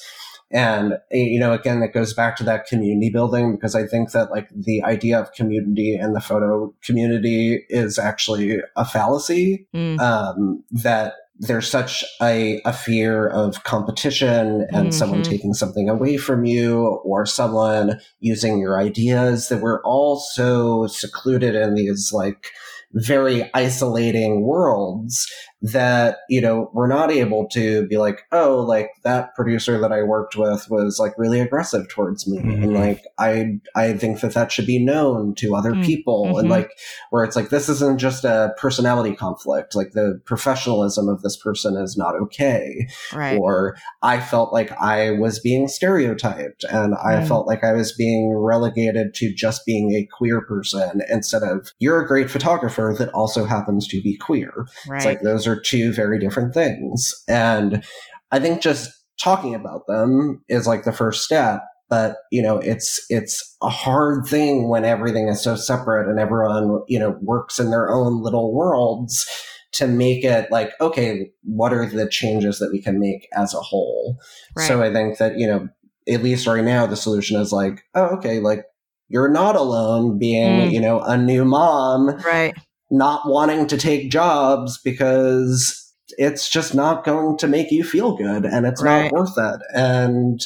And, 0.50 0.94
you 1.12 1.40
know, 1.40 1.52
again, 1.52 1.84
it 1.84 1.94
goes 1.94 2.14
back 2.14 2.38
to 2.38 2.44
that 2.46 2.68
community 2.68 3.10
building 3.10 3.56
because 3.56 3.76
I 3.76 3.86
think 3.86 4.12
that 4.12 4.32
like 4.32 4.48
the 4.50 4.82
idea 4.84 5.20
of 5.20 5.34
community 5.34 5.96
and 5.96 6.16
the 6.16 6.22
photo 6.22 6.74
community 6.82 7.66
is 7.70 8.00
actually 8.00 8.60
a 8.76 8.86
fallacy. 8.86 9.68
Mm. 9.76 10.00
Um, 10.00 10.64
that 10.72 11.14
there's 11.40 11.70
such 11.70 12.04
a, 12.22 12.62
a 12.66 12.74
fear 12.74 13.28
of 13.28 13.64
competition 13.64 14.68
and 14.72 14.88
mm-hmm. 14.88 14.92
someone 14.92 15.24
taking 15.24 15.54
something 15.54 15.90
away 15.90 16.18
from 16.18 16.46
you 16.46 17.00
or 17.04 17.26
someone 17.26 18.00
using 18.20 18.60
your 18.60 18.80
ideas 18.80 19.50
that 19.50 19.62
we're 19.62 19.82
all 19.84 20.18
so 20.18 20.88
secluded 20.88 21.56
in 21.56 21.76
these 21.76 22.12
like 22.12 22.52
very 22.94 23.50
isolating 23.54 24.42
worlds 24.42 25.32
that 25.62 26.18
you 26.30 26.40
know 26.40 26.70
we're 26.74 26.88
not 26.88 27.10
able 27.10 27.48
to 27.48 27.88
be 27.88 27.98
like 27.98 28.22
oh 28.32 28.60
like 28.60 28.92
that 29.04 29.34
producer 29.34 29.80
that 29.80 29.92
i 29.92 30.04
worked 30.04 30.36
with 30.36 30.70
was 30.70 31.00
like 31.00 31.14
really 31.18 31.40
aggressive 31.40 31.90
towards 31.90 32.28
me 32.28 32.38
mm-hmm. 32.38 32.64
and 32.64 32.74
like 32.76 33.04
i 33.18 33.60
i 33.76 33.94
think 33.94 34.22
that 34.22 34.36
that 34.36 34.52
should 34.52 34.68
be 34.68 34.78
known 34.78 35.34
to 35.34 35.56
other 35.56 35.72
mm-hmm. 35.72 35.82
people 35.82 36.38
and 36.38 36.48
like 36.48 36.70
where 37.10 37.24
it's 37.24 37.36
like 37.36 37.50
this 37.50 37.70
isn't 37.70 37.98
just 37.98 38.24
a 38.24 38.54
personality 38.60 39.16
conflict 39.16 39.76
like 39.76 39.94
the 39.94 40.22
professionalism 40.26 41.10
of 41.10 41.24
this 41.24 41.36
person 41.38 41.76
is 41.76 41.98
not 41.98 42.14
okay 42.14 42.88
right. 43.12 43.40
or 43.40 43.76
i 44.04 44.20
felt 44.20 44.54
like 44.54 44.72
i 44.80 45.10
was 45.10 45.40
being 45.40 45.68
stereotyped 45.68 46.66
and 46.66 46.94
i 47.04 47.16
mm. 47.16 47.28
felt 47.28 47.48
like 47.48 47.64
i 47.64 47.74
was 47.74 47.92
being 47.94 48.32
relegated 48.32 49.12
to 49.16 49.34
just 49.34 49.66
being 49.66 49.96
a 49.96 50.08
queer 50.16 50.40
person 50.42 51.02
instead 51.10 51.42
of 51.42 51.72
you're 51.80 52.00
a 52.00 52.08
great 52.08 52.30
photographer 52.30 52.96
that 52.96 53.10
also 53.10 53.44
happens 53.44 53.88
to 53.88 54.00
be 54.04 54.16
queer 54.16 54.68
right. 54.88 54.98
it's 54.98 55.06
like 55.06 55.22
those 55.22 55.47
are 55.48 55.60
two 55.60 55.94
very 55.94 56.20
different 56.20 56.54
things. 56.54 57.14
And 57.28 57.84
I 58.32 58.40
think 58.40 58.62
just 58.62 58.92
talking 59.20 59.56
about 59.56 59.88
them 59.88 60.44
is 60.48 60.68
like 60.68 60.84
the 60.84 60.92
first 60.92 61.24
step 61.24 61.62
but 61.90 62.18
you 62.32 62.42
know 62.42 62.58
it's 62.58 63.04
it's 63.10 63.56
a 63.62 63.70
hard 63.70 64.26
thing 64.26 64.70
when 64.70 64.86
everything 64.86 65.28
is 65.28 65.42
so 65.42 65.56
separate 65.56 66.10
and 66.10 66.20
everyone 66.20 66.82
you 66.88 67.00
know 67.00 67.18
works 67.22 67.60
in 67.60 67.72
their 67.72 67.90
own 67.90 68.22
little 68.22 68.54
worlds 68.54 69.28
to 69.72 69.88
make 69.88 70.24
it 70.24 70.52
like 70.52 70.72
okay 70.82 71.30
what 71.44 71.74
are 71.74 71.86
the 71.86 72.08
changes 72.10 72.60
that 72.60 72.72
we 72.72 72.82
can 72.82 73.00
make 73.00 73.28
as 73.36 73.54
a 73.54 73.60
whole 73.60 74.18
right. 74.56 74.68
so 74.68 74.82
i 74.82 74.92
think 74.92 75.18
that 75.18 75.38
you 75.38 75.48
know 75.48 75.68
at 76.08 76.24
least 76.24 76.48
right 76.48 76.64
now 76.64 76.86
the 76.86 76.96
solution 76.96 77.40
is 77.40 77.52
like 77.52 77.84
oh 77.96 78.06
okay 78.18 78.40
like 78.40 78.64
you're 79.10 79.32
not 79.32 79.56
alone 79.56 80.18
being 80.18 80.70
mm. 80.70 80.72
you 80.72 80.82
know 80.82 81.00
a 81.02 81.18
new 81.18 81.46
mom 81.46 82.10
right 82.26 82.56
not 82.90 83.28
wanting 83.28 83.68
to 83.68 83.78
take 83.78 84.12
jobs 84.12 84.80
because 84.84 85.94
it's 86.18 86.50
just 86.50 86.74
not 86.74 87.04
going 87.04 87.38
to 87.38 87.48
make 87.48 87.72
you 87.72 87.84
feel 87.84 88.16
good 88.16 88.46
and 88.46 88.66
it's 88.66 88.82
right. 88.82 89.04
not 89.04 89.12
worth 89.12 89.38
it. 89.38 89.62
And 89.74 90.40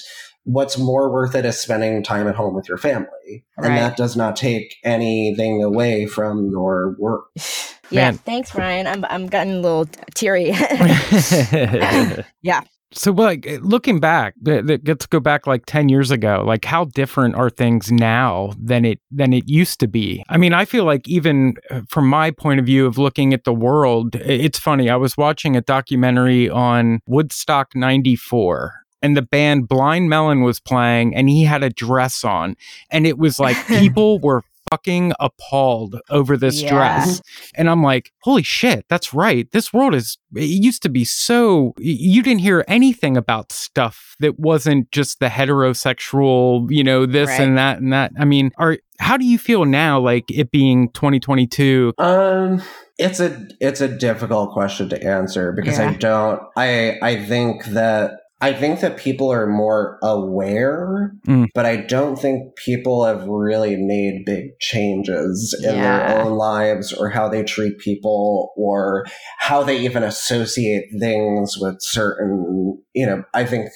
what's 0.44 0.78
more 0.78 1.12
worth 1.12 1.36
it 1.36 1.46
is 1.46 1.60
spending 1.60 2.02
time 2.04 2.28
at 2.28 2.36
home 2.36 2.56
with 2.56 2.68
your 2.68 2.78
family. 2.78 3.46
Right. 3.58 3.68
And 3.68 3.78
that 3.78 3.96
does 3.96 4.16
not 4.16 4.36
take 4.36 4.76
anything 4.84 5.64
away 5.64 6.08
from 6.08 6.50
your 6.50 6.96
work. 6.98 7.26
yeah. 7.92 8.12
Man. 8.12 8.18
Thanks, 8.18 8.56
Ryan. 8.56 8.88
I'm, 8.88 9.06
I'm 9.06 9.28
getting 9.28 9.54
a 9.54 9.60
little 9.60 9.86
teary. 10.14 10.52
yeah 12.42 12.62
so 12.94 13.12
like 13.12 13.46
eh, 13.48 13.60
looking 13.62 14.00
back 14.00 14.36
let's 14.44 15.06
go 15.06 15.20
back 15.20 15.48
like 15.48 15.66
10 15.66 15.90
years 15.90 16.12
ago 16.12 16.44
like 16.46 16.66
how 16.66 16.86
different 16.86 17.36
are 17.36 17.50
things 17.50 17.92
now 17.92 18.54
than 18.60 18.86
it 18.86 19.00
than 19.12 19.34
it 19.34 19.48
used 19.48 19.80
to 19.80 19.88
be? 19.88 20.24
I 20.30 20.38
mean 20.38 20.54
i 20.54 20.66
feel 20.66 20.86
like 20.86 21.08
even 21.08 21.56
uh, 21.70 21.82
from 21.88 22.08
my 22.08 22.32
point 22.32 22.60
of 22.60 22.66
view 22.66 22.86
of 22.86 22.98
looking 22.98 23.34
at 23.34 23.44
the 23.44 23.54
world 23.54 24.16
it's 24.16 24.60
funny 24.60 24.90
i 24.90 24.96
was 24.96 25.18
watching 25.18 25.56
a 25.56 25.62
documentary 25.62 26.50
on 26.50 27.00
woodstock 27.08 27.76
94 27.76 28.82
and 29.02 29.18
the 29.18 29.22
band 29.22 29.68
Blind 29.68 30.10
Melon 30.10 30.42
was 30.42 30.60
playing 30.60 31.16
and 31.16 31.30
he 31.30 31.44
had 31.44 31.64
a 31.64 31.70
dress 31.70 32.24
on 32.24 32.56
and 32.90 33.08
it 33.08 33.18
was 33.18 33.40
like 33.40 33.58
people 33.68 34.20
were 34.20 34.44
fucking 34.72 35.14
appalled 35.20 36.00
over 36.10 36.38
this 36.38 36.62
yeah. 36.62 36.70
dress. 36.70 37.22
And 37.54 37.70
I'm 37.70 37.84
like, 37.84 38.12
holy 38.22 38.44
shit, 38.44 38.86
that's 38.88 39.14
right. 39.14 39.52
This 39.52 39.74
world 39.74 39.94
is, 39.94 40.18
it 40.34 40.44
used 40.44 40.82
to 40.84 40.90
be 40.90 41.04
so, 41.04 41.74
you 41.78 42.24
didn't 42.24 42.40
hear 42.40 42.64
anything 42.68 43.18
about 43.18 43.52
stuff 43.52 44.16
that 44.20 44.40
wasn't 44.40 44.90
just 44.92 45.20
the 45.20 45.28
heterosexual, 45.28 46.66
you 46.70 46.84
know, 46.84 47.06
this 47.06 47.28
right. 47.28 47.42
and 47.42 47.58
that 47.58 47.80
and 47.80 47.92
that. 47.92 48.14
I 48.18 48.26
mean, 48.26 48.52
are, 48.58 48.78
how 49.00 49.18
do 49.18 49.26
you 49.26 49.38
feel 49.38 49.66
now, 49.66 50.00
like 50.00 50.32
it 50.32 50.52
being 50.52 50.90
2022? 50.92 51.94
Um, 51.98 52.62
it's 52.98 53.20
a 53.20 53.48
it's 53.60 53.82
a 53.82 53.88
difficult 53.88 54.52
question 54.52 54.88
to 54.90 55.04
answer 55.04 55.52
because 55.52 55.80
yeah. 55.80 55.90
I 55.90 55.94
don't 55.96 56.42
I 56.56 57.00
I 57.02 57.26
think 57.26 57.66
that 57.66 58.21
I 58.42 58.54
think 58.54 58.80
that 58.80 58.98
people 58.98 59.32
are 59.32 59.46
more 59.46 60.00
aware, 60.02 61.14
mm. 61.28 61.48
but 61.54 61.68
I 61.68 61.78
don't 61.78 62.18
think 62.18 62.56
people 62.56 63.06
have 63.06 63.24
really 63.28 63.76
made 63.76 64.26
big 64.26 64.58
changes 64.60 65.56
in 65.64 65.76
yeah. 65.76 66.14
their 66.14 66.24
own 66.24 66.34
lives 66.34 66.92
or 66.92 67.10
how 67.10 67.30
they 67.30 67.44
treat 67.44 67.78
people 67.78 68.52
or 68.58 69.06
how 69.38 69.62
they 69.62 69.80
even 69.82 70.02
associate 70.02 70.86
things 71.00 71.56
with 71.60 71.78
certain, 71.82 72.82
you 72.94 73.06
know, 73.06 73.24
I 73.36 73.46
think 73.46 73.70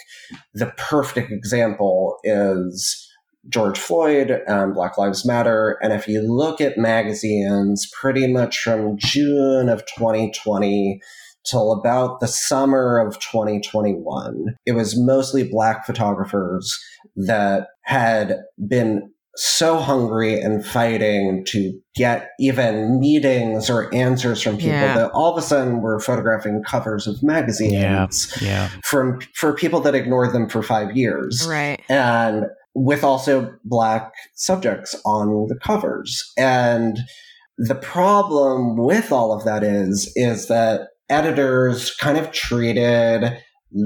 the 0.56 0.74
perfect 0.78 1.32
example 1.32 2.18
is 2.24 3.08
George 3.48 3.78
Floyd 3.78 4.42
and 4.48 4.74
Black 4.74 4.98
Lives 4.98 5.26
Matter. 5.26 5.78
And 5.84 5.94
if 5.94 6.08
you 6.08 6.22
look 6.22 6.60
at 6.60 6.78
magazines 6.78 7.88
pretty 8.02 8.32
much 8.32 8.60
from 8.60 8.98
June 8.98 9.70
of 9.70 9.86
2020 9.86 11.00
till 11.50 11.72
about 11.72 12.20
the 12.20 12.28
summer 12.28 13.00
of 13.00 13.20
2021. 13.20 14.56
It 14.66 14.74
was 14.74 15.00
mostly 15.00 15.44
black 15.44 15.86
photographers 15.86 16.78
that 17.16 17.68
had 17.84 18.40
been 18.68 19.12
so 19.38 19.78
hungry 19.78 20.40
and 20.40 20.66
fighting 20.66 21.44
to 21.46 21.78
get 21.94 22.30
even 22.40 23.00
meetings 23.00 23.70
or 23.70 23.94
answers 23.94 24.42
from 24.42 24.56
people 24.56 24.72
yeah. 24.72 24.96
that 24.96 25.12
all 25.12 25.32
of 25.32 25.38
a 25.38 25.42
sudden 25.42 25.82
were 25.82 26.00
photographing 26.00 26.64
covers 26.64 27.06
of 27.06 27.22
magazines 27.22 27.74
yeah. 28.42 28.48
yeah. 28.48 28.70
from 28.86 29.20
for 29.34 29.54
people 29.54 29.82
that 29.82 29.94
ignored 29.94 30.34
them 30.34 30.48
for 30.48 30.64
five 30.64 30.96
years. 30.96 31.46
Right. 31.50 31.82
And 31.90 32.46
with 32.74 33.04
also 33.04 33.54
black 33.66 34.14
subjects 34.36 34.96
on 35.06 35.48
the 35.48 35.60
covers. 35.62 36.32
And 36.38 37.00
the 37.58 37.76
problem 37.76 38.78
with 38.78 39.12
all 39.12 39.34
of 39.34 39.44
that 39.46 39.64
is 39.64 40.12
is 40.16 40.48
that 40.48 40.90
editors 41.10 41.94
kind 41.96 42.18
of 42.18 42.32
treated 42.32 43.38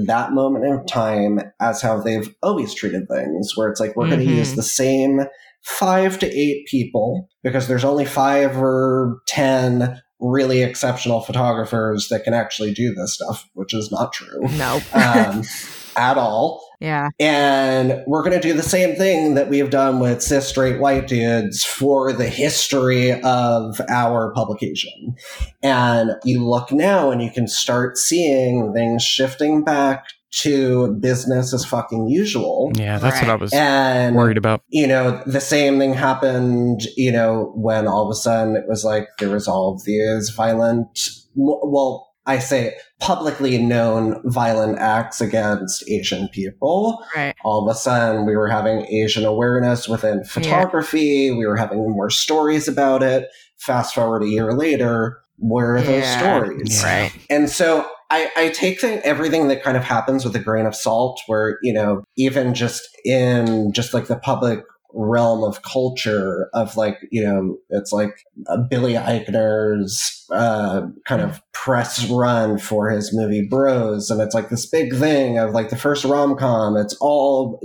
that 0.06 0.32
moment 0.32 0.64
in 0.64 0.86
time 0.86 1.40
as 1.60 1.82
how 1.82 2.00
they've 2.00 2.34
always 2.42 2.74
treated 2.74 3.08
things, 3.08 3.52
where 3.56 3.68
it's 3.68 3.80
like 3.80 3.96
we're 3.96 4.04
mm-hmm. 4.04 4.14
going 4.16 4.26
to 4.26 4.34
use 4.34 4.54
the 4.54 4.62
same 4.62 5.22
five 5.62 6.18
to 6.20 6.26
eight 6.26 6.66
people 6.66 7.28
because 7.42 7.68
there's 7.68 7.84
only 7.84 8.04
five 8.04 8.56
or 8.56 9.20
10 9.26 10.00
really 10.20 10.62
exceptional 10.62 11.20
photographers 11.20 12.08
that 12.08 12.24
can 12.24 12.34
actually 12.34 12.72
do 12.72 12.94
this 12.94 13.14
stuff, 13.14 13.48
which 13.54 13.74
is 13.74 13.90
not 13.90 14.12
true. 14.12 14.40
No. 14.56 14.80
Um, 14.92 15.42
at 15.96 16.16
all. 16.16 16.64
Yeah. 16.80 17.10
And 17.20 18.02
we're 18.06 18.22
going 18.22 18.40
to 18.40 18.40
do 18.40 18.54
the 18.54 18.62
same 18.62 18.96
thing 18.96 19.34
that 19.34 19.50
we 19.50 19.58
have 19.58 19.70
done 19.70 20.00
with 20.00 20.22
cis 20.22 20.48
straight 20.48 20.80
white 20.80 21.06
dudes 21.06 21.62
for 21.62 22.12
the 22.12 22.28
history 22.28 23.12
of 23.20 23.80
our 23.88 24.32
publication. 24.32 25.14
And 25.62 26.12
you 26.24 26.42
look 26.42 26.72
now 26.72 27.10
and 27.10 27.22
you 27.22 27.30
can 27.30 27.46
start 27.46 27.98
seeing 27.98 28.72
things 28.72 29.02
shifting 29.02 29.62
back 29.62 30.06
to 30.32 30.94
business 30.94 31.52
as 31.52 31.64
fucking 31.64 32.08
usual. 32.08 32.72
Yeah, 32.74 32.98
that's 32.98 33.16
right. 33.16 33.26
what 33.26 33.30
I 33.30 33.34
was 33.34 33.52
and, 33.52 34.16
worried 34.16 34.38
about. 34.38 34.62
You 34.68 34.86
know, 34.86 35.22
the 35.26 35.40
same 35.40 35.78
thing 35.78 35.92
happened, 35.92 36.82
you 36.96 37.12
know, 37.12 37.52
when 37.56 37.86
all 37.86 38.06
of 38.06 38.10
a 38.10 38.14
sudden 38.14 38.56
it 38.56 38.64
was 38.68 38.84
like 38.84 39.08
there 39.18 39.30
was 39.30 39.48
all 39.48 39.74
of 39.74 39.84
these 39.84 40.30
violent, 40.30 41.10
well, 41.34 42.09
I 42.26 42.38
say 42.38 42.74
publicly 43.00 43.58
known 43.58 44.20
violent 44.26 44.78
acts 44.78 45.20
against 45.20 45.88
Asian 45.88 46.28
people. 46.28 47.02
Right. 47.16 47.34
All 47.44 47.66
of 47.66 47.74
a 47.74 47.78
sudden, 47.78 48.26
we 48.26 48.36
were 48.36 48.48
having 48.48 48.86
Asian 48.86 49.24
awareness 49.24 49.88
within 49.88 50.22
photography. 50.24 51.00
Yeah. 51.00 51.36
We 51.36 51.46
were 51.46 51.56
having 51.56 51.78
more 51.90 52.10
stories 52.10 52.68
about 52.68 53.02
it. 53.02 53.28
Fast 53.58 53.94
forward 53.94 54.22
a 54.22 54.28
year 54.28 54.52
later, 54.52 55.20
where 55.36 55.76
are 55.76 55.82
those 55.82 56.04
yeah. 56.04 56.18
stories? 56.18 56.84
Right. 56.84 57.12
And 57.30 57.48
so 57.48 57.88
I, 58.10 58.30
I 58.36 58.48
take 58.50 58.80
the, 58.80 59.04
everything 59.04 59.48
that 59.48 59.62
kind 59.62 59.76
of 59.76 59.84
happens 59.84 60.24
with 60.24 60.36
a 60.36 60.40
grain 60.40 60.66
of 60.66 60.74
salt, 60.74 61.20
where, 61.26 61.58
you 61.62 61.72
know, 61.72 62.02
even 62.16 62.54
just 62.54 62.86
in 63.04 63.72
just 63.72 63.94
like 63.94 64.06
the 64.06 64.18
public 64.18 64.60
realm 64.94 65.44
of 65.44 65.62
culture 65.62 66.48
of 66.54 66.76
like 66.76 66.98
you 67.10 67.22
know 67.22 67.56
it's 67.70 67.92
like 67.92 68.24
Billy 68.68 68.94
Eichner's 68.94 70.26
uh, 70.30 70.82
kind 71.06 71.22
of 71.22 71.40
press 71.52 72.08
run 72.08 72.58
for 72.58 72.90
his 72.90 73.14
movie 73.14 73.46
Bros, 73.48 74.10
and 74.10 74.20
it's 74.20 74.34
like 74.34 74.48
this 74.48 74.66
big 74.66 74.94
thing 74.94 75.38
of 75.38 75.52
like 75.52 75.70
the 75.70 75.76
first 75.76 76.04
rom 76.04 76.36
com. 76.36 76.76
It's 76.76 76.96
all 77.00 77.60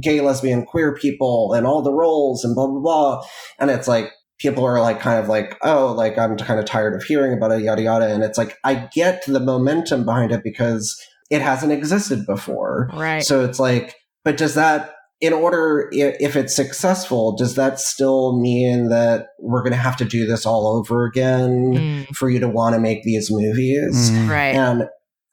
gay, 0.00 0.20
lesbian, 0.20 0.64
queer 0.64 0.94
people, 0.94 1.52
and 1.54 1.66
all 1.66 1.82
the 1.82 1.92
roles, 1.92 2.44
and 2.44 2.54
blah 2.54 2.66
blah 2.66 2.80
blah. 2.80 3.24
And 3.58 3.70
it's 3.70 3.88
like 3.88 4.12
people 4.38 4.64
are 4.64 4.80
like 4.80 5.00
kind 5.00 5.18
of 5.18 5.28
like 5.28 5.58
oh 5.62 5.92
like 5.96 6.16
I'm 6.16 6.36
kind 6.36 6.60
of 6.60 6.66
tired 6.66 6.94
of 6.94 7.02
hearing 7.02 7.32
about 7.32 7.52
it 7.52 7.62
yada 7.62 7.82
yada. 7.82 8.12
And 8.12 8.22
it's 8.22 8.38
like 8.38 8.56
I 8.64 8.88
get 8.92 9.24
the 9.26 9.40
momentum 9.40 10.04
behind 10.04 10.32
it 10.32 10.42
because 10.44 11.00
it 11.30 11.42
hasn't 11.42 11.72
existed 11.72 12.24
before, 12.26 12.90
right? 12.94 13.22
So 13.22 13.44
it's 13.44 13.60
like, 13.60 13.94
but 14.24 14.36
does 14.36 14.54
that 14.54 14.94
in 15.20 15.32
order 15.32 15.88
if 15.92 16.36
it's 16.36 16.54
successful 16.54 17.36
does 17.36 17.56
that 17.56 17.80
still 17.80 18.40
mean 18.40 18.88
that 18.88 19.28
we're 19.40 19.62
going 19.62 19.72
to 19.72 19.78
have 19.78 19.96
to 19.96 20.04
do 20.04 20.26
this 20.26 20.46
all 20.46 20.66
over 20.66 21.04
again 21.04 21.72
mm. 21.74 22.16
for 22.16 22.30
you 22.30 22.38
to 22.38 22.48
want 22.48 22.74
to 22.74 22.80
make 22.80 23.02
these 23.02 23.30
movies 23.30 24.10
mm. 24.10 24.28
right 24.28 24.54
and 24.54 24.84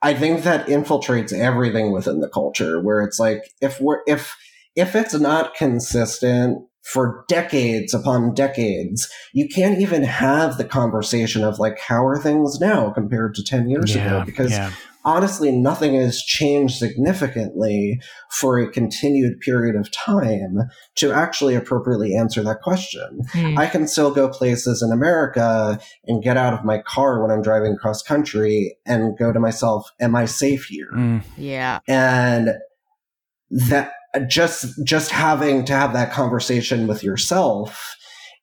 i 0.01 0.13
think 0.13 0.43
that 0.43 0.65
infiltrates 0.67 1.31
everything 1.31 1.91
within 1.91 2.19
the 2.19 2.29
culture 2.29 2.81
where 2.81 3.01
it's 3.01 3.19
like 3.19 3.41
if 3.61 3.79
we're 3.79 4.01
if 4.07 4.35
if 4.75 4.95
it's 4.95 5.13
not 5.13 5.55
consistent 5.55 6.59
for 6.85 7.25
decades 7.27 7.93
upon 7.95 8.33
decades, 8.35 9.09
you 9.33 9.47
can't 9.49 9.79
even 9.79 10.03
have 10.03 10.57
the 10.57 10.63
conversation 10.63 11.43
of 11.43 11.57
like, 11.57 11.79
how 11.79 12.05
are 12.05 12.21
things 12.21 12.59
now 12.59 12.91
compared 12.91 13.33
to 13.33 13.43
10 13.43 13.69
years 13.69 13.95
Yeah, 13.95 14.05
ago? 14.05 14.23
Because 14.25 14.51
yeah. 14.51 14.71
Honestly, 15.05 15.51
nothing 15.51 15.95
has 15.95 16.21
changed 16.21 16.77
significantly 16.77 18.01
for 18.31 18.57
a 18.57 18.69
continued 18.69 19.39
period 19.39 19.75
of 19.75 19.91
time 19.91 20.57
to 20.95 21.11
actually 21.11 21.55
appropriately 21.55 22.15
answer 22.15 22.43
that 22.43 22.61
question. 22.61 23.21
Mm. 23.33 23.57
I 23.57 23.67
can 23.67 23.87
still 23.87 24.11
go 24.11 24.27
places 24.27 24.81
in 24.81 24.91
America 24.91 25.79
and 26.05 26.23
get 26.23 26.37
out 26.37 26.53
of 26.53 26.65
my 26.65 26.79
car 26.79 27.21
when 27.21 27.31
I'm 27.31 27.43
driving 27.43 27.77
cross 27.77 28.01
country 28.01 28.75
and 28.85 29.17
go 29.17 29.31
to 29.31 29.39
myself, 29.39 29.89
am 29.99 30.15
I 30.15 30.25
safe 30.25 30.65
here? 30.65 30.89
Mm. 30.93 31.23
yeah. 31.37 31.79
And 31.87 32.49
that 33.51 33.93
just 34.27 34.83
just 34.83 35.11
having 35.11 35.65
to 35.65 35.73
have 35.73 35.93
that 35.93 36.11
conversation 36.11 36.87
with 36.87 37.03
yourself 37.03 37.95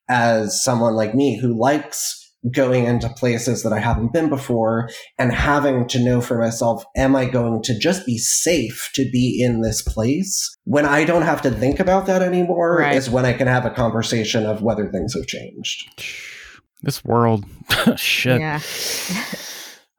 as 0.08 0.62
someone 0.62 0.94
like 0.94 1.14
me 1.14 1.38
who 1.38 1.58
likes 1.58 2.21
going 2.50 2.86
into 2.86 3.08
places 3.08 3.62
that 3.62 3.72
I 3.72 3.78
haven't 3.78 4.12
been 4.12 4.28
before 4.28 4.88
and 5.18 5.32
having 5.32 5.86
to 5.88 6.00
know 6.02 6.20
for 6.20 6.38
myself, 6.38 6.84
am 6.96 7.14
I 7.14 7.26
going 7.26 7.62
to 7.62 7.78
just 7.78 8.04
be 8.04 8.18
safe 8.18 8.90
to 8.94 9.08
be 9.10 9.40
in 9.42 9.60
this 9.60 9.80
place? 9.82 10.56
When 10.64 10.84
I 10.84 11.04
don't 11.04 11.22
have 11.22 11.42
to 11.42 11.50
think 11.50 11.78
about 11.78 12.06
that 12.06 12.20
anymore 12.22 12.78
Right. 12.78 12.96
is 12.96 13.08
when 13.08 13.24
I 13.24 13.32
can 13.32 13.46
have 13.46 13.64
a 13.64 13.70
conversation 13.70 14.44
of 14.44 14.60
whether 14.62 14.90
things 14.90 15.14
have 15.14 15.26
changed. 15.26 15.88
This 16.82 17.04
world. 17.04 17.44
Shit. 17.96 18.40
Yeah. 18.40 18.60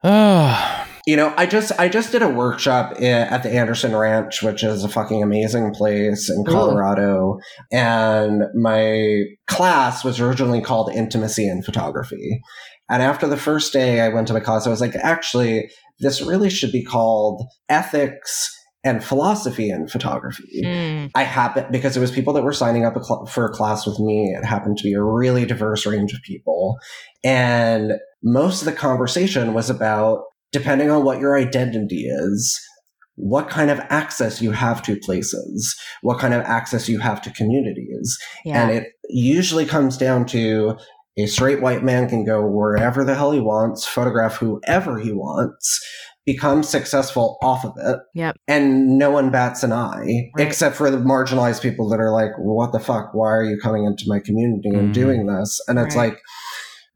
Oh, 0.02 0.86
You 1.06 1.16
know, 1.16 1.34
I 1.36 1.44
just 1.44 1.70
I 1.78 1.88
just 1.88 2.12
did 2.12 2.22
a 2.22 2.28
workshop 2.28 2.94
at 3.00 3.42
the 3.42 3.50
Anderson 3.50 3.94
Ranch, 3.94 4.42
which 4.42 4.64
is 4.64 4.84
a 4.84 4.88
fucking 4.88 5.22
amazing 5.22 5.74
place 5.74 6.30
in 6.30 6.40
Ooh. 6.40 6.50
Colorado, 6.50 7.38
and 7.70 8.44
my 8.54 9.24
class 9.46 10.02
was 10.02 10.18
originally 10.18 10.62
called 10.62 10.94
Intimacy 10.94 11.46
in 11.46 11.62
Photography. 11.62 12.40
And 12.88 13.02
after 13.02 13.26
the 13.26 13.36
first 13.36 13.72
day 13.72 14.00
I 14.00 14.08
went 14.08 14.28
to 14.28 14.34
my 14.34 14.40
class, 14.40 14.66
I 14.66 14.70
was 14.70 14.80
like, 14.80 14.94
actually, 14.96 15.70
this 16.00 16.22
really 16.22 16.50
should 16.50 16.72
be 16.72 16.84
called 16.84 17.42
Ethics 17.68 18.50
and 18.84 19.02
Philosophy 19.02 19.70
in 19.70 19.88
Photography. 19.88 20.62
Mm. 20.62 21.10
I 21.14 21.22
happened 21.22 21.68
because 21.70 21.96
it 21.96 22.00
was 22.00 22.10
people 22.10 22.34
that 22.34 22.42
were 22.44 22.52
signing 22.52 22.84
up 22.84 22.96
a 22.96 23.02
cl- 23.02 23.24
for 23.26 23.46
a 23.46 23.52
class 23.52 23.86
with 23.86 23.98
me. 23.98 24.34
It 24.36 24.44
happened 24.44 24.76
to 24.78 24.84
be 24.84 24.92
a 24.92 25.02
really 25.02 25.46
diverse 25.46 25.86
range 25.86 26.12
of 26.12 26.20
people. 26.22 26.76
And 27.24 27.92
most 28.22 28.60
of 28.60 28.66
the 28.66 28.72
conversation 28.72 29.54
was 29.54 29.70
about 29.70 30.24
depending 30.54 30.90
on 30.90 31.04
what 31.04 31.18
your 31.18 31.36
identity 31.36 32.06
is, 32.06 32.58
what 33.16 33.50
kind 33.50 33.70
of 33.70 33.78
access 33.90 34.40
you 34.40 34.52
have 34.52 34.80
to 34.84 34.96
places, 35.00 35.76
what 36.02 36.18
kind 36.18 36.32
of 36.32 36.40
access 36.42 36.88
you 36.88 36.98
have 37.00 37.20
to 37.22 37.30
communities. 37.32 38.18
Yeah. 38.44 38.62
And 38.62 38.70
it 38.78 38.92
usually 39.10 39.66
comes 39.66 39.96
down 39.98 40.24
to 40.26 40.76
a 41.18 41.26
straight 41.26 41.60
white 41.60 41.84
man 41.84 42.08
can 42.08 42.24
go 42.24 42.44
wherever 42.46 43.04
the 43.04 43.14
hell 43.14 43.32
he 43.32 43.40
wants, 43.40 43.86
photograph 43.86 44.36
whoever 44.36 44.98
he 44.98 45.12
wants, 45.12 45.80
become 46.26 46.62
successful 46.62 47.36
off 47.42 47.66
of 47.66 47.74
it 47.76 47.98
yep. 48.14 48.34
and 48.48 48.96
no 48.98 49.10
one 49.10 49.28
bats 49.30 49.62
an 49.62 49.74
eye 49.74 50.30
Right. 50.34 50.46
except 50.46 50.74
for 50.74 50.90
the 50.90 50.96
marginalized 50.96 51.60
people 51.60 51.86
that 51.90 52.00
are 52.00 52.10
like 52.10 52.30
what 52.38 52.72
the 52.72 52.80
fuck 52.80 53.10
why 53.12 53.28
are 53.28 53.44
you 53.44 53.58
coming 53.58 53.84
into 53.84 54.04
my 54.06 54.20
community 54.20 54.70
and 54.70 54.88
Mhm. 54.88 54.94
doing 54.94 55.26
this 55.26 55.60
and 55.68 55.78
it's 55.78 55.94
Right. 55.94 56.08
like 56.12 56.18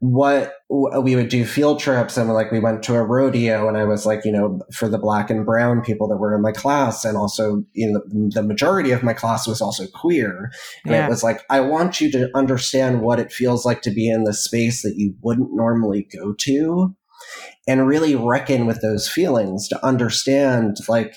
what 0.01 0.53
we 0.69 1.15
would 1.17 1.27
do 1.27 1.43
field 1.45 1.77
trips 1.77 2.15
and 2.15 2.31
like 2.33 2.51
we 2.53 2.59
went 2.59 2.81
to 2.81 2.95
a 2.95 3.03
rodeo 3.03 3.67
and 3.67 3.77
i 3.77 3.83
was 3.83 4.05
like 4.05 4.23
you 4.23 4.31
know 4.31 4.61
for 4.71 4.87
the 4.87 4.97
black 4.97 5.29
and 5.29 5.45
brown 5.45 5.81
people 5.81 6.07
that 6.07 6.15
were 6.15 6.33
in 6.33 6.41
my 6.41 6.53
class 6.53 7.03
and 7.03 7.17
also 7.17 7.65
you 7.73 7.91
know 7.91 8.01
the 8.29 8.41
majority 8.41 8.91
of 8.91 9.03
my 9.03 9.13
class 9.13 9.45
was 9.45 9.59
also 9.61 9.85
queer 9.93 10.51
and 10.85 10.93
Yeah. 10.93 11.05
it 11.05 11.09
was 11.09 11.21
like 11.21 11.41
i 11.49 11.59
want 11.59 11.99
you 11.99 12.09
to 12.13 12.29
understand 12.33 13.01
what 13.01 13.19
it 13.19 13.29
feels 13.29 13.65
like 13.65 13.81
to 13.81 13.91
be 13.91 14.09
in 14.09 14.23
the 14.23 14.33
space 14.33 14.83
that 14.83 14.95
you 14.95 15.15
wouldn't 15.21 15.53
normally 15.53 16.07
go 16.17 16.31
to 16.33 16.95
and 17.67 17.85
really 17.85 18.15
reckon 18.15 18.65
with 18.65 18.81
those 18.81 19.09
feelings 19.09 19.67
to 19.67 19.85
understand 19.85 20.77
like 20.87 21.15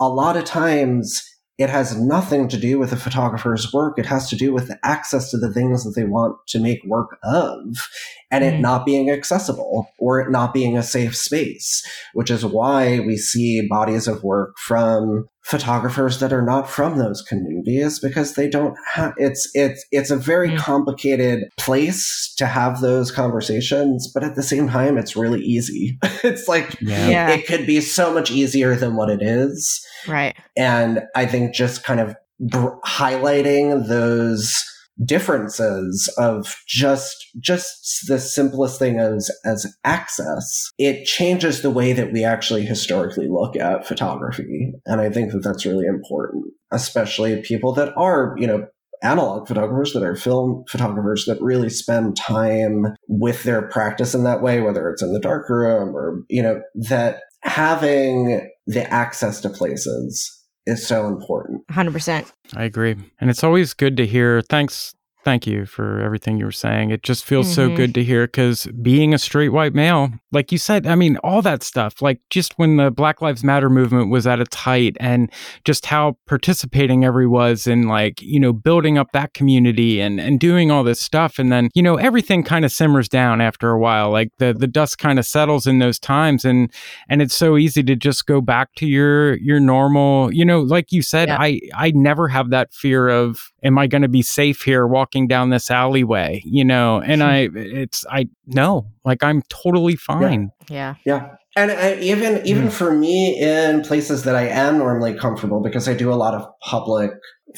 a 0.00 0.08
lot 0.08 0.38
of 0.38 0.44
times 0.46 1.22
it 1.62 1.70
has 1.70 1.98
nothing 1.98 2.48
to 2.48 2.58
do 2.58 2.78
with 2.78 2.90
the 2.90 2.96
photographer's 2.96 3.72
work. 3.72 3.98
It 3.98 4.06
has 4.06 4.28
to 4.30 4.36
do 4.36 4.52
with 4.52 4.68
the 4.68 4.78
access 4.84 5.30
to 5.30 5.38
the 5.38 5.52
things 5.52 5.84
that 5.84 5.94
they 5.94 6.04
want 6.04 6.36
to 6.48 6.60
make 6.60 6.82
work 6.84 7.18
of 7.22 7.88
and 8.30 8.44
it 8.44 8.54
Mm. 8.54 8.60
not 8.60 8.86
being 8.86 9.10
accessible 9.10 9.88
or 9.98 10.20
it 10.20 10.30
not 10.30 10.52
being 10.52 10.76
a 10.76 10.82
safe 10.82 11.16
space, 11.16 11.86
which 12.14 12.30
is 12.30 12.44
why 12.44 13.00
we 13.00 13.16
see 13.16 13.66
bodies 13.68 14.08
of 14.08 14.24
work 14.24 14.58
from 14.58 15.28
photographers 15.44 16.20
that 16.20 16.32
are 16.32 16.42
not 16.42 16.70
from 16.70 16.98
those 16.98 17.20
communities 17.22 17.98
because 17.98 18.34
they 18.34 18.48
don't 18.48 18.76
have 18.94 19.12
it's 19.16 19.50
it's 19.54 19.84
it's 19.90 20.10
a 20.10 20.16
very 20.16 20.50
Mm. 20.50 20.58
complicated 20.58 21.44
place 21.58 22.32
to 22.38 22.46
have 22.46 22.80
those 22.80 23.10
conversations 23.10 24.10
but 24.14 24.22
at 24.22 24.36
the 24.36 24.42
same 24.42 24.68
time 24.68 24.96
it's 24.98 25.16
really 25.16 25.40
easy 25.40 25.98
it's 26.22 26.46
like 26.48 26.76
yeah. 26.80 27.08
Yeah. 27.08 27.30
it 27.30 27.46
could 27.46 27.66
be 27.66 27.80
so 27.80 28.12
much 28.14 28.30
easier 28.30 28.76
than 28.76 28.94
what 28.96 29.10
it 29.10 29.20
is 29.22 29.84
Right. 30.06 30.34
and 30.56 31.00
I 31.16 31.26
think 31.26 31.54
just 31.54 31.82
kind 31.84 32.00
of 32.00 32.14
br- 32.40 32.78
highlighting 32.84 33.88
those 33.88 34.62
differences 35.04 36.12
of 36.18 36.56
just 36.66 37.26
just 37.40 38.06
the 38.08 38.18
simplest 38.18 38.78
thing 38.78 38.98
as 38.98 39.30
as 39.44 39.66
access 39.84 40.70
it 40.78 41.04
changes 41.04 41.62
the 41.62 41.70
way 41.70 41.92
that 41.92 42.12
we 42.12 42.24
actually 42.24 42.64
historically 42.64 43.28
look 43.28 43.56
at 43.56 43.86
photography. 43.86 44.72
And 44.86 45.00
i 45.00 45.10
think 45.10 45.32
that 45.32 45.42
that's 45.42 45.66
really 45.66 45.86
important 45.86 46.44
especially 46.72 47.40
people 47.42 47.72
that 47.74 47.92
are 47.96 48.34
you 48.38 48.46
know 48.46 48.66
analog 49.02 49.48
photographers 49.48 49.92
that 49.92 50.02
are 50.02 50.14
film 50.14 50.64
photographers 50.68 51.24
that 51.26 51.40
really 51.40 51.68
spend 51.68 52.16
time 52.16 52.94
with 53.08 53.42
their 53.42 53.62
practice 53.68 54.14
in 54.14 54.24
that 54.24 54.42
way 54.42 54.60
whether 54.60 54.88
it's 54.90 55.02
in 55.02 55.12
the 55.12 55.20
dark 55.20 55.48
room 55.48 55.94
or 55.94 56.22
you 56.28 56.42
know 56.42 56.60
that 56.74 57.20
having 57.42 58.48
the 58.66 58.88
access 58.92 59.40
to 59.40 59.50
places 59.50 60.41
is 60.66 60.86
so 60.86 61.06
important 61.08 61.66
100%. 61.68 62.30
I 62.54 62.64
agree. 62.64 62.96
And 63.20 63.30
it's 63.30 63.44
always 63.44 63.74
good 63.74 63.96
to 63.96 64.06
hear. 64.06 64.42
Thanks. 64.42 64.94
Thank 65.24 65.46
you 65.46 65.66
for 65.66 66.00
everything 66.00 66.36
you 66.38 66.44
were 66.44 66.50
saying. 66.50 66.90
It 66.90 67.04
just 67.04 67.24
feels 67.24 67.52
so 67.54 67.68
Mhm. 67.70 67.76
good 67.76 67.94
to 67.94 68.02
hear 68.02 68.26
because 68.26 68.66
being 68.82 69.14
a 69.14 69.18
straight 69.18 69.50
white 69.50 69.72
male, 69.72 70.10
like 70.32 70.50
you 70.50 70.58
said, 70.58 70.84
I 70.84 70.96
mean, 70.96 71.16
all 71.18 71.42
that 71.42 71.62
stuff, 71.62 72.02
like 72.02 72.18
just 72.28 72.54
when 72.56 72.76
the 72.76 72.90
Black 72.90 73.22
Lives 73.22 73.44
Matter 73.44 73.70
movement 73.70 74.10
was 74.10 74.26
at 74.26 74.40
its 74.40 74.56
height 74.56 74.96
and 74.98 75.30
just 75.64 75.86
how 75.86 76.16
participating 76.26 77.04
every 77.04 77.28
was 77.28 77.68
in 77.68 77.86
like, 77.86 78.20
you 78.20 78.40
know, 78.40 78.52
building 78.52 78.98
up 78.98 79.12
that 79.12 79.32
community 79.32 80.00
and, 80.00 80.18
and 80.20 80.40
doing 80.40 80.72
all 80.72 80.82
this 80.82 81.00
stuff. 81.00 81.38
And 81.38 81.52
then, 81.52 81.68
you 81.72 81.82
know, 81.84 81.94
everything 81.96 82.42
kind 82.42 82.64
of 82.64 82.72
simmers 82.72 83.08
down 83.08 83.40
after 83.40 83.70
a 83.70 83.78
while. 83.78 84.10
Like 84.10 84.30
the, 84.38 84.52
the 84.52 84.66
dust 84.66 84.98
kind 84.98 85.20
of 85.20 85.24
settles 85.24 85.68
in 85.68 85.78
those 85.78 86.00
times. 86.00 86.44
And, 86.44 86.68
and 87.08 87.22
it's 87.22 87.34
so 87.36 87.56
easy 87.56 87.84
to 87.84 87.94
just 87.94 88.26
go 88.26 88.40
back 88.40 88.74
to 88.78 88.86
your, 88.86 89.36
your 89.36 89.60
normal, 89.60 90.32
you 90.34 90.44
know, 90.44 90.62
like 90.62 90.90
you 90.90 91.00
said, 91.00 91.28
Yeah. 91.28 91.38
I, 91.40 91.60
I 91.76 91.92
never 91.94 92.26
have 92.26 92.50
that 92.50 92.74
fear 92.74 93.08
of, 93.08 93.52
am 93.62 93.78
I 93.78 93.86
going 93.86 94.02
to 94.02 94.08
be 94.08 94.22
safe 94.22 94.62
here 94.62 94.84
walking 95.12 95.28
down 95.28 95.50
this 95.50 95.70
alleyway, 95.70 96.40
you 96.44 96.64
know? 96.64 97.00
And 97.00 97.22
I, 97.22 97.48
it's, 97.54 98.04
I, 98.10 98.28
no, 98.46 98.86
like 99.04 99.22
I'm 99.22 99.42
totally 99.48 99.96
fine. 99.96 100.50
Yeah. 100.70 100.94
Yeah. 101.04 101.28
And 101.54 101.70
I, 101.70 101.96
even 101.96 102.40
even 102.46 102.68
Mm. 102.68 102.72
for 102.72 102.92
me 102.96 103.38
in 103.38 103.82
places 103.82 104.22
that 104.22 104.34
I 104.34 104.46
am 104.48 104.78
normally 104.78 105.12
comfortable 105.12 105.60
because 105.60 105.86
I 105.86 105.92
do 105.92 106.10
a 106.10 106.14
lot 106.16 106.32
of 106.32 106.46
public 106.62 107.10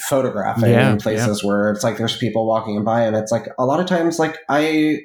photographing 0.09 0.71
Yeah, 0.71 0.91
in 0.93 0.99
places 0.99 1.45
where 1.45 1.71
it's 1.71 1.85
like 1.85 1.97
there's 1.97 2.17
people 2.17 2.45
walking 2.49 2.83
by 2.83 3.03
and 3.03 3.15
it's 3.15 3.31
like 3.31 3.47
a 3.57 3.65
lot 3.65 3.79
of 3.79 3.87
times 3.87 4.19
like 4.19 4.37
I 4.49 4.99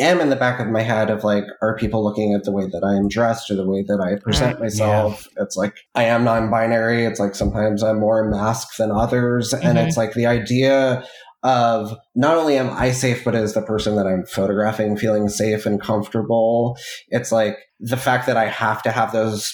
am 0.00 0.18
in 0.22 0.30
the 0.30 0.36
back 0.36 0.60
of 0.60 0.68
my 0.68 0.80
head 0.80 1.10
of 1.10 1.24
like 1.24 1.44
are 1.60 1.76
people 1.76 2.02
looking 2.02 2.32
at 2.32 2.44
the 2.44 2.52
way 2.52 2.64
that 2.64 2.82
I 2.82 2.96
am 2.96 3.08
dressed 3.08 3.50
or 3.50 3.54
the 3.56 3.68
way 3.68 3.82
that 3.86 4.00
I 4.00 4.18
present 4.22 4.54
Right, 4.54 4.60
myself 4.62 5.28
it's 5.36 5.58
like 5.58 5.74
I 5.94 6.04
am 6.04 6.24
non-binary 6.24 7.04
it's 7.04 7.20
like 7.20 7.34
sometimes 7.34 7.82
I'm 7.82 8.00
more 8.00 8.30
masked 8.30 8.78
than 8.78 8.90
others 8.90 9.52
and 9.52 9.76
Mhm. 9.76 9.86
it's 9.86 9.98
like 9.98 10.14
the 10.14 10.24
idea 10.24 11.04
of 11.42 11.96
not 12.14 12.36
only 12.36 12.56
am 12.56 12.70
I 12.70 12.92
safe, 12.92 13.24
but 13.24 13.34
is 13.34 13.54
the 13.54 13.62
person 13.62 13.96
that 13.96 14.06
I'm 14.06 14.24
photographing 14.26 14.96
feeling 14.96 15.28
safe 15.28 15.66
and 15.66 15.80
comfortable? 15.80 16.76
It's 17.08 17.32
like 17.32 17.56
the 17.80 17.96
fact 17.96 18.26
that 18.26 18.36
I 18.36 18.46
have 18.46 18.82
to 18.82 18.90
have 18.92 19.12
those 19.12 19.52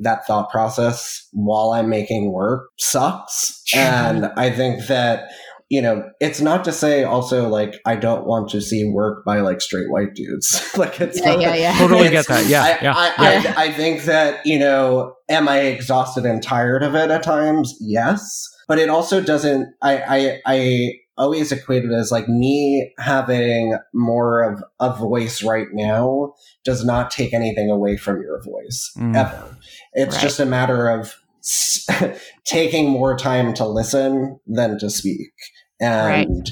that 0.00 0.26
thought 0.26 0.50
process 0.50 1.28
while 1.32 1.70
I'm 1.70 1.88
making 1.88 2.32
work 2.32 2.70
sucks. 2.78 3.62
and 3.74 4.26
I 4.36 4.50
think 4.50 4.86
that 4.86 5.28
you 5.70 5.82
know, 5.82 6.02
it's 6.18 6.40
not 6.40 6.64
to 6.64 6.72
say 6.72 7.04
also 7.04 7.46
like 7.46 7.74
I 7.84 7.94
don't 7.94 8.26
want 8.26 8.48
to 8.52 8.60
see 8.62 8.86
work 8.90 9.22
by 9.26 9.40
like 9.40 9.60
straight 9.60 9.90
white 9.90 10.14
dudes. 10.14 10.66
like 10.78 10.98
it's 10.98 11.20
Yeah, 11.20 11.32
not, 11.32 11.40
yeah, 11.40 11.54
yeah. 11.56 11.78
Totally 11.78 12.06
it's- 12.06 12.26
get 12.26 12.34
that. 12.34 12.46
Yeah, 12.48 12.62
I, 12.62 12.68
yeah, 12.82 12.94
I, 12.96 13.32
yeah. 13.42 13.54
I, 13.54 13.64
I 13.64 13.72
think 13.72 14.04
that, 14.04 14.46
you 14.46 14.58
know, 14.58 15.12
am 15.28 15.46
I 15.46 15.60
exhausted 15.60 16.24
and 16.24 16.42
tired 16.42 16.82
of 16.82 16.94
it 16.94 17.10
at 17.10 17.22
times? 17.22 17.74
Yes. 17.80 18.48
But 18.66 18.78
it 18.78 18.88
also 18.88 19.20
doesn't, 19.20 19.68
I, 19.82 19.98
I, 19.98 20.40
I 20.46 20.92
always 21.18 21.52
equated 21.52 21.92
as 21.92 22.10
like 22.10 22.28
me 22.28 22.92
having 22.98 23.76
more 23.92 24.42
of 24.42 24.62
a 24.80 24.96
voice 24.96 25.42
right 25.42 25.66
now 25.72 26.32
does 26.64 26.84
not 26.84 27.10
take 27.10 27.34
anything 27.34 27.70
away 27.70 27.96
from 27.96 28.22
your 28.22 28.42
voice 28.42 28.90
Mm. 28.96 29.16
ever. 29.16 29.56
It's 29.94 30.14
Right. 30.16 30.22
just 30.22 30.40
a 30.40 30.46
matter 30.46 30.88
of 30.88 31.14
s- 31.40 31.86
taking 32.44 32.88
more 32.88 33.16
time 33.16 33.52
to 33.54 33.66
listen 33.66 34.38
than 34.46 34.78
to 34.78 34.88
speak. 34.88 35.32
And 35.80 36.28
right. 36.28 36.48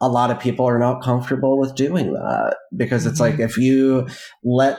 a 0.00 0.08
lot 0.08 0.30
of 0.30 0.38
people 0.38 0.66
are 0.66 0.78
not 0.78 1.02
comfortable 1.02 1.58
with 1.58 1.74
doing 1.74 2.12
that 2.14 2.56
because 2.76 3.04
it's 3.06 3.20
mm-hmm. 3.20 3.38
like 3.38 3.40
if 3.40 3.58
you 3.58 4.06
let 4.42 4.78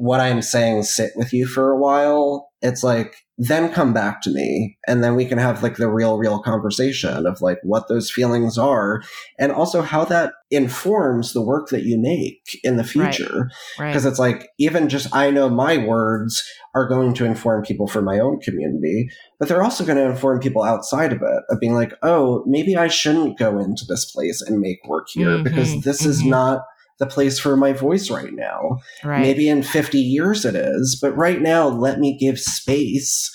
what 0.00 0.18
I'm 0.18 0.40
saying 0.40 0.84
sit 0.84 1.12
with 1.14 1.30
you 1.34 1.46
for 1.46 1.70
a 1.70 1.78
while, 1.78 2.48
it's 2.62 2.82
like 2.82 3.16
then 3.36 3.72
come 3.72 3.94
back 3.94 4.20
to 4.20 4.30
me 4.30 4.76
and 4.86 5.02
then 5.02 5.14
we 5.14 5.24
can 5.24 5.38
have 5.38 5.62
like 5.62 5.76
the 5.76 5.90
real 5.90 6.18
real 6.18 6.42
conversation 6.42 7.26
of 7.26 7.40
like 7.40 7.58
what 7.62 7.88
those 7.88 8.10
feelings 8.10 8.58
are 8.58 9.02
and 9.38 9.50
also 9.50 9.80
how 9.80 10.04
that 10.04 10.34
informs 10.50 11.32
the 11.32 11.40
work 11.40 11.68
that 11.70 11.84
you 11.84 11.98
make 11.98 12.60
in 12.62 12.76
the 12.76 12.84
future 12.84 13.50
because 13.78 13.78
right. 13.78 13.94
right. 13.94 14.04
it's 14.04 14.18
like 14.18 14.48
even 14.58 14.90
just 14.90 15.14
i 15.14 15.30
know 15.30 15.48
my 15.48 15.78
words 15.78 16.46
are 16.74 16.86
going 16.86 17.14
to 17.14 17.24
inform 17.24 17.62
people 17.62 17.86
for 17.86 18.02
my 18.02 18.18
own 18.18 18.38
community 18.40 19.08
but 19.38 19.48
they're 19.48 19.62
also 19.62 19.84
going 19.84 19.96
to 19.96 20.10
inform 20.10 20.38
people 20.38 20.62
outside 20.62 21.12
of 21.12 21.22
it 21.22 21.42
of 21.48 21.58
being 21.60 21.74
like 21.74 21.94
oh 22.02 22.44
maybe 22.46 22.76
i 22.76 22.88
shouldn't 22.88 23.38
go 23.38 23.58
into 23.58 23.86
this 23.88 24.10
place 24.10 24.42
and 24.42 24.60
make 24.60 24.86
work 24.86 25.06
here 25.08 25.28
mm-hmm, 25.28 25.44
because 25.44 25.80
this 25.82 26.02
mm-hmm. 26.02 26.10
is 26.10 26.22
not 26.22 26.62
the 27.00 27.06
place 27.06 27.38
for 27.38 27.56
my 27.56 27.72
voice 27.72 28.10
right 28.10 28.32
now. 28.32 28.78
Right. 29.02 29.20
Maybe 29.20 29.48
in 29.48 29.62
50 29.62 29.98
years 29.98 30.44
it 30.44 30.54
is, 30.54 30.96
but 31.00 31.16
right 31.16 31.40
now, 31.40 31.66
let 31.66 31.98
me 31.98 32.16
give 32.16 32.38
space 32.38 33.28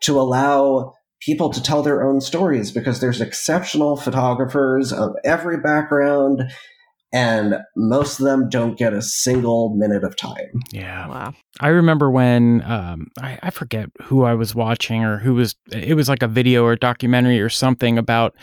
to 0.00 0.18
allow 0.18 0.94
people 1.20 1.50
to 1.50 1.62
tell 1.62 1.82
their 1.82 2.02
own 2.02 2.20
stories 2.20 2.72
because 2.72 3.00
there's 3.00 3.20
exceptional 3.20 3.96
photographers 3.96 4.92
of 4.92 5.10
every 5.22 5.60
background 5.60 6.50
and 7.12 7.56
most 7.76 8.20
of 8.20 8.26
them 8.26 8.48
don't 8.48 8.78
get 8.78 8.92
a 8.92 9.02
single 9.02 9.74
minute 9.76 10.04
of 10.04 10.16
time. 10.16 10.62
Yeah. 10.70 11.08
Wow. 11.08 11.34
I 11.58 11.68
remember 11.68 12.10
when 12.10 12.62
um, 12.62 13.08
I, 13.20 13.38
I, 13.42 13.50
forget 13.50 13.90
who 14.02 14.22
I 14.22 14.34
was 14.34 14.54
watching 14.54 15.02
or 15.02 15.18
who 15.18 15.34
was 15.34 15.56
it 15.72 15.94
was 15.94 16.08
like 16.08 16.22
a 16.22 16.28
video 16.28 16.64
or 16.64 16.76
documentary 16.76 17.40
or 17.40 17.48
something 17.48 17.98
about 17.98 18.36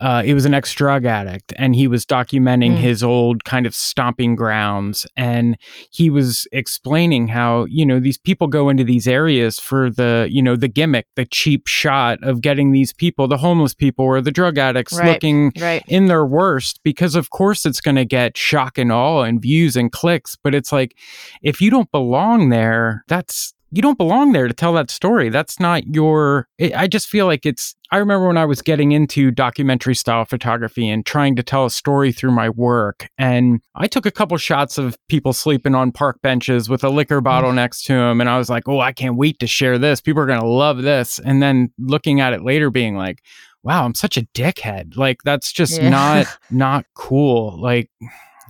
uh, 0.00 0.22
he 0.22 0.34
was 0.34 0.44
an 0.44 0.54
ex 0.54 0.72
drug 0.74 1.04
addict 1.04 1.52
and 1.56 1.74
he 1.74 1.88
was 1.88 2.06
documenting 2.06 2.72
mm. 2.72 2.78
his 2.78 3.02
old 3.02 3.44
kind 3.44 3.66
of 3.66 3.74
stomping 3.74 4.36
grounds. 4.36 5.06
And 5.16 5.56
he 5.90 6.10
was 6.10 6.46
explaining 6.52 7.28
how, 7.28 7.64
you 7.66 7.84
know, 7.84 8.00
these 8.00 8.18
people 8.18 8.46
go 8.46 8.68
into 8.68 8.84
these 8.84 9.08
areas 9.08 9.58
for 9.58 9.90
the, 9.90 10.28
you 10.30 10.42
know, 10.42 10.56
the 10.56 10.68
gimmick, 10.68 11.06
the 11.16 11.24
cheap 11.26 11.66
shot 11.66 12.22
of 12.22 12.40
getting 12.40 12.72
these 12.72 12.92
people, 12.92 13.28
the 13.28 13.38
homeless 13.38 13.74
people 13.74 14.04
or 14.04 14.20
the 14.20 14.30
drug 14.30 14.58
addicts 14.58 14.96
right. 14.96 15.12
looking 15.12 15.52
right. 15.60 15.82
in 15.88 16.06
their 16.06 16.24
worst, 16.24 16.80
because 16.82 17.14
of 17.14 17.30
course 17.30 17.66
it's 17.66 17.80
going 17.80 17.96
to 17.96 18.04
get 18.04 18.36
shock 18.36 18.78
and 18.78 18.92
awe 18.92 19.22
and 19.22 19.42
views 19.42 19.76
and 19.76 19.92
clicks. 19.92 20.36
But 20.36 20.54
it's 20.54 20.72
like, 20.72 20.96
if 21.42 21.60
you 21.60 21.70
don't 21.70 21.90
belong 21.90 22.50
there, 22.50 23.04
that's, 23.08 23.54
you 23.72 23.82
don't 23.82 23.98
belong 23.98 24.32
there 24.32 24.46
to 24.46 24.54
tell 24.54 24.72
that 24.74 24.90
story. 24.90 25.28
That's 25.28 25.58
not 25.58 25.86
your. 25.86 26.48
I 26.74 26.86
just 26.86 27.08
feel 27.08 27.26
like 27.26 27.44
it's. 27.44 27.74
I 27.90 27.98
remember 27.98 28.26
when 28.26 28.36
I 28.36 28.44
was 28.44 28.62
getting 28.62 28.92
into 28.92 29.30
documentary 29.30 29.94
style 29.94 30.24
photography 30.24 30.88
and 30.88 31.04
trying 31.04 31.36
to 31.36 31.42
tell 31.42 31.66
a 31.66 31.70
story 31.70 32.10
through 32.12 32.32
my 32.32 32.48
work. 32.48 33.08
And 33.18 33.60
I 33.74 33.86
took 33.86 34.06
a 34.06 34.10
couple 34.10 34.36
shots 34.38 34.78
of 34.78 34.96
people 35.08 35.32
sleeping 35.32 35.74
on 35.74 35.92
park 35.92 36.20
benches 36.22 36.68
with 36.68 36.82
a 36.82 36.88
liquor 36.88 37.20
bottle 37.20 37.50
mm. 37.50 37.56
next 37.56 37.84
to 37.84 37.92
them. 37.92 38.20
And 38.20 38.30
I 38.30 38.38
was 38.38 38.50
like, 38.50 38.68
oh, 38.68 38.80
I 38.80 38.92
can't 38.92 39.16
wait 39.16 39.38
to 39.40 39.46
share 39.46 39.78
this. 39.78 40.00
People 40.00 40.22
are 40.22 40.26
going 40.26 40.40
to 40.40 40.46
love 40.46 40.82
this. 40.82 41.18
And 41.20 41.42
then 41.42 41.72
looking 41.78 42.20
at 42.20 42.32
it 42.32 42.42
later, 42.42 42.70
being 42.70 42.96
like, 42.96 43.22
wow, 43.62 43.84
I'm 43.84 43.94
such 43.94 44.16
a 44.16 44.22
dickhead. 44.34 44.96
Like, 44.96 45.22
that's 45.24 45.52
just 45.52 45.80
yeah. 45.80 45.90
not, 45.90 46.26
not 46.50 46.86
cool. 46.94 47.60
Like, 47.60 47.90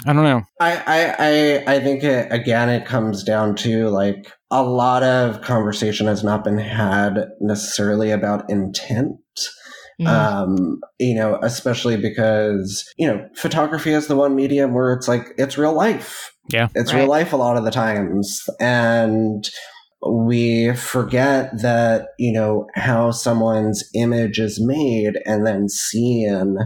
I 0.05 0.13
don't 0.13 0.25
know. 0.25 0.43
I, 0.61 0.77
I, 0.77 1.15
I, 1.19 1.75
I 1.77 1.81
think 1.81 2.05
it, 2.05 2.31
again, 2.31 2.69
it 2.69 2.85
comes 2.85 3.25
down 3.25 3.55
to 3.57 3.89
like 3.89 4.31
a 4.51 4.63
lot 4.63 5.03
of 5.03 5.41
conversation 5.41 6.07
has 6.07 6.23
not 6.23 6.45
been 6.45 6.59
had 6.59 7.29
necessarily 7.41 8.11
about 8.11 8.51
intent. 8.51 9.17
Mm. 10.01 10.07
Um, 10.07 10.81
you 10.99 11.15
know, 11.15 11.39
especially 11.43 11.97
because, 11.97 12.85
you 12.99 13.07
know, 13.09 13.27
photography 13.35 13.93
is 13.93 14.09
the 14.09 14.17
one 14.17 14.37
medium 14.37 14.75
where 14.75 14.93
it's 14.93 15.09
like, 15.09 15.33
it's 15.39 15.57
real 15.57 15.73
life. 15.73 16.35
Yeah. 16.51 16.69
It's 16.75 16.93
right. 16.93 17.01
real 17.01 17.09
life 17.09 17.33
a 17.33 17.37
lot 17.37 17.57
of 17.57 17.65
the 17.65 17.71
times. 17.71 18.43
And 18.61 19.49
we 20.07 20.75
forget 20.75 21.63
that, 21.63 22.09
you 22.19 22.31
know, 22.31 22.67
how 22.75 23.11
someone's 23.11 23.89
image 23.95 24.39
is 24.39 24.61
made 24.61 25.15
and 25.25 25.47
then 25.47 25.71
seen 25.71 26.59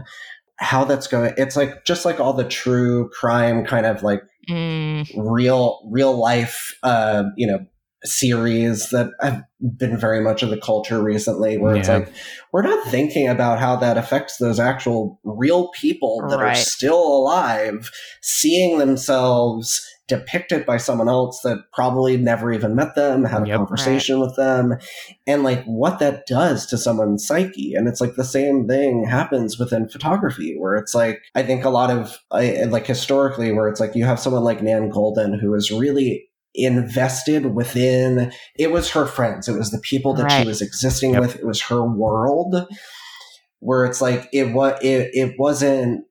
how 0.61 0.85
that's 0.85 1.07
going. 1.07 1.33
It's 1.37 1.57
like, 1.57 1.83
just 1.85 2.05
like 2.05 2.19
all 2.19 2.33
the 2.33 2.47
true 2.47 3.09
crime 3.09 3.65
kind 3.65 3.85
of 3.85 4.03
like 4.03 4.23
mm. 4.49 5.05
real, 5.17 5.81
real 5.91 6.17
life, 6.17 6.77
uh, 6.83 7.23
you 7.35 7.47
know, 7.47 7.65
series 8.03 8.89
that 8.89 9.11
have 9.21 9.43
been 9.77 9.95
very 9.95 10.21
much 10.21 10.41
of 10.41 10.49
the 10.49 10.59
culture 10.59 11.03
recently 11.03 11.57
where 11.57 11.75
yeah. 11.75 11.79
it's 11.79 11.89
like 11.89 12.13
we're 12.51 12.63
not 12.63 12.87
thinking 12.87 13.27
about 13.27 13.59
how 13.59 13.75
that 13.75 13.95
affects 13.95 14.37
those 14.37 14.59
actual 14.59 15.19
real 15.23 15.69
people 15.69 16.25
that 16.27 16.39
right. 16.39 16.51
are 16.51 16.55
still 16.55 16.99
alive 16.99 17.91
seeing 18.21 18.79
themselves 18.79 19.87
depicted 20.11 20.65
by 20.65 20.75
someone 20.75 21.07
else 21.07 21.39
that 21.39 21.57
probably 21.71 22.17
never 22.17 22.51
even 22.51 22.75
met 22.75 22.95
them 22.95 23.23
had 23.23 23.43
a 23.43 23.47
yep. 23.47 23.55
conversation 23.55 24.19
right. 24.19 24.25
with 24.25 24.35
them 24.35 24.77
and 25.25 25.41
like 25.41 25.63
what 25.63 25.99
that 25.99 26.27
does 26.27 26.65
to 26.65 26.77
someone's 26.77 27.25
psyche 27.25 27.73
and 27.73 27.87
it's 27.87 28.01
like 28.01 28.15
the 28.15 28.25
same 28.25 28.67
thing 28.67 29.05
happens 29.05 29.57
within 29.57 29.87
photography 29.87 30.57
where 30.57 30.75
it's 30.75 30.93
like 30.93 31.21
i 31.33 31.41
think 31.41 31.63
a 31.63 31.69
lot 31.69 31.89
of 31.89 32.19
like 32.29 32.85
historically 32.85 33.53
where 33.53 33.69
it's 33.69 33.79
like 33.79 33.95
you 33.95 34.03
have 34.03 34.19
someone 34.19 34.43
like 34.43 34.61
nan 34.61 34.91
goldin 34.91 35.39
who 35.39 35.55
is 35.55 35.71
really 35.71 36.27
invested 36.55 37.55
within 37.55 38.33
it 38.59 38.69
was 38.69 38.91
her 38.91 39.05
friends 39.05 39.47
it 39.47 39.57
was 39.57 39.71
the 39.71 39.79
people 39.79 40.13
that 40.13 40.23
right. 40.23 40.41
she 40.41 40.47
was 40.47 40.61
existing 40.61 41.13
yep. 41.13 41.21
with 41.21 41.37
it 41.37 41.45
was 41.45 41.61
her 41.61 41.81
world 41.81 42.67
where 43.59 43.85
it's 43.85 44.01
like 44.01 44.27
it 44.33 44.53
was 44.53 44.77
it, 44.81 45.09
it 45.13 45.35
wasn't 45.39 46.03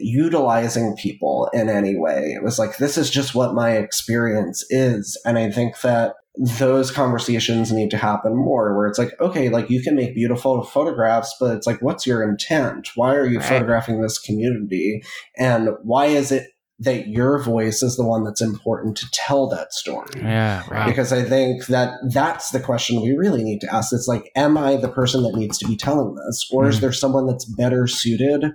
utilizing 0.00 0.96
people 0.96 1.48
in 1.52 1.68
any 1.68 1.96
way 1.96 2.32
it 2.34 2.42
was 2.42 2.58
like 2.58 2.76
this 2.78 2.98
is 2.98 3.10
just 3.10 3.34
what 3.34 3.54
my 3.54 3.72
experience 3.72 4.64
is 4.70 5.20
and 5.24 5.38
i 5.38 5.50
think 5.50 5.80
that 5.80 6.14
those 6.58 6.90
conversations 6.92 7.72
need 7.72 7.90
to 7.90 7.96
happen 7.96 8.36
more 8.36 8.76
where 8.76 8.86
it's 8.86 8.98
like 8.98 9.12
okay 9.20 9.48
like 9.48 9.68
you 9.68 9.82
can 9.82 9.96
make 9.96 10.14
beautiful 10.14 10.62
photographs 10.62 11.34
but 11.40 11.56
it's 11.56 11.66
like 11.66 11.82
what's 11.82 12.06
your 12.06 12.22
intent 12.22 12.90
why 12.94 13.14
are 13.14 13.26
you 13.26 13.38
right. 13.38 13.48
photographing 13.48 14.00
this 14.00 14.18
community 14.18 15.02
and 15.36 15.70
why 15.82 16.06
is 16.06 16.30
it 16.30 16.46
that 16.80 17.08
your 17.08 17.42
voice 17.42 17.82
is 17.82 17.96
the 17.96 18.04
one 18.04 18.22
that's 18.22 18.40
important 18.40 18.96
to 18.96 19.10
tell 19.12 19.48
that 19.48 19.72
story. 19.72 20.08
Yeah, 20.16 20.62
right. 20.70 20.86
Because 20.86 21.12
I 21.12 21.24
think 21.24 21.66
that 21.66 21.94
that's 22.12 22.50
the 22.50 22.60
question 22.60 23.02
we 23.02 23.16
really 23.16 23.42
need 23.42 23.60
to 23.62 23.74
ask. 23.74 23.92
It's 23.92 24.06
like, 24.06 24.30
am 24.36 24.56
I 24.56 24.76
the 24.76 24.88
person 24.88 25.24
that 25.24 25.34
needs 25.34 25.58
to 25.58 25.66
be 25.66 25.76
telling 25.76 26.14
this, 26.14 26.48
or 26.52 26.64
mm. 26.64 26.68
is 26.68 26.80
there 26.80 26.92
someone 26.92 27.26
that's 27.26 27.44
better 27.44 27.88
suited 27.88 28.52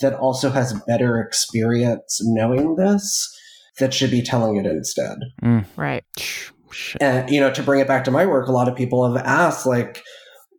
that 0.00 0.14
also 0.14 0.50
has 0.50 0.78
better 0.86 1.20
experience 1.20 2.20
knowing 2.22 2.76
this 2.76 3.34
that 3.78 3.92
should 3.92 4.10
be 4.10 4.22
telling 4.22 4.56
it 4.56 4.66
instead? 4.66 5.18
Mm. 5.42 5.64
Right. 5.76 6.04
And 7.00 7.30
you 7.30 7.40
know, 7.40 7.52
to 7.52 7.62
bring 7.62 7.80
it 7.80 7.88
back 7.88 8.04
to 8.04 8.10
my 8.10 8.26
work, 8.26 8.48
a 8.48 8.52
lot 8.52 8.68
of 8.68 8.76
people 8.76 9.10
have 9.10 9.24
asked, 9.24 9.66
like, 9.66 10.02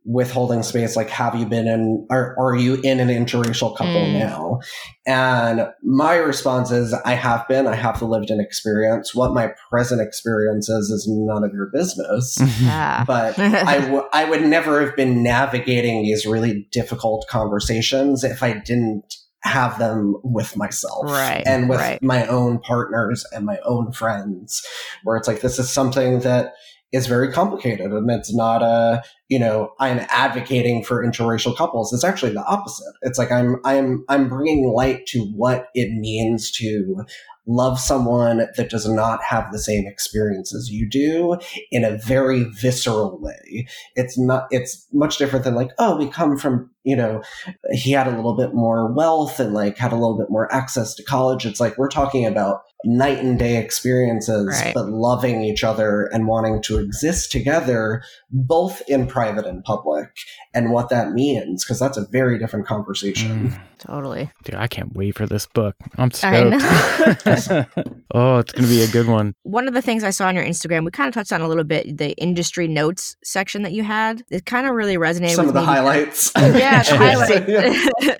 with 0.07 0.31
Holding 0.31 0.63
Space 0.63 0.95
like 0.95 1.09
have 1.09 1.35
you 1.35 1.45
been 1.45 1.67
in 1.67 2.07
are, 2.09 2.33
are 2.39 2.55
you 2.55 2.75
in 2.75 3.01
an 3.01 3.09
interracial 3.09 3.75
couple 3.75 3.93
mm. 3.93 4.17
now 4.17 4.59
and 5.05 5.67
my 5.83 6.15
response 6.15 6.71
is 6.71 6.93
i 7.03 7.11
have 7.11 7.45
been 7.49 7.67
i 7.67 7.75
have 7.75 7.99
the 7.99 8.05
lived 8.05 8.31
in 8.31 8.39
experience 8.39 9.13
what 9.13 9.33
my 9.33 9.51
present 9.69 9.99
experience 9.99 10.69
is 10.69 10.89
is 10.89 11.05
none 11.09 11.43
of 11.43 11.53
your 11.53 11.69
business 11.73 12.37
yeah. 12.61 13.03
but 13.05 13.37
I, 13.37 13.79
w- 13.81 14.07
I 14.13 14.23
would 14.23 14.43
never 14.43 14.79
have 14.79 14.95
been 14.95 15.23
navigating 15.23 16.03
these 16.03 16.25
really 16.25 16.69
difficult 16.71 17.25
conversations 17.29 18.23
if 18.23 18.41
i 18.41 18.53
didn't 18.53 19.13
have 19.47 19.79
them 19.79 20.15
with 20.23 20.55
myself 20.55 21.05
right, 21.05 21.43
and 21.45 21.69
with 21.69 21.79
right. 21.79 22.01
my 22.01 22.25
own 22.27 22.59
partners 22.59 23.25
and 23.33 23.45
my 23.45 23.57
own 23.65 23.91
friends 23.91 24.65
where 25.03 25.17
it's 25.17 25.27
like 25.27 25.41
this 25.41 25.57
is 25.57 25.69
something 25.69 26.19
that 26.19 26.53
is 26.93 27.07
very 27.07 27.31
complicated 27.31 27.91
and 27.91 28.09
it's 28.11 28.33
not 28.33 28.61
a 28.61 29.01
you 29.27 29.37
know 29.37 29.73
i'm 29.79 29.99
advocating 30.09 30.83
for 30.83 31.05
interracial 31.05 31.55
couples 31.55 31.91
it's 31.91 32.03
actually 32.03 32.31
the 32.31 32.45
opposite 32.45 32.93
it's 33.01 33.17
like 33.17 33.31
i'm 33.31 33.57
i'm 33.65 34.05
i'm 34.07 34.29
bringing 34.29 34.69
light 34.69 35.05
to 35.05 35.19
what 35.35 35.67
it 35.73 35.91
means 35.91 36.49
to 36.49 37.03
love 37.47 37.79
someone 37.79 38.47
that 38.55 38.69
does 38.69 38.87
not 38.87 39.23
have 39.23 39.51
the 39.51 39.59
same 39.59 39.87
experience 39.87 40.53
as 40.53 40.69
you 40.69 40.87
do 40.87 41.37
in 41.71 41.83
a 41.83 41.97
very 41.97 42.43
visceral 42.43 43.19
way. 43.19 43.65
It's 43.95 44.17
not, 44.17 44.47
it's 44.51 44.85
much 44.91 45.17
different 45.17 45.45
than 45.45 45.55
like, 45.55 45.71
oh, 45.79 45.97
we 45.97 46.09
come 46.09 46.37
from, 46.37 46.69
you 46.83 46.95
know, 46.95 47.23
he 47.71 47.91
had 47.91 48.07
a 48.07 48.15
little 48.15 48.35
bit 48.35 48.53
more 48.53 48.93
wealth 48.93 49.39
and 49.39 49.53
like 49.53 49.77
had 49.77 49.91
a 49.91 49.95
little 49.95 50.17
bit 50.17 50.29
more 50.29 50.53
access 50.53 50.93
to 50.95 51.03
college. 51.03 51.45
It's 51.45 51.59
like 51.59 51.77
we're 51.77 51.89
talking 51.89 52.25
about 52.25 52.61
night 52.85 53.19
and 53.19 53.39
day 53.39 53.57
experiences, 53.57 54.47
right. 54.47 54.73
but 54.73 54.89
loving 54.89 55.41
each 55.41 55.63
other 55.63 56.09
and 56.13 56.27
wanting 56.27 56.61
to 56.63 56.77
exist 56.77 57.31
together 57.31 58.03
both 58.29 58.81
in 58.87 59.07
private 59.07 59.45
and 59.45 59.63
public, 59.63 60.09
and 60.53 60.71
what 60.71 60.89
that 60.89 61.11
means, 61.11 61.63
because 61.63 61.79
that's 61.79 61.97
a 61.97 62.05
very 62.07 62.37
different 62.37 62.65
conversation. 62.67 63.49
Mm. 63.51 63.61
Totally. 63.79 64.31
Dude, 64.43 64.55
I 64.55 64.67
can't 64.67 64.93
wait 64.95 65.15
for 65.15 65.27
this 65.27 65.45
book. 65.45 65.75
I'm 65.97 66.09
I 66.23 66.57
stoked. 66.57 67.67
oh, 68.13 68.39
it's 68.39 68.51
gonna 68.51 68.67
be 68.67 68.81
a 68.81 68.87
good 68.87 69.07
one. 69.07 69.33
One 69.43 69.67
of 69.67 69.73
the 69.73 69.81
things 69.81 70.03
I 70.03 70.09
saw 70.09 70.27
on 70.27 70.35
your 70.35 70.43
Instagram, 70.43 70.83
we 70.83 70.91
kind 70.91 71.07
of 71.07 71.13
touched 71.13 71.31
on 71.31 71.41
a 71.41 71.47
little 71.47 71.63
bit 71.63 71.97
the 71.97 72.11
industry 72.17 72.67
notes 72.67 73.15
section 73.23 73.61
that 73.63 73.73
you 73.73 73.83
had. 73.83 74.23
It 74.31 74.45
kind 74.45 74.67
of 74.67 74.73
really 74.73 74.97
resonated 74.97 75.35
Some 75.35 75.45
with 75.45 75.55
of 75.55 75.61
the 75.61 75.61
me. 75.61 75.65
highlights. 75.67 76.31
yeah, 76.37 76.83
the 76.83 76.97
highlight 76.97 77.47
Yeah. 78.01 78.15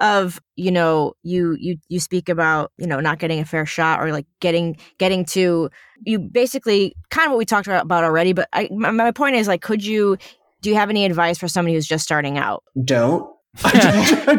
of 0.00 0.40
you 0.56 0.70
know 0.70 1.12
you 1.22 1.56
you 1.58 1.76
you 1.88 2.00
speak 2.00 2.28
about 2.28 2.72
you 2.78 2.86
know 2.86 3.00
not 3.00 3.18
getting 3.18 3.40
a 3.40 3.44
fair 3.44 3.66
shot 3.66 4.00
or 4.00 4.10
like 4.10 4.26
getting 4.40 4.76
getting 4.98 5.24
to 5.26 5.68
you 6.02 6.18
basically 6.18 6.94
kind 7.10 7.26
of 7.26 7.32
what 7.32 7.38
we 7.38 7.44
talked 7.44 7.66
about, 7.66 7.84
about 7.84 8.04
already. 8.04 8.32
But 8.32 8.48
I, 8.52 8.68
my, 8.72 8.90
my 8.90 9.10
point 9.10 9.36
is 9.36 9.48
like, 9.48 9.62
could 9.62 9.84
you 9.84 10.16
do 10.62 10.70
you 10.70 10.76
have 10.76 10.90
any 10.90 11.04
advice 11.04 11.38
for 11.38 11.48
somebody 11.48 11.74
who's 11.74 11.86
just 11.86 12.04
starting 12.04 12.38
out? 12.38 12.64
Don't. 12.84 13.30
I'm 13.64 14.38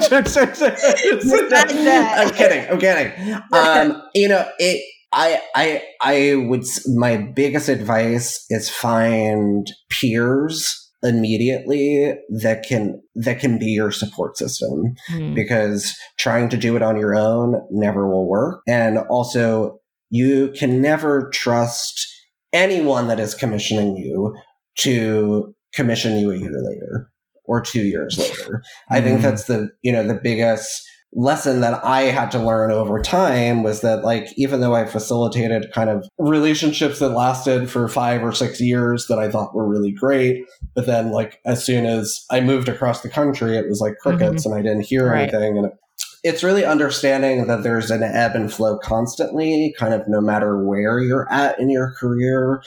kidding. 2.31 2.69
I'm 2.69 2.79
kidding. 2.79 3.33
Um, 3.53 4.01
you 4.13 4.27
know, 4.27 4.47
it. 4.59 4.83
I 5.13 5.41
I 5.55 5.83
I 6.01 6.35
would. 6.35 6.63
My 6.87 7.17
biggest 7.17 7.69
advice 7.69 8.45
is 8.49 8.69
find 8.69 9.71
peers 9.89 10.81
immediately 11.03 12.15
that 12.41 12.65
can 12.67 13.01
that 13.13 13.39
can 13.39 13.59
be 13.59 13.67
your 13.67 13.91
support 13.91 14.37
system 14.37 14.95
Hmm. 15.07 15.33
because 15.33 15.95
trying 16.17 16.49
to 16.49 16.57
do 16.57 16.75
it 16.75 16.81
on 16.81 16.97
your 16.97 17.15
own 17.15 17.61
never 17.69 18.09
will 18.09 18.27
work. 18.27 18.61
And 18.67 18.97
also, 19.09 19.79
you 20.09 20.51
can 20.57 20.81
never 20.81 21.29
trust 21.33 22.07
anyone 22.53 23.07
that 23.07 23.19
is 23.19 23.33
commissioning 23.35 23.97
you 23.97 24.33
to 24.77 25.53
commission 25.73 26.17
you 26.17 26.31
a 26.31 26.37
year 26.37 26.61
later 26.61 27.09
or 27.45 27.61
two 27.61 27.81
years 27.83 28.17
later. 28.39 28.61
I 28.89 29.01
think 29.01 29.19
Mhm. 29.19 29.23
that's 29.23 29.43
the 29.45 29.69
you 29.81 29.91
know 29.91 30.05
the 30.07 30.19
biggest 30.21 30.81
lesson 31.17 31.61
that 31.61 31.79
I 31.85 32.01
had 32.03 32.29
to 32.31 32.39
learn 32.39 32.71
over 32.71 32.99
time 33.01 33.63
was 33.63 33.79
that 33.81 34.03
like 34.03 34.27
even 34.35 34.59
though 34.59 34.75
I 34.75 34.83
facilitated 34.85 35.71
kind 35.73 35.89
of 35.89 36.05
relationships 36.17 36.99
that 36.99 37.09
lasted 37.09 37.69
for 37.69 37.87
5 37.87 38.21
or 38.21 38.33
6 38.33 38.59
years 38.59 39.05
that 39.07 39.17
I 39.17 39.29
thought 39.31 39.55
were 39.55 39.65
really 39.67 39.93
great 39.93 40.43
but 40.75 40.85
then 40.87 41.11
like 41.11 41.39
as 41.45 41.63
soon 41.63 41.85
as 41.85 42.25
I 42.31 42.41
moved 42.41 42.67
across 42.67 42.99
the 43.01 43.07
country 43.09 43.55
it 43.57 43.69
was 43.69 43.79
like 43.79 43.95
crickets 44.01 44.45
and 44.45 44.53
I 44.53 44.61
didn't 44.61 44.81
hear 44.87 45.09
Right. 45.09 45.21
anything 45.33 45.57
and 45.57 45.71
it's 46.25 46.43
really 46.43 46.65
understanding 46.65 47.45
that 47.45 47.61
there's 47.61 47.91
an 47.91 48.01
ebb 48.01 48.33
and 48.33 48.51
flow 48.51 48.79
constantly 48.79 49.75
kind 49.77 49.93
of 49.93 50.01
no 50.07 50.19
matter 50.19 50.65
where 50.65 50.99
you're 50.99 51.31
at 51.31 51.59
in 51.59 51.69
your 51.69 51.93
career 51.99 52.63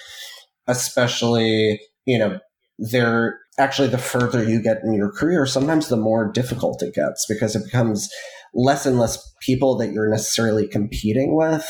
especially 0.69 1.81
you 2.07 2.17
know 2.17 2.39
there 2.79 3.41
actually 3.59 3.89
the 3.89 3.99
further 3.99 4.45
you 4.45 4.63
get 4.63 4.79
in 4.85 4.95
your 4.95 5.11
career 5.11 5.45
sometimes 5.45 5.89
the 5.89 5.97
more 5.97 6.31
difficult 6.31 6.81
it 6.83 6.95
gets 6.95 7.27
because 7.29 7.57
it 7.57 7.65
becomes 7.65 8.09
less 8.55 8.87
and 8.87 8.97
less 8.97 9.35
people 9.43 9.77
that 9.77 9.93
you're 9.93 10.09
necessarily 10.09 10.69
competing 10.69 11.35
with 11.35 11.69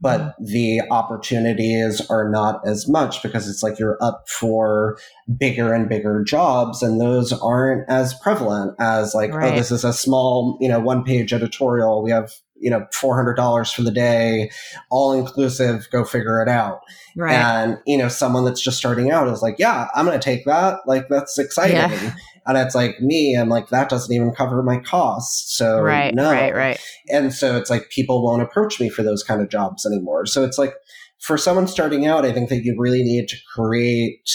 but 0.00 0.20
mm-hmm. 0.20 0.44
the 0.44 0.80
opportunities 0.90 2.00
are 2.10 2.28
not 2.28 2.60
as 2.66 2.88
much 2.88 3.22
because 3.22 3.48
it's 3.48 3.62
like 3.62 3.78
you're 3.78 3.98
up 4.00 4.28
for 4.28 4.98
bigger 5.38 5.72
and 5.72 5.88
bigger 5.88 6.22
jobs 6.22 6.82
and 6.82 7.00
those 7.00 7.32
aren't 7.32 7.88
as 7.88 8.14
prevalent 8.14 8.74
as 8.78 9.14
like 9.14 9.30
oh, 9.32 9.36
Right. 9.36 9.52
oh 9.52 9.56
this 9.56 9.70
is 9.70 9.84
a 9.84 9.92
small 9.92 10.56
you 10.60 10.68
know 10.68 10.80
one 10.80 11.04
page 11.04 11.32
editorial 11.32 12.02
we 12.02 12.10
have 12.10 12.32
you 12.60 12.70
know 12.70 12.86
$400 12.92 13.74
for 13.74 13.82
the 13.82 13.90
day 13.90 14.50
all 14.90 15.12
inclusive 15.12 15.88
go 15.90 16.04
figure 16.04 16.42
it 16.42 16.48
out 16.48 16.80
Right. 17.16 17.34
and 17.34 17.78
you 17.86 17.96
know 17.98 18.08
someone 18.08 18.44
that's 18.44 18.60
just 18.60 18.78
starting 18.78 19.10
out 19.10 19.28
is 19.28 19.42
like 19.42 19.56
yeah 19.58 19.88
i'm 19.94 20.04
gonna 20.06 20.18
take 20.18 20.44
that 20.44 20.80
like 20.86 21.08
that's 21.08 21.38
exciting 21.38 21.76
Yeah. 21.76 22.14
and 22.46 22.56
it's 22.58 22.74
like 22.74 23.00
me 23.00 23.36
i'm 23.36 23.48
like 23.48 23.68
that 23.68 23.88
doesn't 23.88 24.14
even 24.14 24.32
cover 24.32 24.62
my 24.62 24.78
costs 24.80 25.56
so 25.56 25.80
right. 25.80 26.14
no 26.14 26.30
Right. 26.30 26.54
Right. 26.54 26.80
and 27.08 27.32
so 27.32 27.56
it's 27.56 27.70
like 27.70 27.90
people 27.90 28.22
won't 28.22 28.42
approach 28.42 28.80
me 28.80 28.88
for 28.88 29.02
those 29.02 29.22
kind 29.22 29.40
of 29.40 29.48
jobs 29.48 29.84
anymore 29.86 30.26
so 30.26 30.44
it's 30.44 30.58
like 30.58 30.74
for 31.20 31.36
someone 31.36 31.66
starting 31.66 32.06
out 32.06 32.24
i 32.24 32.32
think 32.32 32.48
that 32.50 32.62
you 32.64 32.74
really 32.78 33.02
need 33.02 33.28
to 33.28 33.36
create 33.54 34.30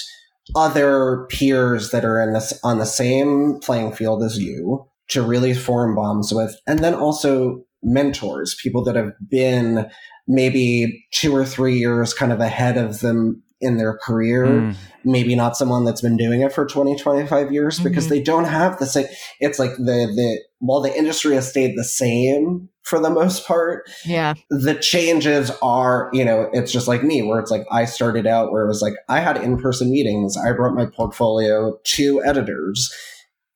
other 0.55 1.25
peers 1.29 1.91
that 1.91 2.03
are 2.05 2.21
in 2.21 2.33
this 2.33 2.59
on 2.63 2.77
the 2.79 2.85
same 2.85 3.59
playing 3.61 3.93
field 3.93 4.23
as 4.23 4.37
you 4.37 4.85
to 5.09 5.21
really 5.21 5.53
form 5.53 5.95
bonds 5.95 6.33
with 6.33 6.55
and 6.67 6.79
then 6.79 6.93
also 6.93 7.63
mentors 7.83 8.55
people 8.61 8.83
that 8.83 8.95
have 8.95 9.11
been 9.29 9.89
maybe 10.27 11.05
two 11.11 11.35
or 11.35 11.45
three 11.45 11.77
years 11.77 12.13
kind 12.13 12.31
of 12.31 12.39
ahead 12.39 12.77
of 12.77 12.99
them 13.01 13.41
in 13.59 13.77
their 13.77 13.97
career 13.97 14.45
Mm. 14.45 14.75
maybe 15.05 15.35
not 15.35 15.55
someone 15.55 15.85
that's 15.85 16.01
been 16.01 16.17
doing 16.17 16.41
it 16.41 16.51
for 16.51 16.65
20 16.65 16.97
25 16.97 17.51
years 17.51 17.79
because 17.79 18.07
Mhm. 18.07 18.09
they 18.09 18.21
don't 18.21 18.45
have 18.45 18.77
the 18.79 18.85
same 18.85 19.05
it's 19.39 19.57
like 19.59 19.71
the 19.77 20.11
the 20.15 20.39
while 20.59 20.81
the 20.81 20.97
industry 20.97 21.35
has 21.35 21.47
stayed 21.49 21.77
the 21.77 21.83
same 21.83 22.67
for 22.83 22.99
the 22.99 23.09
most 23.09 23.47
part 23.47 23.89
Yeah. 24.05 24.33
the 24.49 24.75
changes 24.75 25.49
are 25.61 26.09
you 26.11 26.25
know 26.25 26.49
it's 26.51 26.73
just 26.73 26.89
like 26.89 27.03
me 27.03 27.21
where 27.21 27.39
it's 27.39 27.51
like 27.51 27.65
i 27.71 27.85
started 27.85 28.27
out 28.27 28.51
where 28.51 28.63
it 28.65 28.67
was 28.67 28.81
like 28.81 28.95
i 29.07 29.19
had 29.21 29.37
in-person 29.37 29.89
meetings 29.89 30.35
i 30.37 30.51
brought 30.51 30.73
my 30.75 30.85
portfolio 30.85 31.77
to 31.85 32.21
editors 32.25 32.93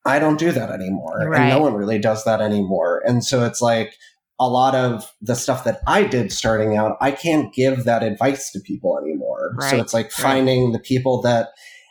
i 0.06 0.18
don't 0.18 0.38
do 0.38 0.52
that 0.52 0.70
anymore 0.70 1.20
and 1.34 1.50
no 1.50 1.58
one 1.60 1.74
really 1.74 1.98
does 1.98 2.24
that 2.24 2.40
anymore 2.40 3.02
and 3.06 3.22
so 3.24 3.44
it's 3.44 3.60
like 3.60 3.92
a 4.40 4.48
lot 4.48 4.74
of 4.74 5.12
the 5.20 5.34
stuff 5.34 5.64
that 5.64 5.80
i 5.86 6.02
did 6.04 6.32
starting 6.32 6.76
out 6.76 6.96
i 7.00 7.10
can't 7.10 7.52
give 7.54 7.84
that 7.84 8.02
advice 8.02 8.50
to 8.50 8.60
people 8.60 8.98
anymore 8.98 9.54
so 9.70 9.76
it's 9.80 9.94
like 9.94 10.10
finding 10.10 10.72
the 10.72 10.78
people 10.78 11.20
that 11.22 11.48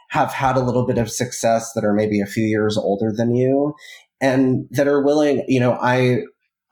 have 0.09 0.31
had 0.31 0.55
a 0.55 0.61
little 0.61 0.85
bit 0.85 0.97
of 0.97 1.11
success 1.11 1.73
that 1.73 1.83
are 1.83 1.93
maybe 1.93 2.21
a 2.21 2.25
few 2.25 2.45
years 2.45 2.77
older 2.77 3.11
than 3.11 3.35
you 3.35 3.73
and 4.21 4.65
that 4.71 4.87
are 4.87 5.03
willing 5.03 5.43
you 5.47 5.59
know 5.59 5.73
i 5.81 6.19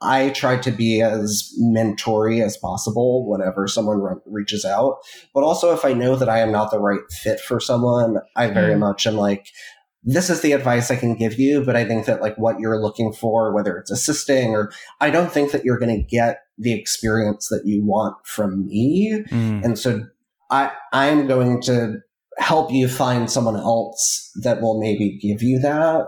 I 0.02 0.28
try 0.28 0.58
to 0.58 0.70
be 0.70 1.00
as 1.00 1.50
mentory 1.58 2.44
as 2.44 2.58
possible 2.58 3.26
whenever 3.26 3.66
someone 3.66 3.98
re- 4.02 4.20
reaches 4.26 4.62
out. 4.66 4.98
But 5.32 5.42
also, 5.42 5.72
if 5.72 5.86
I 5.86 5.94
know 5.94 6.16
that 6.16 6.28
I 6.28 6.40
am 6.40 6.52
not 6.52 6.70
the 6.70 6.78
right 6.78 7.00
fit 7.22 7.40
for 7.40 7.60
someone, 7.60 8.18
I 8.36 8.48
very 8.48 8.74
Mm. 8.74 8.80
much 8.80 9.06
am 9.06 9.16
like, 9.16 9.46
this 10.06 10.30
is 10.30 10.40
the 10.40 10.52
advice 10.52 10.90
I 10.90 10.96
can 10.96 11.16
give 11.16 11.38
you. 11.38 11.64
But 11.64 11.76
I 11.76 11.84
think 11.84 12.06
that 12.06 12.22
like 12.22 12.36
what 12.38 12.60
you're 12.60 12.80
looking 12.80 13.12
for, 13.12 13.52
whether 13.52 13.76
it's 13.76 13.90
assisting 13.90 14.54
or 14.54 14.72
I 15.00 15.10
don't 15.10 15.32
think 15.32 15.50
that 15.52 15.64
you're 15.64 15.78
going 15.78 15.94
to 15.96 16.02
get 16.02 16.42
the 16.56 16.72
experience 16.72 17.48
that 17.48 17.62
you 17.66 17.84
want 17.84 18.16
from 18.24 18.66
me. 18.66 19.24
Mm. 19.28 19.64
And 19.64 19.78
so 19.78 20.06
I, 20.50 20.70
I'm 20.92 21.26
going 21.26 21.60
to 21.62 21.96
help 22.38 22.70
you 22.70 22.86
find 22.86 23.30
someone 23.30 23.56
else 23.56 24.30
that 24.42 24.60
will 24.60 24.78
maybe 24.78 25.18
give 25.18 25.42
you 25.42 25.58
that 25.58 26.06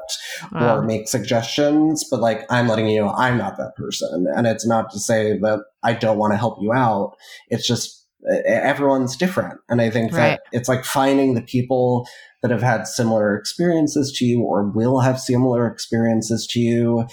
Wow. 0.52 0.76
or 0.76 0.82
make 0.82 1.08
suggestions, 1.08 2.04
but 2.08 2.20
like 2.20 2.44
I'm 2.50 2.68
letting 2.68 2.86
you 2.86 3.00
know 3.00 3.10
I'm 3.10 3.36
not 3.38 3.56
that 3.56 3.74
person. 3.76 4.26
And 4.36 4.46
it's 4.46 4.66
not 4.66 4.90
to 4.92 4.98
say 5.00 5.38
that 5.38 5.60
I 5.82 5.94
don't 5.94 6.18
want 6.18 6.34
to 6.34 6.36
help 6.36 6.58
you 6.60 6.72
out. 6.72 7.16
It's 7.48 7.66
just 7.66 8.06
everyone's 8.46 9.16
different. 9.16 9.60
And 9.68 9.80
I 9.80 9.90
think 9.90 10.12
Right. 10.12 10.38
that 10.38 10.40
it's 10.52 10.68
like 10.68 10.84
finding 10.84 11.34
the 11.34 11.42
people 11.42 12.06
that 12.42 12.50
have 12.50 12.62
had 12.62 12.86
similar 12.86 13.36
experiences 13.36 14.12
to 14.12 14.24
you 14.24 14.42
or 14.42 14.64
will 14.64 15.00
have 15.00 15.20
similar 15.20 15.66
experiences 15.66 16.46
to 16.48 16.60
you. 16.60 17.06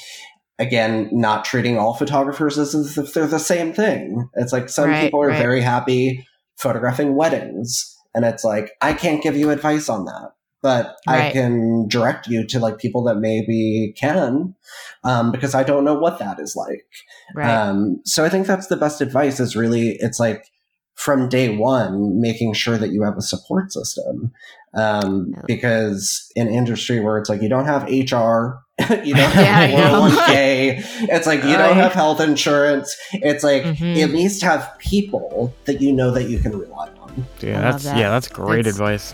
Again, 0.58 1.10
not 1.12 1.44
treating 1.44 1.78
all 1.78 1.94
photographers 1.94 2.58
as 2.58 2.98
if 2.98 3.14
they're 3.14 3.28
the 3.28 3.40
same 3.40 3.74
thing. 3.74 4.30
It's 4.36 4.54
like 4.54 4.70
some 4.70 4.90
Right, 4.90 5.04
people 5.04 5.22
are 5.22 5.28
right. 5.28 5.38
very 5.42 5.62
happy 5.62 6.26
photographing 6.58 7.16
weddings. 7.16 7.94
And 8.14 8.24
it's 8.24 8.46
like, 8.46 8.72
I 8.82 8.94
can't 8.94 9.22
give 9.22 9.36
you 9.36 9.50
advice 9.50 9.90
on 9.90 10.06
that 10.06 10.36
but 10.66 10.96
I 11.08 11.30
can 11.30 11.88
direct 11.88 12.26
you 12.26 12.44
to 12.48 12.58
like 12.58 12.80
people 12.80 13.04
that 13.04 13.18
maybe 13.18 13.94
can, 13.96 14.56
um, 15.04 15.32
because 15.32 15.54
I 15.54 15.62
don't 15.62 15.86
know 15.86 15.94
what 15.94 16.18
that 16.18 16.40
is 16.40 16.56
like. 16.56 16.88
right. 17.36 17.54
Um, 17.54 18.02
so 18.04 18.26
I 18.26 18.30
think 18.30 18.48
that's 18.48 18.66
the 18.66 18.76
best 18.76 19.00
advice. 19.00 19.40
Is 19.40 19.56
really 19.56 19.96
it's 20.00 20.20
like 20.20 20.48
from 20.96 21.30
day 21.30 21.56
one 21.56 22.20
making 22.20 22.54
sure 22.54 22.78
that 22.78 22.90
you 22.92 23.04
have 23.04 23.18
a 23.18 23.22
support 23.22 23.72
system, 23.72 24.32
um, 24.74 25.32
Yeah. 25.34 25.42
because 25.48 26.32
in 26.36 26.48
industry 26.48 27.00
where 27.00 27.18
it's 27.18 27.30
like 27.30 27.42
you 27.42 27.50
don't 27.50 27.66
have 27.66 27.84
HR. 27.84 28.62
you 29.04 29.14
don't 29.16 29.32
have 29.32 29.36
Yeah, 29.36 29.58
I 29.60 29.68
know. 29.92 30.10
401k. 30.10 31.08
It's 31.10 31.26
like 31.28 31.44
you 31.44 31.56
don't 31.56 31.78
have 31.78 31.94
health 31.94 32.20
insurance. 32.20 32.96
It's 33.14 33.44
like 33.44 33.64
Mhm. 33.64 34.04
at 34.04 34.10
least 34.12 34.42
have 34.44 34.70
people 34.80 35.54
that 35.66 35.82
you 35.82 35.94
know 35.94 36.12
that 36.12 36.30
you 36.30 36.40
can 36.40 36.58
rely 36.58 36.90
on. 37.02 37.26
Yeah, 37.40 37.60
I 37.60 37.62
that's 37.72 37.84
that. 37.86 37.98
yeah, 37.98 38.10
that's 38.10 38.28
great 38.28 38.60
It's- 38.62 38.76
advice. 38.76 39.14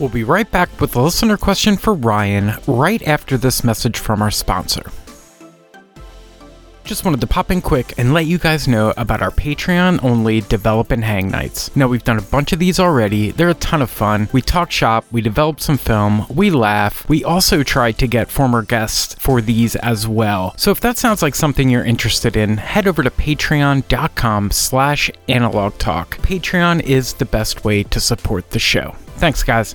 We'll 0.00 0.08
be 0.08 0.24
right 0.24 0.50
back 0.50 0.80
with 0.80 0.96
a 0.96 1.00
listener 1.00 1.36
question 1.36 1.76
for 1.76 1.94
Ryan 1.94 2.54
right 2.66 3.00
after 3.06 3.36
this 3.38 3.62
message 3.62 3.96
from 3.96 4.22
our 4.22 4.30
sponsor. 4.32 4.82
Just 6.84 7.06
wanted 7.06 7.22
to 7.22 7.26
pop 7.26 7.50
in 7.50 7.62
quick 7.62 7.94
and 7.96 8.12
let 8.12 8.26
you 8.26 8.36
guys 8.36 8.68
know 8.68 8.92
about 8.98 9.22
our 9.22 9.30
Patreon 9.30 10.04
only 10.04 10.42
Develop 10.42 10.90
and 10.90 11.02
Hang 11.02 11.30
nights. 11.30 11.74
Now, 11.74 11.88
we've 11.88 12.04
done 12.04 12.18
a 12.18 12.22
bunch 12.22 12.52
of 12.52 12.58
these 12.58 12.78
already. 12.78 13.30
They're 13.30 13.48
a 13.48 13.54
ton 13.54 13.80
of 13.80 13.88
fun. 13.88 14.28
We 14.32 14.42
talk 14.42 14.70
shop, 14.70 15.06
we 15.10 15.22
develop 15.22 15.60
some 15.60 15.78
film, 15.78 16.26
we 16.28 16.50
laugh. 16.50 17.08
We 17.08 17.24
also 17.24 17.62
try 17.62 17.92
to 17.92 18.06
get 18.06 18.30
former 18.30 18.60
guests 18.60 19.16
for 19.18 19.40
these 19.40 19.76
as 19.76 20.06
well. 20.06 20.54
So 20.58 20.72
if 20.72 20.80
that 20.80 20.98
sounds 20.98 21.22
like 21.22 21.34
something 21.34 21.70
you're 21.70 21.84
interested 21.84 22.36
in, 22.36 22.58
head 22.58 22.86
over 22.86 23.02
to 23.02 23.10
patreon.com 23.10 24.50
slash 24.50 25.10
analog 25.26 25.78
talk. 25.78 26.18
Patreon 26.18 26.82
is 26.82 27.14
the 27.14 27.24
best 27.24 27.64
way 27.64 27.82
to 27.84 27.98
support 27.98 28.50
the 28.50 28.58
show. 28.58 28.94
Thanks, 29.16 29.42
guys. 29.42 29.74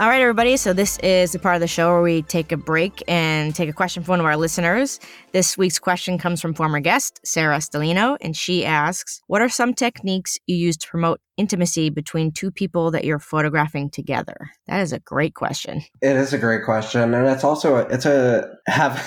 All 0.00 0.08
right, 0.08 0.20
everybody. 0.20 0.56
So, 0.56 0.72
this 0.72 0.98
is 1.04 1.30
the 1.30 1.38
part 1.38 1.54
of 1.54 1.60
the 1.60 1.68
show 1.68 1.92
where 1.92 2.02
we 2.02 2.22
take 2.22 2.50
a 2.50 2.56
break 2.56 3.00
and 3.06 3.54
take 3.54 3.68
a 3.68 3.72
question 3.72 4.02
from 4.02 4.14
one 4.14 4.18
of 4.20 4.26
our 4.26 4.36
listeners. 4.36 4.98
This 5.30 5.56
week's 5.56 5.78
question 5.78 6.18
comes 6.18 6.40
from 6.40 6.52
former 6.52 6.80
guest, 6.80 7.20
Sarah 7.24 7.58
Stellino, 7.58 8.16
and 8.20 8.36
she 8.36 8.64
asks 8.64 9.22
What 9.28 9.40
are 9.40 9.48
some 9.48 9.72
techniques 9.72 10.36
you 10.48 10.56
use 10.56 10.76
to 10.78 10.88
promote 10.88 11.20
intimacy 11.36 11.90
between 11.90 12.32
two 12.32 12.50
people 12.50 12.90
that 12.90 13.04
you're 13.04 13.20
photographing 13.20 13.88
together? 13.88 14.50
That 14.66 14.80
is 14.80 14.92
a 14.92 14.98
great 14.98 15.34
question. 15.34 15.82
It 16.02 16.16
is 16.16 16.32
a 16.32 16.38
great 16.38 16.64
question. 16.64 17.14
And 17.14 17.28
it's 17.28 17.44
also, 17.44 17.76
it's 17.76 18.04
a, 18.04 18.48
have, 18.66 18.98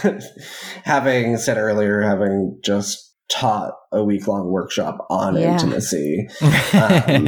having 0.86 1.36
said 1.36 1.58
earlier, 1.58 2.02
having 2.02 2.60
just 2.64 3.07
taught 3.30 3.74
a 3.92 4.04
week 4.04 4.28
long 4.28 4.48
workshop 4.48 5.06
on 5.10 5.36
yeah. 5.36 5.54
intimacy. 5.54 6.30
Um, 6.74 7.28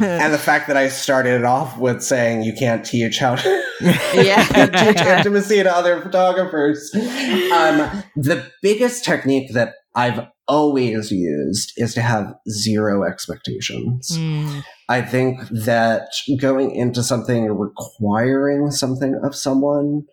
and 0.00 0.32
the 0.32 0.38
fact 0.38 0.68
that 0.68 0.76
I 0.76 0.88
started 0.88 1.40
it 1.40 1.44
off 1.44 1.78
with 1.78 2.02
saying 2.02 2.42
you 2.42 2.52
can't 2.52 2.84
teach 2.84 3.18
how 3.18 3.36
to 3.36 3.64
yeah. 4.14 4.44
teach 4.66 5.00
intimacy 5.00 5.62
to 5.62 5.74
other 5.74 6.00
photographers. 6.00 6.94
Um, 6.94 8.04
the 8.16 8.50
biggest 8.62 9.04
technique 9.04 9.52
that 9.52 9.74
I've 9.94 10.26
always 10.48 11.10
used 11.10 11.72
is 11.76 11.94
to 11.94 12.02
have 12.02 12.34
zero 12.48 13.04
expectations. 13.04 14.10
Mm. 14.12 14.64
I 14.88 15.02
think 15.02 15.40
that 15.50 16.08
going 16.40 16.74
into 16.74 17.02
something 17.02 17.46
requiring 17.46 18.70
something 18.70 19.20
of 19.24 19.34
someone, 19.34 20.04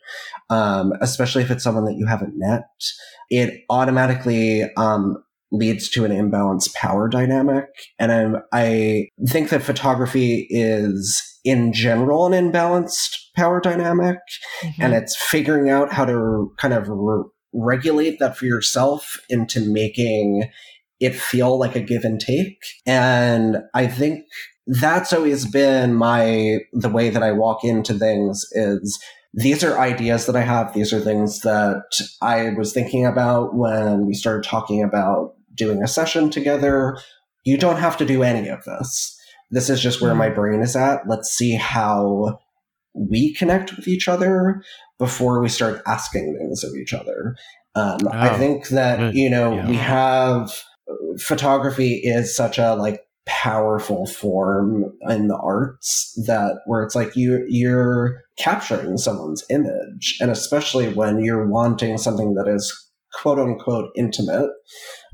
um, 0.49 0.93
especially 1.01 1.43
if 1.43 1.51
it's 1.51 1.63
someone 1.63 1.85
that 1.85 1.97
you 1.97 2.07
haven't 2.07 2.33
met, 2.35 2.63
it 3.29 3.63
automatically 3.69 4.63
um, 4.75 5.23
leads 5.51 5.89
to 5.89 6.05
an 6.05 6.11
imbalanced 6.11 6.73
power 6.73 7.07
dynamic. 7.07 7.65
And 7.99 8.11
I'm, 8.11 8.37
I 8.51 9.09
think 9.27 9.49
that 9.49 9.61
photography 9.61 10.47
is 10.49 11.21
in 11.43 11.73
general 11.73 12.25
an 12.25 12.33
imbalanced 12.33 13.17
power 13.35 13.59
dynamic. 13.59 14.17
Mm-hmm. 14.61 14.81
And 14.81 14.93
it's 14.93 15.15
figuring 15.15 15.69
out 15.69 15.93
how 15.93 16.05
to 16.05 16.51
kind 16.57 16.73
of 16.73 16.87
re- 16.89 17.25
regulate 17.53 18.19
that 18.19 18.37
for 18.37 18.45
yourself 18.45 19.17
into 19.29 19.61
making 19.61 20.49
it 20.99 21.15
feel 21.15 21.59
like 21.59 21.75
a 21.75 21.81
give 21.81 22.03
and 22.03 22.19
take. 22.19 22.57
And 22.85 23.57
I 23.73 23.87
think 23.87 24.25
that's 24.67 25.11
always 25.11 25.45
been 25.45 25.93
my, 25.93 26.59
the 26.71 26.89
way 26.89 27.09
that 27.09 27.23
I 27.23 27.33
walk 27.33 27.63
into 27.63 27.93
things 27.93 28.45
is 28.51 28.99
these 29.33 29.63
are 29.63 29.79
ideas 29.79 30.25
that 30.27 30.35
I 30.35 30.41
have. 30.41 30.73
These 30.73 30.93
are 30.93 30.99
things 30.99 31.41
that 31.41 31.83
I 32.21 32.51
was 32.51 32.71
thinking 32.71 33.05
about 33.05 33.55
when 33.55 34.05
we 34.05 34.13
started 34.13 34.43
talking 34.43 34.83
about 34.83 35.33
doing 35.55 35.81
a 35.83 35.87
session 35.87 36.29
together. 36.29 36.97
You 37.43 37.57
don't 37.57 37.79
have 37.79 37.97
to 37.97 38.05
do 38.05 38.23
any 38.23 38.47
of 38.47 38.63
this. 38.63 39.19
This 39.51 39.69
is 39.69 39.81
just 39.81 40.01
where 40.01 40.15
my 40.15 40.27
mm-hmm. 40.27 40.35
brain 40.35 40.61
is 40.61 40.75
at. 40.75 41.07
Let's 41.07 41.29
see 41.29 41.55
how 41.55 42.39
we 42.93 43.33
connect 43.33 43.75
with 43.75 43.87
each 43.87 44.07
other 44.07 44.63
before 45.03 45.41
we 45.41 45.49
start 45.49 45.81
asking 45.87 46.37
things 46.37 46.63
of 46.63 46.73
each 46.75 46.93
other. 46.93 47.35
Um, 47.75 47.97
oh, 48.05 48.11
I 48.11 48.37
think 48.37 48.69
that, 48.69 49.13
you 49.15 49.29
know, 49.29 49.55
yeah. 49.55 49.67
we 49.67 49.75
have 49.75 50.51
photography 51.19 52.01
is 52.03 52.35
such 52.35 52.57
a 52.57 52.75
like 52.75 53.01
powerful 53.25 54.05
form 54.05 54.85
in 55.09 55.27
the 55.27 55.37
arts 55.37 56.13
that 56.27 56.59
where 56.65 56.83
it's 56.83 56.93
like 56.93 57.15
you 57.15 57.45
you're 57.47 58.19
capturing 58.37 58.97
someone's 58.97 59.45
image 59.49 60.17
and 60.19 60.29
especially 60.29 60.93
when 60.93 61.23
you're 61.23 61.47
wanting 61.47 61.97
something 61.97 62.33
that 62.33 62.49
is 62.49 62.91
quote 63.13 63.39
unquote 63.39 63.91
intimate 63.95 64.49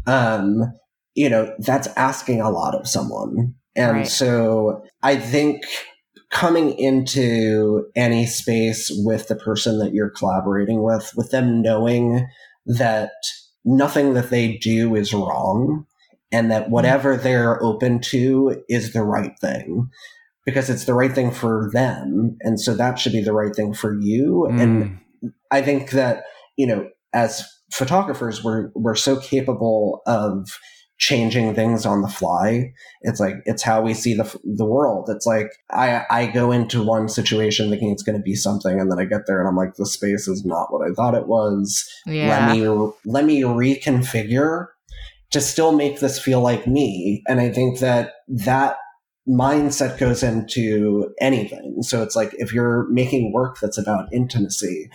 um, 0.08 0.74
you 1.16 1.30
know, 1.30 1.54
that's 1.60 1.88
asking 1.98 2.42
a 2.42 2.50
lot 2.50 2.76
of 2.76 2.88
someone. 2.88 3.54
And 3.76 3.98
right. 3.98 4.08
so 4.08 4.84
I 5.04 5.18
think 5.18 5.64
coming 6.30 6.78
into 6.78 7.86
any 7.96 8.26
space 8.26 8.92
with 9.04 9.28
the 9.28 9.36
person 9.36 9.80
that 9.80 9.94
you're 9.94 10.12
collaborating 10.12 10.84
with, 10.84 11.12
with 11.16 11.32
them 11.32 11.62
knowing 11.62 12.28
that 12.66 13.12
nothing 13.66 14.14
that 14.14 14.30
they 14.30 14.58
do 14.58 14.96
is 14.96 15.14
wrong 15.14 15.86
and 16.32 16.52
that 16.52 16.64
mm-hmm. 16.64 16.72
whatever 16.72 17.18
they're 17.18 17.62
open 17.64 18.00
to 18.00 18.64
is 18.70 18.94
the 18.94 19.04
right 19.04 19.38
thing 19.40 19.90
because 20.46 20.70
it's 20.70 20.86
the 20.86 20.94
right 20.94 21.14
thing 21.14 21.32
for 21.32 21.70
them. 21.74 22.38
And 22.42 22.60
so 22.60 22.74
that 22.76 23.00
should 23.00 23.12
be 23.12 23.22
the 23.22 23.34
right 23.34 23.56
thing 23.56 23.74
for 23.74 24.00
you. 24.00 24.48
Mm. 24.52 24.62
And 24.62 25.00
I 25.52 25.62
think 25.62 25.92
that, 25.92 26.24
you 26.58 26.68
know, 26.68 26.90
as 27.14 27.44
photographers 27.72 28.44
we're 28.44 28.72
we're 28.74 28.96
so 28.96 29.20
capable 29.20 30.02
of 30.08 30.48
changing 31.00 31.56
things 31.56 31.86
on 31.86 32.02
the 32.02 32.08
fly. 32.08 32.74
It's 33.02 33.20
like 33.20 33.36
it's 33.46 33.64
how 33.64 33.82
we 33.82 33.94
see 33.94 34.14
the 34.14 34.40
the 34.44 34.66
world. 34.66 35.10
It's 35.10 35.26
like 35.26 35.52
I 35.72 36.06
I 36.12 36.28
go 36.28 36.52
into 36.52 36.84
one 36.84 37.10
situation 37.10 37.70
thinking 37.70 37.92
it's 37.92 38.04
going 38.04 38.18
to 38.18 38.24
be 38.24 38.36
something, 38.36 38.80
and 38.80 38.92
then 38.92 39.00
I 39.00 39.06
get 39.06 39.26
there 39.26 39.40
and 39.40 39.48
I'm 39.48 39.56
like, 39.56 39.76
the 39.76 39.86
space 39.86 40.28
is 40.28 40.46
not 40.46 40.72
what 40.72 40.88
I 40.88 40.94
thought 40.94 41.16
it 41.16 41.28
was. 41.28 41.90
Yeah. 42.06 42.48
Let 42.48 42.56
me 42.56 42.92
let 43.06 43.26
me 43.26 43.42
reconfigure 43.42 44.68
to 45.32 45.42
still 45.42 45.72
make 45.72 46.00
this 46.00 46.20
feel 46.20 46.42
like 46.42 46.68
me. 46.68 47.24
And 47.28 47.40
I 47.40 47.50
think 47.50 47.80
that 47.80 48.14
that 48.28 48.78
mindset 49.28 49.98
goes 50.00 50.24
into 50.24 51.14
anything. 51.22 51.82
So 51.82 52.02
it's 52.04 52.16
like 52.16 52.32
if 52.34 52.54
you're 52.54 52.88
making 52.90 53.32
work 53.32 53.60
that's 53.62 53.78
about 53.78 54.12
intimacy, 54.12 54.90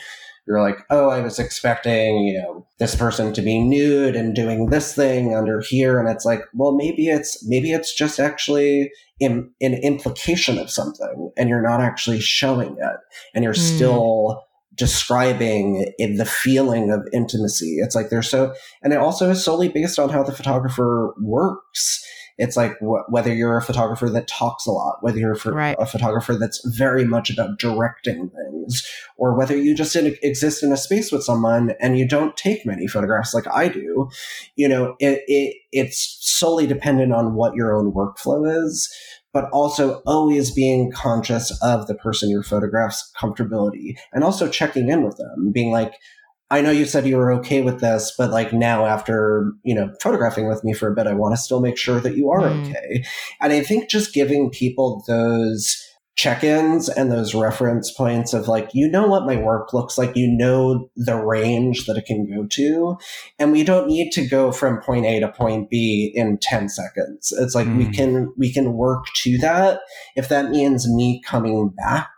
you're 0.47 0.61
like, 0.61 0.79
oh, 0.91 1.09
I 1.09 1.21
was 1.21 1.39
expecting, 1.39 2.19
you 2.19 2.39
know, 2.39 2.67
this 2.79 2.95
person 2.95 3.33
to 3.33 3.43
be 3.43 3.59
nude 3.59 4.15
and 4.15 4.35
doing 4.35 4.67
this 4.67 4.95
thing 4.95 5.35
under 5.35 5.61
here. 5.61 5.99
And 5.99 6.09
it's 6.09 6.25
like, 6.25 6.43
well, 6.53 6.73
maybe 6.73 7.09
it's, 7.09 7.47
maybe 7.49 7.73
it's 7.73 7.95
just 7.95 8.21
actually 8.21 8.91
in, 9.21 9.51
an 9.61 9.75
implication 9.75 10.59
of 10.59 10.71
something 10.71 11.31
and 11.37 11.49
you're 11.49 11.63
not 11.63 11.81
actually 11.81 12.21
showing 12.21 12.77
it 12.79 12.97
and 13.35 13.43
you're 13.43 13.55
mm. 13.55 13.77
still 13.77 14.45
describing 14.75 15.93
in 15.99 16.17
the 16.17 16.25
feeling 16.27 16.91
of 16.91 17.07
intimacy. 17.13 17.77
It's 17.79 17.95
like 17.95 18.11
they're 18.11 18.23
so, 18.23 18.55
and 18.83 18.93
it 18.93 18.99
also 18.99 19.31
is 19.31 19.43
solely 19.43 19.69
based 19.69 19.99
on 19.99 20.11
how 20.11 20.23
the 20.23 20.35
photographer 20.35 21.15
works. 21.21 22.05
It's 22.39 22.57
like 22.57 22.79
wh- 22.81 23.09
whether 23.09 23.33
you're 23.33 23.57
a 23.57 23.63
photographer 23.63 24.09
that 24.11 24.29
talks 24.29 24.67
a 24.67 24.73
lot, 24.73 24.99
whether 25.03 25.19
you're 25.19 25.37
right. 25.47 25.77
a 25.79 25.87
photographer 25.87 26.37
that's 26.37 26.61
very 26.67 27.05
much 27.05 27.31
about 27.31 27.59
directing 27.59 28.31
things, 28.31 28.87
or 29.17 29.37
whether 29.37 29.57
you 29.57 29.75
just 29.75 29.95
in, 29.97 30.17
exist 30.23 30.63
in 30.63 30.73
a 30.73 30.77
space 30.77 31.13
with 31.13 31.23
someone 31.23 31.75
and 31.81 31.99
you 31.99 32.07
don't 32.07 32.37
take 32.37 32.67
many 32.67 32.87
photographs 32.87 33.35
like 33.35 33.47
I 33.53 33.69
do. 33.69 34.09
You 34.57 34.69
know, 34.69 34.97
it, 34.99 35.23
it 35.27 35.57
it's 35.73 36.19
solely 36.21 36.67
dependent 36.67 37.13
on 37.13 37.35
what 37.35 37.55
your 37.55 37.77
own 37.77 37.93
workflow 37.93 38.65
is 38.65 38.93
but 39.35 39.51
also 39.51 39.97
always 40.07 40.53
being 40.53 40.93
conscious 40.93 41.51
of 41.61 41.89
the 41.89 41.95
person 41.97 42.31
your 42.31 42.45
photographs 42.45 43.11
comfortability 43.21 43.97
and 44.13 44.23
also 44.23 44.49
checking 44.49 44.89
in 44.89 45.03
with 45.03 45.17
them 45.17 45.51
being 45.53 45.73
like 45.73 45.95
I 46.55 46.61
know 46.61 46.71
you 46.71 46.85
said 46.85 47.05
you 47.05 47.17
were 47.17 47.33
okay 47.33 47.63
with 47.63 47.81
this, 47.81 48.15
but 48.17 48.31
like 48.31 48.53
now 48.53 48.87
after, 48.87 49.53
you 49.65 49.75
know, 49.75 49.93
photographing 50.01 50.49
with 50.49 50.63
me 50.63 50.73
for 50.73 50.87
a 50.87 50.95
bit, 50.95 51.09
I 51.09 51.13
want 51.13 51.35
to 51.35 51.41
still 51.41 51.61
make 51.61 51.77
sure 51.77 51.99
that 51.99 52.17
you 52.17 52.31
are 52.31 52.43
mm. 52.43 52.71
okay. 52.71 53.05
And 53.41 53.53
I 53.53 53.61
think 53.61 53.91
just 53.91 54.15
giving 54.15 54.51
people 54.51 55.03
those 55.09 55.77
check-ins 56.15 56.89
and 56.89 57.11
those 57.11 57.35
reference 57.35 57.91
points 57.91 58.33
of 58.33 58.47
like 58.47 58.71
you 58.73 58.89
know 58.89 59.09
what 59.09 59.27
my 59.27 59.35
work 59.35 59.73
looks 59.73 59.99
like 59.99 60.15
you 60.15 60.29
know 60.29 60.89
the 60.95 61.17
range 61.17 61.87
that 61.87 61.97
it 61.97 62.07
can 62.07 62.25
go 62.33 62.47
to 62.47 62.97
and 63.41 63.51
we 63.51 63.65
don't 63.65 63.89
need 63.89 64.13
to 64.13 64.25
go 64.25 64.53
from 64.53 64.81
point 64.81 65.05
a 65.05 65.19
to 65.19 65.29
point 65.33 65.69
b 65.69 66.13
in 66.15 66.39
10 66.41 66.69
seconds 66.69 67.35
it's 67.37 67.57
like 67.57 67.67
mm. 67.67 67.79
we 67.79 67.91
can 67.91 68.33
we 68.39 68.53
can 68.53 68.75
work 68.75 69.07
to 69.13 69.37
that 69.39 69.81
if 70.15 70.29
that 70.29 70.51
means 70.51 70.89
me 70.89 71.21
coming 71.27 71.69
back 71.77 72.09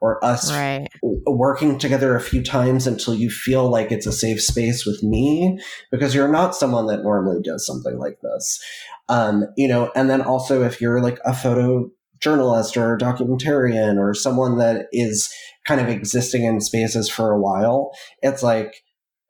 or 0.00 0.24
us 0.24 0.50
right. 0.52 0.88
working 1.26 1.78
together 1.78 2.16
a 2.16 2.20
few 2.20 2.42
times 2.42 2.86
until 2.86 3.14
you 3.14 3.30
feel 3.30 3.68
like 3.68 3.92
it's 3.92 4.06
a 4.06 4.12
safe 4.12 4.42
space 4.42 4.86
with 4.86 5.02
me 5.02 5.58
because 5.90 6.14
you're 6.14 6.30
not 6.30 6.54
someone 6.54 6.86
that 6.86 7.02
normally 7.02 7.40
does 7.42 7.66
something 7.66 7.98
like 7.98 8.18
this. 8.22 8.62
Um, 9.08 9.44
you 9.56 9.68
know, 9.68 9.90
and 9.94 10.08
then 10.08 10.22
also 10.22 10.62
if 10.62 10.80
you're 10.80 11.02
like 11.02 11.18
a 11.24 11.34
photo 11.34 11.90
journalist 12.20 12.76
or 12.76 12.94
a 12.94 12.98
documentarian 12.98 13.98
or 13.98 14.14
someone 14.14 14.58
that 14.58 14.86
is 14.92 15.32
kind 15.66 15.80
of 15.80 15.88
existing 15.88 16.44
in 16.44 16.60
spaces 16.60 17.08
for 17.08 17.30
a 17.30 17.40
while, 17.40 17.92
it's 18.22 18.42
like, 18.42 18.82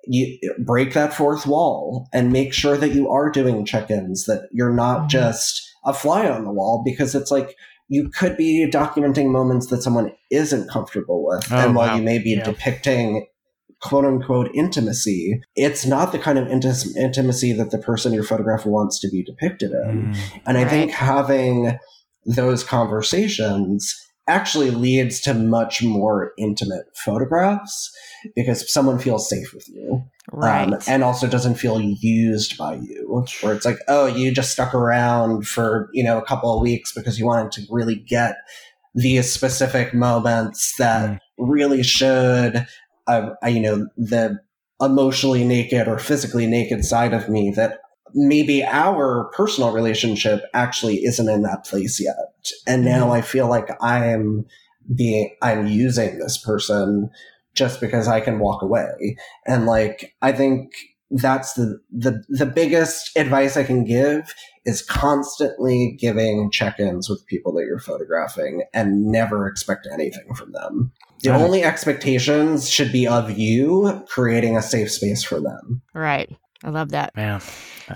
you 0.06 0.38
break 0.58 0.94
that 0.94 1.12
fourth 1.12 1.46
wall 1.46 2.08
and 2.12 2.32
make 2.32 2.54
sure 2.54 2.76
that 2.76 2.94
you 2.94 3.10
are 3.10 3.30
doing 3.30 3.66
check-ins 3.66 4.24
that 4.24 4.48
you're 4.50 4.72
not 4.72 5.00
mm-hmm. 5.00 5.08
just 5.08 5.70
a 5.84 5.92
fly 5.92 6.28
on 6.28 6.44
the 6.44 6.50
wall 6.50 6.82
because 6.84 7.14
it's 7.14 7.30
like 7.30 7.54
you 7.90 8.08
could 8.08 8.36
be 8.36 8.70
documenting 8.72 9.30
moments 9.30 9.66
that 9.66 9.82
someone 9.82 10.12
isn't 10.30 10.70
comfortable 10.70 11.26
with. 11.26 11.50
Oh, 11.50 11.56
and 11.56 11.74
while 11.74 11.88
wow. 11.88 11.96
you 11.96 12.02
may 12.02 12.18
be 12.18 12.30
yeah. 12.30 12.44
depicting 12.44 13.26
quote 13.82 14.04
unquote 14.04 14.48
intimacy, 14.54 15.40
it's 15.56 15.84
not 15.84 16.12
the 16.12 16.18
kind 16.18 16.38
of 16.38 16.46
inti- 16.46 16.96
intimacy 16.96 17.52
that 17.52 17.72
the 17.72 17.78
person 17.78 18.12
your 18.12 18.22
photograph 18.22 18.64
wants 18.64 19.00
to 19.00 19.08
be 19.08 19.24
depicted 19.24 19.72
in. 19.72 20.12
Mm, 20.14 20.40
and 20.46 20.56
I 20.56 20.62
right. 20.62 20.70
think 20.70 20.90
having 20.92 21.78
those 22.24 22.62
conversations 22.62 23.98
actually 24.26 24.70
leads 24.70 25.20
to 25.20 25.34
much 25.34 25.82
more 25.82 26.32
intimate 26.38 26.86
photographs 26.94 27.90
because 28.36 28.72
someone 28.72 28.98
feels 28.98 29.28
safe 29.28 29.52
with 29.52 29.68
you. 29.68 30.04
Um, 30.32 30.38
right. 30.38 30.72
Um, 30.72 30.78
and 30.86 31.02
also 31.02 31.26
doesn't 31.26 31.56
feel 31.56 31.80
used 31.80 32.56
by 32.56 32.74
you, 32.74 33.24
where 33.40 33.54
it's 33.54 33.64
like, 33.64 33.78
oh, 33.88 34.06
you 34.06 34.30
just 34.32 34.52
stuck 34.52 34.74
around 34.74 35.46
for, 35.48 35.88
you 35.92 36.04
know, 36.04 36.18
a 36.18 36.24
couple 36.24 36.54
of 36.54 36.62
weeks 36.62 36.92
because 36.92 37.18
you 37.18 37.26
wanted 37.26 37.50
to 37.52 37.62
really 37.70 37.96
get 37.96 38.36
these 38.94 39.30
specific 39.32 39.94
moments 39.94 40.74
that 40.76 41.10
Mm. 41.10 41.18
really 41.38 41.82
showed, 41.82 42.66
uh, 43.06 43.30
uh, 43.42 43.48
you 43.48 43.60
know, 43.60 43.86
the 43.96 44.38
emotionally 44.80 45.44
naked 45.44 45.88
or 45.88 45.98
physically 45.98 46.46
naked 46.46 46.84
side 46.84 47.12
of 47.12 47.28
me 47.28 47.52
that 47.56 47.78
maybe 48.14 48.64
our 48.64 49.30
personal 49.34 49.72
relationship 49.72 50.42
actually 50.54 51.04
isn't 51.04 51.28
in 51.28 51.42
that 51.42 51.64
place 51.64 52.00
yet. 52.00 52.52
And 52.66 52.84
now 52.84 53.04
mm-hmm. 53.04 53.12
I 53.12 53.20
feel 53.22 53.48
like 53.48 53.68
I'm 53.82 54.46
being, 54.94 55.34
I'm 55.42 55.66
using 55.66 56.18
this 56.18 56.38
person 56.38 57.10
just 57.54 57.80
because 57.80 58.08
I 58.08 58.20
can 58.20 58.38
walk 58.38 58.62
away. 58.62 59.16
And 59.46 59.66
like, 59.66 60.14
I 60.22 60.32
think 60.32 60.72
that's 61.10 61.54
the, 61.54 61.80
the, 61.90 62.22
the 62.28 62.46
biggest 62.46 63.16
advice 63.16 63.56
I 63.56 63.64
can 63.64 63.84
give 63.84 64.32
is 64.64 64.82
constantly 64.82 65.96
giving 65.98 66.50
check-ins 66.50 67.08
with 67.08 67.26
people 67.26 67.52
that 67.54 67.64
you're 67.64 67.80
photographing 67.80 68.62
and 68.72 69.06
never 69.06 69.48
expect 69.48 69.88
anything 69.92 70.34
from 70.34 70.52
them. 70.52 70.92
The 71.22 71.30
only 71.34 71.64
expectations 71.64 72.70
should 72.70 72.92
be 72.92 73.06
of 73.06 73.30
you 73.36 74.04
creating 74.08 74.56
a 74.56 74.62
safe 74.62 74.90
space 74.90 75.22
for 75.22 75.40
them. 75.40 75.82
Right. 75.92 76.34
I 76.62 76.70
love 76.70 76.90
that. 76.90 77.14
Man. 77.16 77.40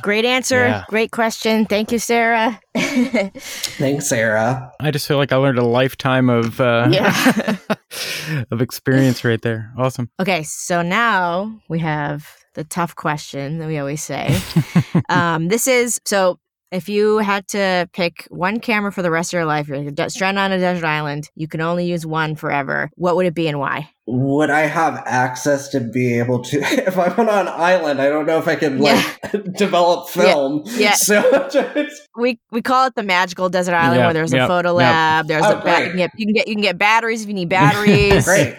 Great 0.02 0.24
answer. 0.24 0.56
Yeah. 0.66 0.84
Great 0.88 1.10
question. 1.10 1.66
Thank 1.66 1.92
you, 1.92 1.98
Sarah. 1.98 2.60
Thanks, 2.76 4.08
Sarah. 4.08 4.72
I 4.80 4.90
just 4.90 5.06
feel 5.06 5.18
like 5.18 5.32
I 5.32 5.36
learned 5.36 5.58
a 5.58 5.64
lifetime 5.64 6.28
of 6.30 6.60
uh, 6.60 6.88
Yeah. 6.90 7.56
of 8.50 8.60
experience 8.60 9.24
right 9.24 9.40
there. 9.40 9.72
Awesome. 9.78 10.10
okay, 10.20 10.42
so 10.42 10.82
now 10.82 11.60
we 11.68 11.78
have 11.80 12.28
the 12.54 12.64
tough 12.64 12.96
question 12.96 13.58
that 13.58 13.68
we 13.68 13.78
always 13.78 14.02
say. 14.02 14.36
um, 15.08 15.48
this 15.48 15.66
is 15.66 16.00
so 16.04 16.38
if 16.72 16.88
you 16.88 17.18
had 17.18 17.46
to 17.48 17.88
pick 17.92 18.26
one 18.30 18.58
camera 18.58 18.90
for 18.90 19.02
the 19.02 19.10
rest 19.10 19.32
of 19.32 19.38
your 19.38 19.44
life, 19.44 19.68
you're 19.68 20.08
stranded 20.08 20.42
on 20.42 20.50
a 20.52 20.58
desert 20.58 20.84
island, 20.84 21.30
you 21.36 21.46
can 21.46 21.60
only 21.60 21.86
use 21.86 22.04
one 22.04 22.34
forever. 22.34 22.90
What 22.96 23.14
would 23.14 23.26
it 23.26 23.34
be 23.34 23.46
and 23.46 23.60
why? 23.60 23.90
Would 24.06 24.50
I 24.50 24.62
have 24.66 25.02
access 25.06 25.68
to 25.68 25.80
be 25.80 26.18
able 26.18 26.42
to? 26.44 26.58
If 26.86 26.98
I'm 26.98 27.18
on 27.18 27.28
an 27.28 27.48
island, 27.48 28.02
I 28.02 28.10
don't 28.10 28.26
know 28.26 28.38
if 28.38 28.46
I 28.46 28.54
can 28.54 28.78
like 28.78 29.02
develop 29.56 30.08
film. 30.10 30.62
Yeah. 30.66 30.92
So 30.96 31.48
just, 31.50 32.02
We 32.14 32.38
we 32.50 32.60
call 32.60 32.86
it 32.86 32.94
the 32.96 33.02
magical 33.02 33.48
desert 33.48 33.74
island 33.74 34.00
Yeah, 34.00 34.06
where 34.06 34.12
there's 34.14 34.32
yep, 34.32 34.44
a 34.44 34.46
photo 34.48 34.70
yep. 34.72 34.76
lab. 34.76 35.26
There's 35.28 35.44
Oh, 35.46 35.58
a 35.58 35.62
ba- 35.62 35.80
you, 35.84 35.88
can 35.88 35.96
get, 35.96 36.10
you 36.16 36.26
can 36.26 36.34
get 36.34 36.48
you 36.48 36.54
can 36.54 36.62
get 36.62 36.76
batteries 36.78 37.22
if 37.22 37.28
you 37.28 37.34
need 37.34 37.48
batteries. 37.48 38.24
great. 38.26 38.54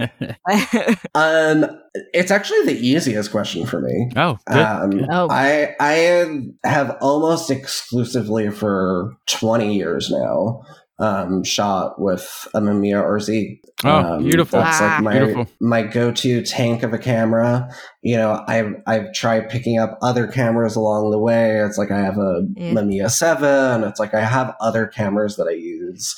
Um, 1.14 1.66
it's 2.14 2.32
actually 2.32 2.64
the 2.66 2.78
easiest 2.78 3.32
question 3.32 3.66
for 3.66 3.82
me. 3.82 4.12
oh, 4.16 4.38
good. 4.48 4.58
Um, 4.58 5.06
Oh. 5.12 5.28
I 5.30 5.76
I 5.80 6.26
have 6.64 6.98
almost 7.02 7.50
exclusively 7.52 8.50
for 8.50 9.16
twenty 9.28 9.76
years 9.76 10.10
now 10.10 10.62
um, 11.00 11.44
shot 11.44 12.00
with 12.00 12.48
a 12.54 12.62
Mamiya 12.62 13.04
RZ. 13.04 13.60
oh, 13.84 13.90
Um, 13.90 14.24
beautiful. 14.24 14.60
That's 14.60 14.80
Ah. 14.82 14.86
like 14.96 15.04
my 15.04 15.12
Beautiful. 15.20 15.48
my 15.60 15.82
go 15.84 16.12
to 16.12 16.42
tank 16.44 16.84
of 16.84 16.94
a 16.94 16.98
camera. 16.98 17.70
You 18.02 18.16
know, 18.18 18.42
I've 18.48 18.74
I've 18.88 19.12
tried 19.14 19.50
picking 19.50 19.78
up 19.78 19.98
other 20.02 20.26
cameras 20.28 20.76
along 20.78 21.12
the 21.12 21.20
way. 21.20 21.60
It's 21.60 21.78
like 21.78 21.92
I 21.92 22.00
have 22.02 22.18
a 22.18 22.44
Yeah. 22.56 22.72
Mamiya 22.72 23.12
Seven. 23.12 23.84
It's 23.84 24.00
like 24.00 24.14
I 24.14 24.22
have 24.22 24.56
other 24.62 24.88
cameras 24.88 25.36
that 25.36 25.48
I 25.48 25.54
use. 25.56 26.16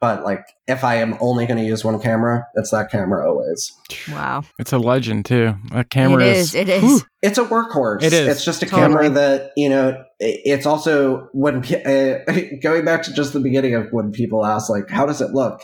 But 0.00 0.22
like, 0.22 0.44
if 0.68 0.84
I 0.84 0.96
am 0.96 1.16
only 1.20 1.44
going 1.46 1.58
to 1.58 1.64
use 1.64 1.84
one 1.84 1.98
camera, 2.00 2.46
it's 2.54 2.70
that 2.70 2.88
camera 2.90 3.28
always. 3.28 3.72
wow. 4.10 4.44
It's 4.58 4.72
a 4.72 4.78
legend 4.78 5.24
too. 5.26 5.54
A 5.72 5.82
camera 5.82 6.22
it 6.22 6.36
is. 6.36 6.48
is. 6.50 6.54
It 6.54 6.68
is. 6.68 6.82
Whew. 6.82 7.00
It's 7.20 7.36
a 7.38 7.44
workhorse. 7.44 8.02
It 8.04 8.12
is. 8.12 8.28
It's 8.28 8.44
just 8.44 8.62
a 8.62 8.66
Totally. 8.66 8.82
camera 8.82 9.10
that 9.10 9.50
you 9.56 9.68
know. 9.68 10.04
It's 10.20 10.66
also 10.66 11.28
when 11.32 11.56
uh, 11.86 12.18
going 12.62 12.84
back 12.84 13.02
to 13.04 13.12
just 13.12 13.32
the 13.32 13.40
beginning 13.40 13.74
of 13.74 13.88
when 13.90 14.12
people 14.12 14.46
ask 14.46 14.70
like, 14.70 14.88
"How 14.88 15.04
does 15.04 15.20
it 15.20 15.30
look?" 15.30 15.62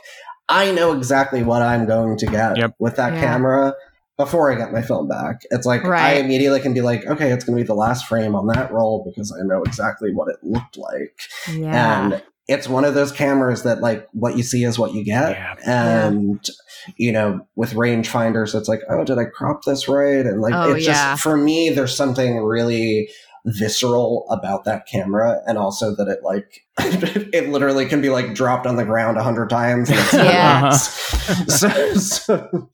I 0.48 0.72
know 0.72 0.92
exactly 0.92 1.42
what 1.42 1.62
I'm 1.62 1.86
going 1.86 2.18
to 2.18 2.26
get 2.26 2.56
Yep. 2.58 2.74
with 2.78 2.96
that 2.96 3.14
Yeah. 3.14 3.20
camera 3.20 3.74
before 4.18 4.52
I 4.52 4.56
get 4.56 4.72
my 4.72 4.82
film 4.82 5.08
back. 5.08 5.42
It's 5.50 5.64
like 5.66 5.84
I 5.84 6.14
immediately 6.14 6.60
can 6.60 6.74
be 6.74 6.80
like, 6.82 7.06
"Okay, 7.06 7.30
it's 7.30 7.44
going 7.44 7.56
to 7.56 7.62
be 7.62 7.66
the 7.66 7.74
last 7.74 8.06
frame 8.06 8.34
on 8.34 8.46
that 8.48 8.72
roll 8.72 9.04
because 9.08 9.32
I 9.32 9.44
know 9.46 9.62
exactly 9.62 10.12
what 10.12 10.28
it 10.28 10.36
looked 10.42 10.76
like." 10.76 11.14
Yeah. 11.52 12.04
and 12.06 12.22
it's 12.46 12.68
one 12.68 12.84
of 12.84 12.94
those 12.94 13.10
cameras 13.10 13.62
that 13.62 13.80
like 13.80 14.06
what 14.12 14.36
you 14.36 14.42
see 14.42 14.64
is 14.64 14.78
what 14.78 14.92
you 14.92 15.04
get 15.04 15.30
Yeah. 15.30 15.54
and 15.66 16.44
you 16.96 17.12
know 17.12 17.46
with 17.56 17.72
rangefinders 17.72 18.54
it's 18.54 18.68
like 18.68 18.80
oh 18.90 19.04
did 19.04 19.18
i 19.18 19.24
crop 19.24 19.64
this 19.64 19.88
right 19.88 20.26
and 20.26 20.40
like 20.40 20.54
Oh, 20.54 20.72
it's 20.74 20.86
yeah. 20.86 21.12
just 21.12 21.22
for 21.22 21.36
me 21.36 21.70
there's 21.70 21.96
something 21.96 22.38
really 22.38 23.08
visceral 23.46 24.26
about 24.30 24.64
that 24.64 24.86
camera 24.86 25.40
and 25.46 25.58
also 25.58 25.94
that 25.96 26.08
it 26.08 26.20
like 26.22 26.62
it 26.78 27.48
literally 27.50 27.86
can 27.86 28.00
be 28.00 28.08
like 28.10 28.34
dropped 28.34 28.66
on 28.66 28.76
the 28.76 28.84
ground 28.84 29.16
a 29.18 29.22
hundred 29.22 29.50
times 29.50 29.90
and 29.90 29.98
it's 29.98 30.12
Yeah. 30.14 30.60
nuts. 30.62 31.14
Uh-huh. 31.14 31.44
so, 31.48 31.94
so 31.94 32.70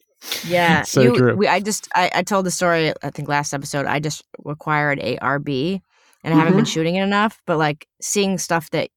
Yeah, 0.47 0.83
So 0.83 1.01
you, 1.01 1.17
true. 1.17 1.35
We, 1.35 1.49
I 1.49 1.61
just 1.61 1.89
I, 1.95 2.11
I 2.17 2.23
told 2.23 2.47
the 2.47 2.51
story. 2.51 2.93
I 3.03 3.11
think 3.11 3.29
last 3.29 3.53
episode. 3.55 3.87
I 3.87 4.01
just 4.01 4.23
acquired 4.47 4.99
a 5.01 5.17
RB, 5.17 5.81
and 6.23 6.35
I 6.35 6.37
haven't 6.37 6.53
mm-hmm. 6.53 6.59
been 6.59 6.65
shooting 6.67 6.97
it 6.97 7.03
enough. 7.03 7.41
But 7.47 7.57
like 7.57 7.89
seeing 8.03 8.37
stuff 8.39 8.71
that 8.71 8.91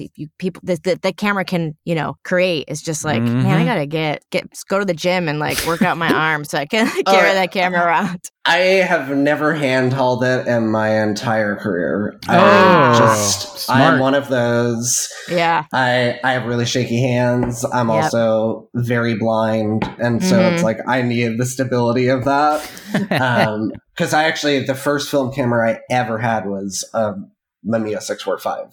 the, 0.00 0.10
you 0.16 0.28
people 0.38 0.60
that 0.64 0.82
the, 0.82 0.98
the 1.02 1.12
camera 1.12 1.44
can 1.44 1.76
you 1.84 1.94
know 1.94 2.14
create 2.24 2.64
is 2.68 2.80
just 2.82 3.04
like 3.04 3.22
man, 3.22 3.46
I 3.58 3.62
Mhm. 3.62 3.66
gotta 3.66 3.86
get 3.86 4.24
get 4.30 4.44
go 4.68 4.78
to 4.78 4.84
the 4.84 4.94
gym 4.94 5.28
and 5.28 5.38
like 5.38 5.62
work 5.64 5.82
out 5.82 5.96
my 5.98 6.10
arm 6.28 6.44
so 6.44 6.58
I 6.58 6.66
can 6.66 6.86
Oh, 7.06 7.10
carry 7.12 7.28
yeah. 7.28 7.34
that 7.34 7.52
camera 7.52 7.80
around. 7.84 8.20
I 8.46 8.56
have 8.56 9.14
never 9.16 9.54
handheld 9.54 10.22
it 10.24 10.46
in 10.48 10.70
my 10.70 11.02
entire 11.02 11.56
career. 11.56 12.18
Oh, 12.28 12.32
I 12.32 12.98
just 12.98 13.70
I'm 13.70 13.76
smart. 13.78 14.00
one 14.00 14.14
of 14.14 14.28
those 14.28 15.08
Yeah, 15.28 15.64
I 15.72 16.18
I 16.24 16.32
have 16.32 16.46
really 16.46 16.64
shaky 16.66 17.02
hands. 17.02 17.64
I'm 17.72 17.88
Yep. 17.90 18.04
also 18.04 18.68
very 18.74 19.14
blind, 19.16 19.84
and 19.98 20.24
so 20.24 20.48
it's 20.48 20.62
Mhm. 20.62 20.64
like 20.64 20.78
I 20.88 21.02
need 21.02 21.38
the 21.38 21.46
stability 21.46 22.08
of 22.08 22.24
that. 22.24 22.66
Um, 23.20 23.70
because 23.94 24.14
I 24.14 24.24
actually 24.24 24.64
the 24.64 24.74
first 24.74 25.10
film 25.10 25.30
camera 25.32 25.72
I 25.72 25.80
ever 25.90 26.16
had 26.18 26.46
was 26.46 26.88
a 26.94 27.12
Mamiya 27.66 28.00
six 28.02 28.22
four 28.22 28.38
five. 28.38 28.66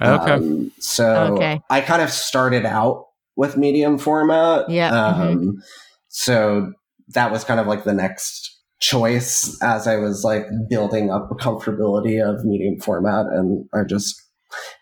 okay. 0.00 0.32
Um, 0.32 0.72
so 0.78 1.34
Okay. 1.34 1.60
I 1.70 1.80
kind 1.80 2.02
of 2.02 2.10
started 2.10 2.64
out 2.66 3.06
with 3.36 3.56
medium 3.56 3.98
format. 3.98 4.68
Yeah, 4.70 4.90
mm-hmm. 4.90 5.22
Um, 5.22 5.62
so 6.08 6.72
that 7.08 7.30
was 7.30 7.44
kind 7.44 7.60
of 7.60 7.66
like 7.66 7.84
the 7.84 7.94
next 7.94 8.52
choice 8.80 9.58
as 9.62 9.86
I 9.86 9.96
was 9.96 10.22
like 10.24 10.44
building 10.68 11.10
up 11.10 11.30
a 11.30 11.34
comfortability 11.34 12.22
of 12.22 12.44
medium 12.44 12.78
format, 12.80 13.26
and 13.26 13.66
I 13.74 13.84
just 13.88 14.20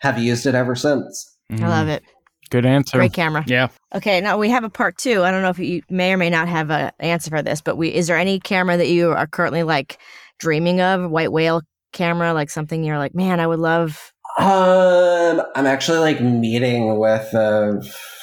have 0.00 0.18
used 0.18 0.46
it 0.46 0.54
ever 0.54 0.74
since. 0.74 1.36
I 1.50 1.68
love 1.68 1.88
it. 1.88 2.02
Mm, 2.02 2.50
Good 2.50 2.66
answer. 2.66 2.98
Great 2.98 3.12
camera. 3.12 3.44
Yeah. 3.46 3.68
Okay, 3.94 4.20
now 4.20 4.38
we 4.38 4.50
have 4.50 4.64
a 4.64 4.70
part 4.70 4.96
two. 4.98 5.22
I 5.22 5.30
don't 5.30 5.42
know 5.42 5.48
if 5.50 5.58
you 5.58 5.82
may 5.90 6.12
or 6.12 6.16
may 6.16 6.30
not 6.30 6.46
have 6.48 6.70
an 6.70 6.92
answer 7.00 7.30
for 7.30 7.42
this, 7.42 7.60
but 7.60 7.76
we 7.76 7.88
is 7.88 8.06
there 8.06 8.16
any 8.18 8.38
camera 8.40 8.76
that 8.76 8.88
you 8.88 9.10
are 9.10 9.26
currently 9.26 9.62
like 9.62 9.98
dreaming 10.38 10.80
of? 10.80 11.10
White 11.10 11.32
whale 11.32 11.62
camera, 11.94 12.34
like 12.34 12.50
something 12.50 12.84
you're 12.84 12.98
like, 12.98 13.14
man, 13.14 13.40
I 13.40 13.46
would 13.46 13.60
love. 13.60 14.12
Um, 14.38 15.40
I'm 15.54 15.66
actually 15.66 15.98
like 16.00 16.20
meeting 16.20 16.98
with 16.98 17.32
a 17.32 17.80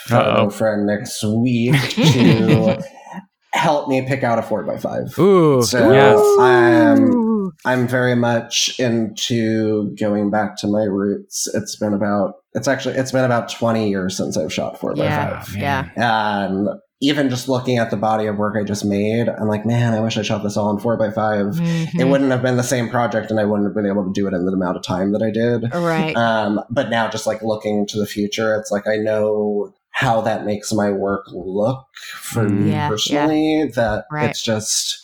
photo 0.07 0.49
friend 0.49 0.85
next 0.85 1.23
week 1.23 1.73
to 1.95 2.83
help 3.53 3.87
me 3.89 4.01
pick 4.05 4.23
out 4.23 4.37
a 4.37 4.41
four 4.41 4.69
x 4.71 4.83
five. 4.83 5.17
Ooh. 5.17 5.61
So 5.63 5.91
yes. 5.91 6.19
I'm 6.39 7.51
I'm 7.65 7.87
very 7.87 8.15
much 8.15 8.77
into 8.79 9.95
going 9.95 10.29
back 10.31 10.57
to 10.57 10.67
my 10.67 10.83
roots. 10.83 11.47
It's 11.53 11.75
been 11.77 11.93
about 11.93 12.33
it's 12.53 12.67
actually 12.67 12.95
it's 12.95 13.11
been 13.11 13.23
about 13.25 13.49
20 13.49 13.89
years 13.89 14.17
since 14.17 14.37
I've 14.37 14.53
shot 14.53 14.79
four 14.79 14.93
Yeah. 14.95 15.37
x 15.39 15.53
Oh, 15.55 15.59
yeah. 15.59 15.89
man. 15.95 16.67
Even 17.03 17.29
just 17.29 17.49
looking 17.49 17.77
at 17.79 17.89
the 17.89 17.97
body 17.97 18.27
of 18.27 18.37
work 18.37 18.55
I 18.55 18.63
just 18.63 18.85
made, 18.85 19.27
I'm 19.27 19.47
like, 19.47 19.65
man, 19.65 19.93
I 19.93 19.99
wish 19.99 20.17
I 20.17 20.21
shot 20.21 20.43
this 20.43 20.55
all 20.55 20.69
in 20.69 20.79
four 20.79 21.01
x 21.03 21.15
5 21.15 21.39
It 21.47 21.53
Mhm. 21.97 22.09
wouldn't 22.11 22.29
have 22.31 22.41
been 22.43 22.57
the 22.57 22.63
same 22.63 22.89
project, 22.89 23.31
and 23.31 23.39
I 23.39 23.45
wouldn't 23.45 23.67
have 23.67 23.73
been 23.75 23.87
able 23.87 24.03
to 24.05 24.11
do 24.13 24.27
it 24.27 24.33
in 24.33 24.45
the 24.45 24.51
amount 24.53 24.77
of 24.77 24.83
time 24.83 25.11
that 25.13 25.21
I 25.23 25.31
did. 25.31 25.73
Right. 25.73 26.15
Um, 26.15 26.61
but 26.69 26.89
now, 26.89 27.07
just 27.09 27.25
like 27.25 27.41
looking 27.41 27.87
to 27.87 27.97
the 27.99 28.05
future, 28.05 28.55
it's 28.55 28.69
like 28.71 28.87
I 28.87 28.97
know 28.97 29.73
how 29.89 30.21
that 30.21 30.45
makes 30.45 30.71
my 30.71 30.89
work 30.91 31.25
look 31.33 31.85
for 32.13 32.43
Mm. 32.45 32.51
me 32.61 32.71
Yeah, 32.71 32.87
personally. 32.89 33.71
That 33.75 34.05
Right. 34.11 34.29
it's 34.29 34.41
just 34.41 34.99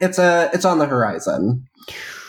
it's 0.00 0.18
a 0.18 0.50
it's 0.52 0.64
on 0.64 0.78
the 0.78 0.86
horizon. 0.86 1.66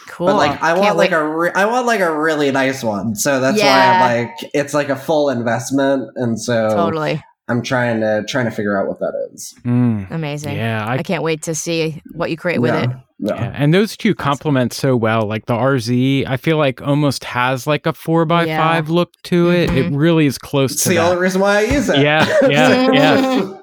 cool. 0.09 0.27
But 0.27 0.35
like 0.35 0.61
I 0.61 0.73
Can't 0.73 0.79
want 0.79 0.97
like 0.97 1.11
wait. 1.11 1.17
a 1.17 1.23
re- 1.27 1.51
I 1.55 1.65
want 1.65 1.85
like 1.87 2.01
a 2.01 2.15
really 2.17 2.51
nice 2.51 2.83
one. 2.83 3.15
So 3.15 3.39
that's 3.39 3.57
Yeah. 3.57 3.65
why 3.65 3.95
I'm 4.13 4.17
like 4.27 4.51
it's 4.53 4.73
like 4.73 4.89
a 4.89 4.95
full 4.95 5.29
investment, 5.29 6.09
and 6.17 6.39
so 6.39 6.69
totally 6.75 7.23
I'm 7.51 7.61
trying 7.61 7.99
to 8.01 8.23
trying 8.27 8.45
to 8.45 8.51
figure 8.51 8.79
out 8.79 8.87
what 8.87 8.99
that 8.99 9.13
is. 9.33 9.53
Mm. 9.65 10.09
amazing. 10.11 10.55
Yeah. 10.57 10.85
I 10.85 10.95
I 10.95 11.03
can't 11.03 11.21
wait 11.23 11.43
to 11.43 11.53
see 11.55 12.01
what 12.13 12.29
you 12.31 12.37
create 12.37 12.59
with 12.59 12.73
Yeah. 12.73 12.83
it. 12.83 12.89
No. 13.23 13.35
Yeah, 13.35 13.51
and 13.55 13.71
those 13.71 13.95
two 13.95 14.15
complement 14.15 14.73
so 14.73 14.95
well. 14.95 15.27
Like 15.27 15.45
the 15.45 15.53
RZ, 15.53 16.25
I 16.27 16.37
feel 16.37 16.57
like 16.57 16.81
almost 16.81 17.23
has 17.25 17.67
like 17.67 17.85
a 17.85 17.93
four 17.93 18.25
by 18.25 18.45
Yeah. 18.45 18.57
five 18.57 18.89
look 18.89 19.11
to 19.25 19.51
it. 19.51 19.69
It 19.69 19.93
really 19.93 20.25
is 20.25 20.39
close 20.39 20.71
It's 20.71 20.83
to 20.83 20.89
the 20.89 20.95
that. 20.95 21.09
only 21.09 21.21
reason 21.21 21.39
why 21.41 21.57
I 21.57 21.61
use 21.61 21.87
it. 21.87 21.99
Yeah, 21.99 22.25
yeah, 22.49 22.91
yeah. 22.93 23.60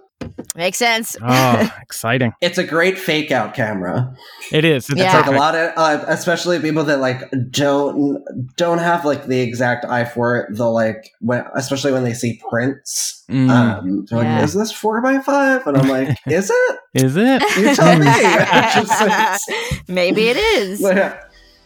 Makes 0.57 0.79
sense. 0.79 1.16
Oh, 1.23 1.73
exciting! 1.81 2.33
It's 2.41 2.59
a 2.59 2.64
great 2.64 2.99
fake 2.99 3.31
out 3.31 3.55
camera. 3.55 4.16
It 4.51 4.64
is. 4.64 4.89
It's 4.91 4.99
Yeah. 4.99 5.16
Like 5.16 5.27
a 5.27 5.31
lot 5.33 5.55
of, 5.55 5.73
uh, 5.77 6.05
especially 6.09 6.59
people 6.59 6.85
that 6.85 6.99
like 7.01 7.23
don't 7.51 8.25
don't 8.57 8.79
have 8.79 9.05
like 9.05 9.27
the 9.27 9.41
exact 9.41 9.85
eye 9.85 10.05
for 10.05 10.37
it. 10.37 10.57
They'll 10.57 10.73
like 10.75 11.12
when, 11.21 11.45
especially 11.55 11.93
when 11.93 12.03
they 12.05 12.14
see 12.14 12.41
prints. 12.51 13.25
Mm. 13.29 13.51
Um, 13.51 14.07
they're 14.11 14.23
Yeah. 14.23 14.37
like, 14.37 14.45
"Is 14.45 14.55
this 14.55 14.73
four 14.73 15.01
by 15.01 15.19
five? 15.21 15.66
And 15.66 15.77
I'm 15.77 15.89
like, 15.89 16.19
"Is 16.27 16.51
it? 16.51 16.79
Is 16.95 17.16
it? 17.16 17.43
You 17.59 17.75
tell 17.77 17.99
me." 17.99 18.07
Just- 18.75 19.89
Maybe 19.89 20.29
it 20.29 20.37
is. 20.37 20.81
Yeah. 20.81 21.23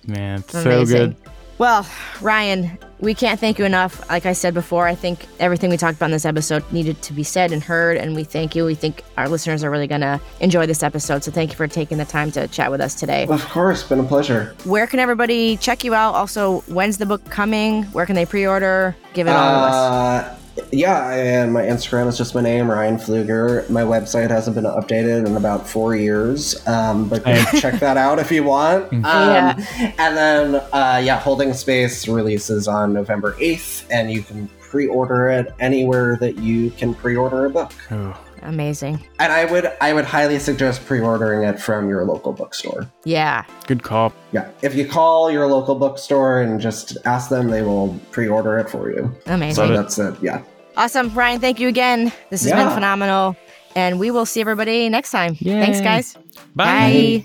Man, 0.07 0.41
it's 0.41 0.53
so 0.53 0.85
good. 0.85 1.17
Well, 1.59 1.87
Ryan, 2.21 2.79
we 3.01 3.15
can't 3.15 3.39
thank 3.39 3.59
you 3.59 3.65
enough. 3.65 4.09
Like 4.09 4.27
I 4.27 4.33
said 4.33 4.55
before, 4.55 4.87
I 4.87 4.95
think 4.95 5.27
everything 5.41 5.71
we 5.71 5.77
talked 5.77 5.97
about 5.97 6.07
in 6.07 6.13
this 6.13 6.25
episode 6.25 6.65
needed 6.73 7.03
to 7.03 7.13
be 7.13 7.23
said 7.23 7.53
and 7.53 7.63
heard, 7.63 7.97
and 7.97 8.15
we 8.15 8.25
thank 8.25 8.55
you. 8.55 8.65
We 8.65 8.75
think 8.75 9.03
our 9.17 9.29
listeners 9.29 9.63
are 9.65 9.71
really 9.71 9.87
going 9.87 10.01
to 10.01 10.21
enjoy 10.41 10.67
this 10.67 10.83
episode. 10.83 11.25
So 11.25 11.31
thank 11.31 11.51
you 11.51 11.57
for 11.57 11.67
taking 11.69 11.99
the 11.99 12.05
time 12.05 12.31
to 12.33 12.49
chat 12.49 12.71
with 12.71 12.81
us 12.81 12.95
today. 12.95 13.27
Of 13.27 13.45
course, 13.49 13.83
been 13.83 14.01
a 14.01 14.05
pleasure. 14.05 14.55
Where 14.65 14.87
can 14.87 14.99
everybody 14.99 15.57
check 15.57 15.85
you 15.85 15.95
out? 15.95 16.15
Also, 16.15 16.61
when's 16.63 16.99
the 16.99 17.07
book 17.07 17.25
coming? 17.29 17.85
Where 17.87 18.07
can 18.07 18.15
they 18.15 18.27
pre 18.27 18.47
order? 18.47 18.97
Give 19.15 19.27
it 19.27 19.31
all 19.31 19.61
to 19.61 19.67
us. 19.67 19.75
Uh, 19.75 20.37
Yeah, 20.71 21.13
and 21.13 21.53
my 21.53 21.63
Instagram 21.63 22.09
is 22.09 22.19
just 22.19 22.35
my 22.35 22.41
name, 22.43 22.71
Ryan 22.71 22.97
Pfluger. 22.97 23.69
My 23.71 23.83
website 23.83 24.31
hasn't 24.31 24.55
been 24.55 24.65
updated 24.65 25.27
in 25.27 25.37
about 25.37 25.67
four 25.69 25.97
years, 25.97 26.67
um, 26.67 27.09
but 27.09 27.25
go 27.25 27.43
check 27.59 27.81
that 27.81 27.97
out 27.97 28.19
if 28.19 28.31
you 28.31 28.45
want. 28.45 28.93
Um, 28.93 29.03
Yeah. 29.03 29.55
And 29.99 30.17
then, 30.17 30.55
uh, 30.73 31.01
yeah, 31.03 31.19
Holding 31.19 31.53
Space 31.55 32.07
releases 32.07 32.69
on 32.69 32.93
November 32.93 33.35
8th, 33.41 33.85
and 33.91 34.11
you 34.11 34.23
can 34.23 34.49
pre 34.61 34.87
order 34.87 35.29
it 35.29 35.55
anywhere 35.61 36.17
that 36.17 36.39
you 36.39 36.71
can 36.71 36.95
pre 36.95 37.17
order 37.17 37.47
a 37.47 37.51
book. 37.51 37.73
Oh, 37.91 38.17
Amazing. 38.43 39.05
And 39.18 39.32
I 39.32 39.45
would 39.45 39.70
I 39.80 39.93
would 39.93 40.05
highly 40.05 40.38
suggest 40.38 40.84
pre-ordering 40.86 41.49
it 41.49 41.61
from 41.61 41.88
your 41.88 42.05
local 42.05 42.32
bookstore. 42.32 42.90
Yeah. 43.05 43.45
good 43.66 43.82
call. 43.82 44.12
Yeah, 44.32 44.49
if 44.62 44.74
you 44.74 44.86
call 44.86 45.30
your 45.30 45.47
local 45.47 45.74
bookstore 45.74 46.40
and 46.40 46.61
just 46.61 46.97
ask 47.05 47.30
them, 47.30 47.49
they 47.49 47.62
will 47.62 47.99
pre-order 48.11 48.59
it 48.59 48.68
for 48.70 48.90
you. 48.90 49.14
Amazing. 49.26 49.55
So 49.55 49.68
that's 49.72 49.99
it. 49.99 50.14
Yeah. 50.22 50.43
Awesome. 50.76 51.12
Ryan, 51.14 51.40
thank 51.40 51.61
you 51.61 51.68
again. 51.68 52.12
This 52.30 52.45
has 52.45 52.53
been 52.53 52.70
phenomenal. 52.70 53.36
And 53.74 53.99
we 53.99 54.11
will 54.11 54.26
see 54.26 54.40
everybody 54.40 54.88
next 54.88 55.11
time. 55.11 55.36
Yay. 55.40 55.61
Thanks, 55.61 55.80
guys. 55.80 56.16
Bye. 56.55 57.24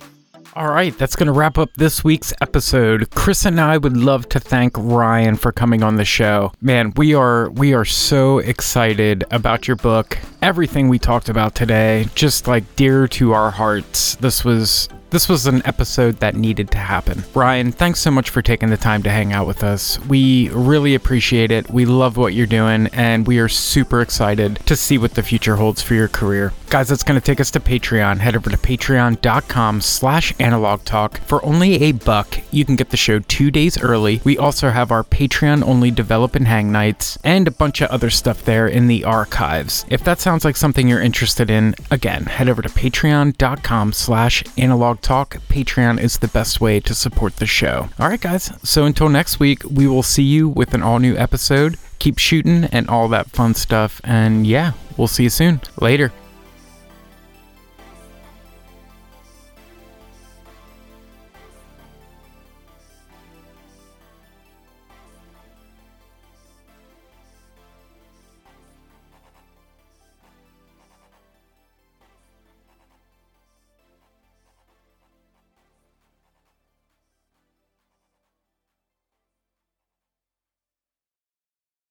All 0.58 0.70
right, 0.70 0.98
that's 0.98 1.16
going 1.16 1.28
to 1.28 1.34
wrap 1.34 1.60
up 1.60 1.72
this 1.76 2.04
week's 2.04 2.34
episode. 2.42 3.12
Chris 3.12 3.46
and 3.46 3.62
I 3.62 3.78
would 3.78 3.96
love 3.96 4.28
to 4.30 4.40
thank 4.40 4.74
Ryan 4.76 5.36
for 5.36 5.52
coming 5.52 5.84
on 5.84 5.98
the 5.98 6.04
show. 6.04 6.52
Man, 6.62 6.94
we 6.96 7.14
are 7.14 7.52
we 7.52 7.76
are 7.76 7.86
so 7.86 8.40
excited 8.40 9.24
about 9.30 9.68
your 9.68 9.76
book. 9.76 10.18
Everything 10.42 10.90
we 10.90 10.98
talked 10.98 11.30
about 11.30 11.54
today, 11.54 12.08
just 12.16 12.48
like 12.48 12.76
dear 12.76 13.08
to 13.10 13.34
our 13.34 13.52
hearts. 13.52 14.16
This 14.16 14.44
was 14.44 14.90
this 15.10 15.30
was 15.30 15.48
an 15.48 15.62
episode 15.66 16.18
that 16.18 16.36
needed 16.36 16.72
to 16.72 16.78
happen. 16.78 17.24
Ryan, 17.34 17.72
thanks 17.72 18.00
so 18.00 18.12
much 18.12 18.30
for 18.30 18.42
taking 18.42 18.70
the 18.70 18.78
time 18.78 19.04
to 19.04 19.10
hang 19.10 19.34
out 19.34 19.48
with 19.48 19.64
us. 19.64 20.00
We 20.06 20.50
really 20.50 20.96
appreciate 20.96 21.52
it. 21.52 21.70
We 21.70 21.86
love 21.86 22.18
what 22.18 22.34
you're 22.34 22.46
doing, 22.46 22.88
and 22.94 23.26
we 23.26 23.40
are 23.40 23.50
super 23.50 24.02
excited 24.02 24.60
to 24.66 24.76
see 24.76 24.98
what 24.98 25.14
the 25.14 25.24
future 25.24 25.56
holds 25.56 25.82
for 25.82 25.94
your 25.94 26.08
career. 26.08 26.54
Guys, 26.70 26.90
that's 26.90 27.04
going 27.04 27.20
to 27.20 27.26
take 27.26 27.40
us 27.40 27.52
to 27.52 27.60
Patreon. 27.60 28.18
Head 28.18 28.36
over 28.36 28.50
to 28.50 28.58
patreon.com 28.58 29.82
slash 29.82 30.34
analog 30.40 30.84
talk. 30.84 31.20
For 31.20 31.44
only 31.46 31.76
a 31.84 31.94
buck, 31.94 32.40
you 32.52 32.66
can 32.66 32.76
get 32.76 32.90
the 32.90 32.98
show 32.98 33.20
two 33.20 33.52
days 33.52 33.82
early. 33.82 34.22
We 34.24 34.38
also 34.38 34.70
have 34.70 34.92
our 34.92 35.04
Patreon-only 35.04 35.92
develop 35.92 36.36
and 36.36 36.48
hang 36.48 36.72
nights, 36.72 37.18
and 37.24 37.48
a 37.48 37.52
bunch 37.52 37.82
of 37.82 37.90
other 37.90 38.10
stuff 38.10 38.44
there 38.44 38.68
in 38.68 38.88
the 38.88 39.04
archives. 39.04 39.86
If 39.90 40.04
that 40.04 40.20
sounds 40.20 40.44
like 40.44 40.58
something 40.58 40.88
you're 40.88 41.02
interested 41.02 41.50
in, 41.50 41.76
again, 41.90 42.26
head 42.26 42.50
over 42.50 42.62
to 42.62 42.70
patreon.com 42.70 43.94
slash 43.94 44.44
analog 44.58 44.97
talk. 44.98 45.38
Patreon 45.50 46.00
is 46.00 46.20
the 46.20 46.28
best 46.28 46.60
way 46.60 46.80
to 46.82 46.94
support 46.94 47.38
the 47.38 47.46
show. 47.46 47.90
All 48.00 48.10
right, 48.10 48.20
guys. 48.20 48.52
So 48.64 48.86
until 48.86 49.10
next 49.10 49.40
week, 49.40 49.64
we 49.64 49.88
will 49.88 50.04
see 50.04 50.24
you 50.24 50.50
with 50.50 50.74
an 50.74 50.84
all 50.84 51.00
new 51.00 51.16
episode. 51.16 51.78
Keep 52.00 52.18
shooting 52.18 52.66
and 52.66 52.90
all 52.90 53.08
that 53.10 53.30
fun 53.32 53.54
stuff. 53.54 54.02
And 54.04 54.46
yeah, 54.46 54.74
we'll 54.98 55.08
see 55.08 55.24
you 55.24 55.30
soon. 55.30 55.62
Later. 55.80 56.12